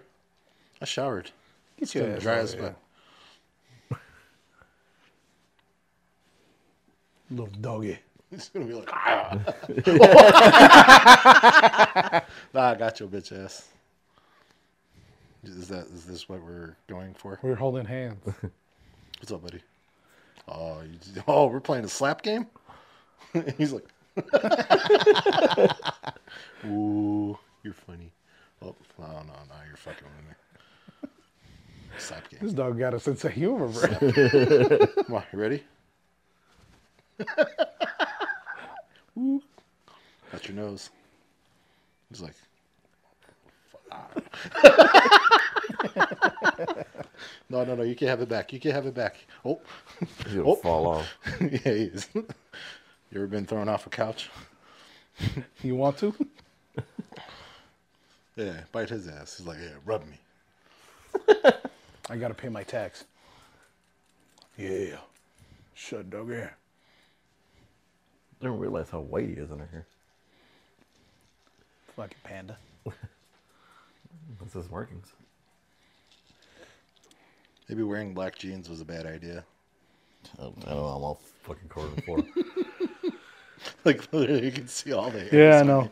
[0.80, 1.30] I showered.
[1.78, 4.00] Get Still ass dry as of fuck.
[7.30, 7.98] Little doggy.
[8.36, 9.38] He's gonna be like, ah.
[12.52, 13.66] nah, I got your bitch ass.
[15.42, 17.38] Is that is this what we're going for?
[17.40, 18.22] We're holding hands.
[18.26, 19.62] What's up, buddy?
[20.48, 22.46] Oh, you, oh, we're playing a slap game.
[23.56, 23.86] He's like,
[26.66, 28.12] ooh, you're funny.
[28.60, 30.34] Oh, no, no, no, you're fucking with me.
[31.96, 32.40] Slap game.
[32.42, 33.88] This dog got a sense of humor, bro.
[35.06, 35.64] Come on, you ready?
[39.18, 39.42] Ooh.
[40.32, 40.90] That's your nose.
[42.10, 42.34] He's like,
[47.48, 48.52] no, no, no, you can't have it back.
[48.52, 49.16] You can't have it back.
[49.44, 49.60] Oh,
[50.24, 50.56] He's gonna Oh.
[50.56, 51.06] fall off.
[51.40, 52.08] yeah, he is.
[53.12, 54.28] You ever been thrown off a couch?
[55.62, 56.12] You want to?
[58.34, 59.38] Yeah, bite his ass.
[59.38, 60.18] He's like, yeah, rub me.
[62.10, 63.04] I gotta pay my tax.
[64.58, 64.96] Yeah.
[65.74, 66.42] Shut doggy.
[66.42, 66.50] I
[68.46, 69.86] didn't realize how white he is under here.
[71.96, 72.56] Fucking panda.
[74.40, 75.08] That's his markings.
[77.68, 79.44] Maybe wearing black jeans was a bad idea.
[80.38, 80.86] I don't, I don't know.
[80.86, 82.24] I'm all fucking covered in floor.
[83.84, 85.32] Like, literally, you can see all the hairs.
[85.32, 85.90] Yeah, I know.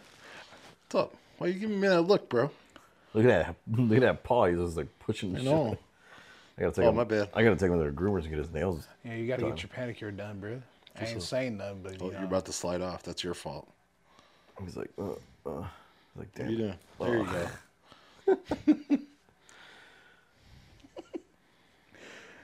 [0.90, 1.14] What's up?
[1.38, 2.50] Why are you giving me that look, bro?
[3.14, 3.56] look at that.
[3.78, 4.46] Look at that paw.
[4.46, 5.50] He's just like pushing the I shit.
[5.50, 5.78] know.
[6.58, 6.96] I gotta take Oh, him.
[6.96, 7.30] my bad.
[7.34, 8.86] I gotta take him to the groomers and get his nails.
[9.04, 9.54] Yeah, you gotta done.
[9.54, 10.60] get your pedicure done, bro.
[10.98, 13.02] I ain't saying nothing, but Oh, you you're about to slide off.
[13.02, 13.68] That's your fault.
[14.64, 15.10] He's like, uh,
[15.46, 15.64] uh.
[16.14, 16.74] He's like, damn.
[16.98, 17.48] What are you doing?
[18.26, 18.36] There
[18.68, 18.96] you go.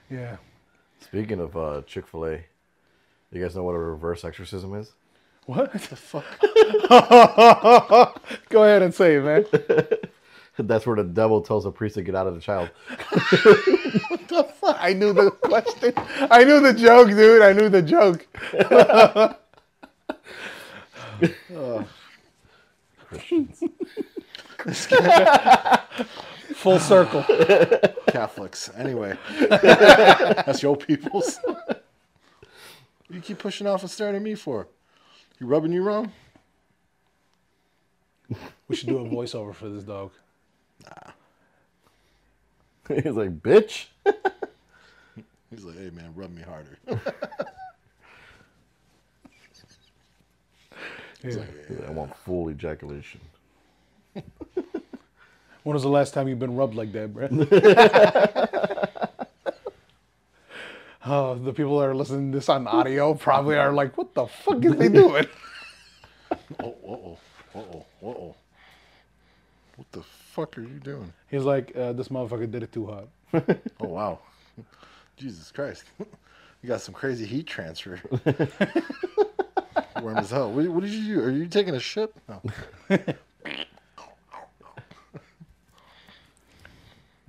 [0.09, 0.37] Yeah.
[0.99, 2.43] Speaking of uh, Chick Fil A,
[3.31, 4.91] you guys know what a reverse exorcism is?
[5.45, 5.71] What?
[5.71, 6.25] The fuck?
[8.49, 9.45] Go ahead and say it, man.
[10.59, 12.69] That's where the devil tells a priest to get out of the child.
[14.63, 15.93] I knew the question.
[16.29, 17.41] I knew the joke, dude.
[17.41, 18.27] I knew the joke.
[23.11, 23.63] Christians.
[26.55, 27.23] Full circle.
[28.07, 28.69] Catholics.
[28.75, 31.39] Anyway, that's your people's.
[33.09, 34.67] you keep pushing off and staring at me for?
[35.39, 36.11] You rubbing you wrong?
[38.67, 40.11] We should do a voiceover for this dog.
[42.87, 43.85] He's like, bitch.
[45.49, 46.77] He's like, hey man, rub me harder.
[51.21, 53.21] He's like, He's like, I want full ejaculation.
[55.63, 57.27] When was the last time you've been rubbed like that, bro?
[61.05, 64.25] oh, the people that are listening to this on audio probably are like, what the
[64.25, 65.27] fuck is they doing?
[66.59, 67.17] oh, uh oh,
[67.53, 68.35] uh oh, uh oh.
[69.75, 70.01] What the
[70.31, 71.11] fuck are you doing?
[71.29, 73.07] He's like, uh, this motherfucker did it too hot.
[73.79, 74.19] Oh wow,
[75.17, 77.99] Jesus Christ, you got some crazy heat transfer.
[80.01, 80.51] Warm as hell.
[80.51, 81.21] What, what did you do?
[81.23, 82.13] Are you taking a shit?
[82.27, 82.41] No.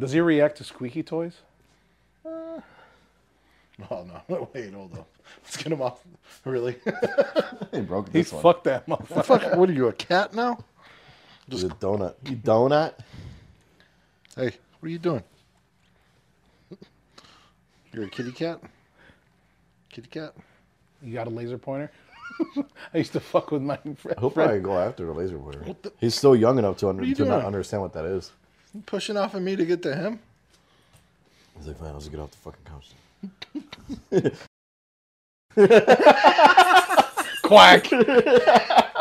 [0.01, 1.35] Does he react to squeaky toys?
[3.91, 4.23] Oh no.
[4.53, 5.05] Wait, hold on.
[5.45, 6.01] Let's get him off.
[6.45, 6.77] Really?
[7.73, 8.25] He broke one.
[8.25, 9.25] fucked that motherfucker.
[9.25, 10.59] Fuck, what are you, a cat now?
[11.49, 12.15] Just a donut.
[12.29, 12.95] You donut?
[14.37, 15.23] Hey, what are you doing?
[17.93, 18.61] You're a kitty cat?
[19.91, 20.35] Kitty cat?
[21.03, 21.91] You got a laser pointer?
[22.95, 24.19] I used to fuck with my friend.
[24.19, 25.61] He'll probably go after the laser pointer.
[25.65, 28.33] What the- He's still young enough to, under, to not understand what that is.
[28.73, 30.21] You pushing off of me to get to him?
[31.59, 34.33] He's like, fine, let's get off the fucking couch.
[37.43, 37.91] Quack.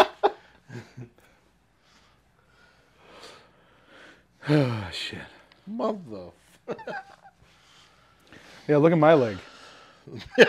[4.49, 5.19] oh shit.
[5.67, 6.29] Mother.
[8.67, 9.37] Yeah, look at my leg.
[10.37, 10.45] He's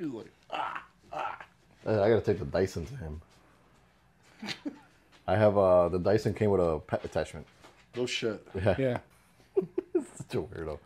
[0.00, 0.80] like, I
[1.86, 3.20] I gotta take the Dyson to him.
[5.26, 7.46] I have uh the Dyson came with a pet attachment.
[7.96, 8.46] no shit.
[8.54, 8.98] Yeah, Yeah.
[9.94, 10.78] such a weirdo.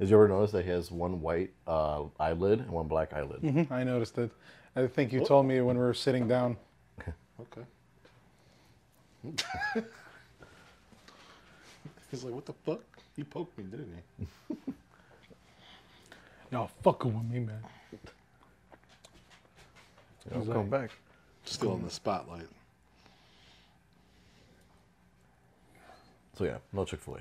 [0.00, 3.42] Did you ever notice that he has one white uh, eyelid and one black eyelid?
[3.42, 4.30] Mhm, I noticed it.
[4.74, 6.56] I think you told me when we were sitting down.
[7.00, 7.12] Okay.
[7.40, 7.66] Okay.
[12.10, 12.80] He's like, what the fuck?
[13.16, 14.26] He poked me, didn't he?
[16.52, 17.62] Y'all fucking with me, man.
[17.92, 17.98] You
[20.32, 20.90] know, He's come like- back.
[21.44, 22.46] Still in the spotlight.
[26.36, 27.20] So yeah, no Chick Fil A,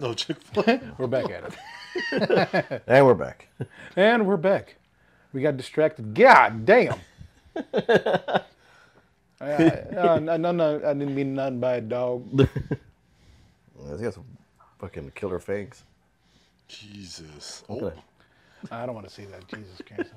[0.00, 0.80] No Chick Fil A.
[0.98, 2.82] We're back at it.
[2.86, 3.48] and we're back.
[3.96, 4.76] And we're back.
[5.32, 6.14] We got distracted.
[6.14, 6.98] God damn.
[9.40, 12.26] I, I, uh, no, no, no, I didn't mean nothing by a dog.
[13.90, 14.24] He's got some
[14.78, 15.84] fucking killer fangs.
[16.68, 17.62] Jesus.
[17.68, 18.72] Oh, at that.
[18.72, 19.46] I don't want to see that.
[19.48, 20.12] Jesus Christ.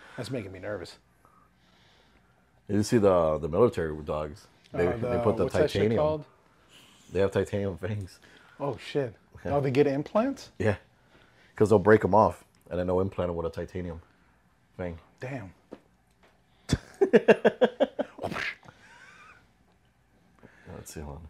[0.16, 0.98] That's making me nervous.
[2.68, 4.46] You see the the military dogs?
[4.72, 5.98] They, Uh, they put the what's that shit titanium.
[5.98, 6.24] called?
[7.12, 8.18] They have titanium fangs.
[8.60, 9.14] Oh shit.
[9.46, 10.50] Oh, they get implants?
[10.58, 10.76] Yeah,
[11.54, 14.02] because they'll break them off, and then they'll implant them with a titanium
[14.76, 14.98] thing.
[15.18, 15.52] Damn.
[20.90, 21.28] Let's see, hold on.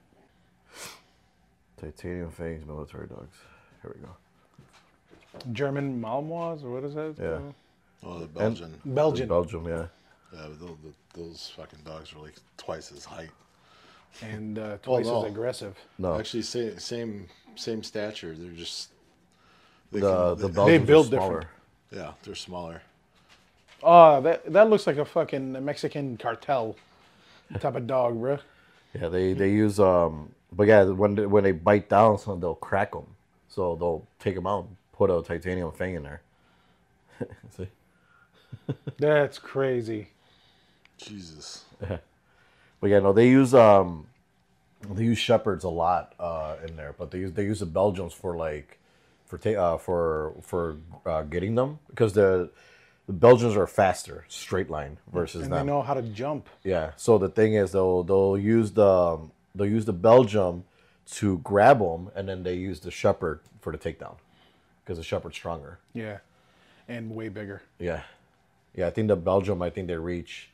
[1.92, 3.36] Titanium fangs, military dogs.
[3.82, 5.52] Here we go.
[5.52, 7.14] German Malinois, or what is that?
[7.20, 7.40] Yeah.
[8.02, 8.80] oh the Belgian.
[8.86, 9.28] Belgian.
[9.28, 9.84] Belgium, yeah.
[10.32, 10.76] yeah, but those,
[11.12, 13.28] those fucking dogs are like twice his height.
[14.22, 15.24] and uh, twice no.
[15.26, 15.76] as aggressive.
[15.98, 18.34] No, Actually, same same same stature.
[18.34, 18.88] They're just
[19.92, 21.40] they the can- the they- Belgians build are smaller.
[21.40, 21.48] different.
[21.92, 22.80] yeah, they're smaller.
[23.82, 26.76] Oh, that that looks like a fucking Mexican cartel
[27.60, 28.38] type of dog, bro.
[28.94, 32.54] Yeah, they they use um, but yeah, when they, when they bite down, so they'll
[32.54, 33.06] crack them.
[33.48, 36.22] So they'll take them out, and put a titanium fang in there.
[37.56, 37.68] see,
[38.98, 40.08] That's crazy.
[40.98, 41.64] Jesus.
[41.82, 41.98] Yeah.
[42.80, 44.06] but yeah, no, they use um,
[44.90, 48.12] they use shepherds a lot uh in there, but they use they use the Belgians
[48.14, 48.78] for like
[49.26, 50.76] for ta- uh, for for
[51.06, 52.50] uh, getting them because the
[53.10, 55.66] the Belgians are faster, straight line versus And them.
[55.66, 56.48] they know how to jump.
[56.62, 56.92] Yeah.
[56.96, 59.18] So the thing is, they'll they'll use the
[59.54, 60.62] they'll use the Belgium
[61.18, 64.14] to grab them, and then they use the Shepherd for the takedown
[64.84, 65.80] because the Shepherd's stronger.
[65.92, 66.18] Yeah.
[66.88, 67.62] And way bigger.
[67.80, 68.02] Yeah.
[68.76, 68.86] Yeah.
[68.86, 69.60] I think the Belgium.
[69.60, 70.50] I think they reach.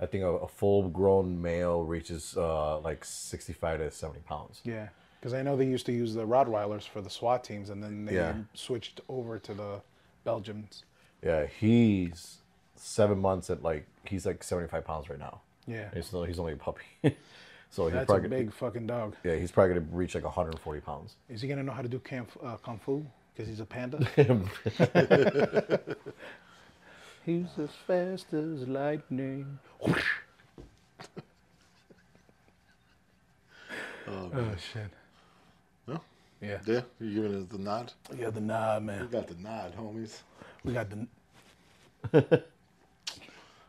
[0.00, 4.62] I think a, a full grown male reaches uh, like sixty five to seventy pounds.
[4.64, 4.88] Yeah.
[5.20, 8.06] Because I know they used to use the Rottweilers for the SWAT teams, and then
[8.06, 8.36] they Yeah.
[8.54, 9.82] switched over to the
[10.24, 10.84] Belgians.
[11.24, 11.46] Yeah.
[11.58, 12.38] He's
[12.76, 15.40] seven months at like he's like seventy five pounds right now.
[15.66, 15.88] Yeah.
[15.94, 16.82] He's still, he's only a puppy.
[17.70, 19.14] so he's That's a probably gonna- big fucking dog.
[19.24, 21.16] yeah he's probably gonna reach like 140 pounds.
[21.28, 23.04] Is he gonna know how to do kung, uh, kung fu?
[23.34, 23.98] Because he's a panda.
[27.24, 29.58] he's as fast as lightning.
[34.08, 34.88] Oh, Oh shit.
[35.86, 36.00] No?
[36.40, 36.58] Yeah.
[36.66, 37.92] Yeah, you giving it the nod?
[38.18, 39.08] Yeah, the nod, We man.
[39.08, 40.22] got the nod, homies.
[40.64, 40.88] We got
[42.12, 42.42] the.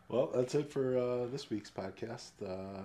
[0.08, 2.32] Well, that's it for uh, this week's podcast.
[2.44, 2.82] Uh,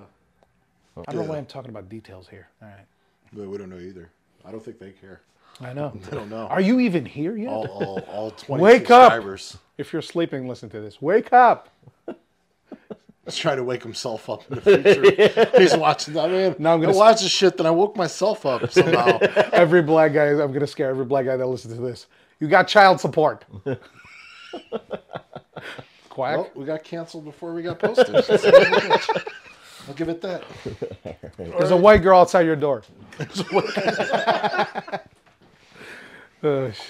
[1.06, 2.48] I don't know why I'm talking about details here.
[2.62, 2.86] All right.
[3.34, 4.10] we we don't know either.
[4.46, 5.20] I don't think they care.
[5.60, 5.92] I know.
[6.12, 6.48] I don't know.
[6.48, 7.50] Are you even here yet?
[7.50, 9.22] all, all, all 20 Wake up!
[9.78, 11.02] If you're sleeping, listen to this.
[11.02, 11.68] Wake up!
[13.26, 15.50] Let's try to wake himself up in the future.
[15.60, 16.18] He's watching.
[16.18, 18.72] I mean, Now I'm gonna I s- watch this shit, then I woke myself up
[18.72, 19.18] somehow.
[19.52, 22.08] Every black guy, I'm gonna scare every black guy that listens to this.
[22.40, 23.44] You got child support.
[26.10, 26.38] Quack.
[26.38, 28.16] well, we got canceled before we got posted.
[29.88, 30.44] I'll give it that.
[31.38, 32.84] There's a white girl outside your door.
[36.44, 36.82] Uh, sh-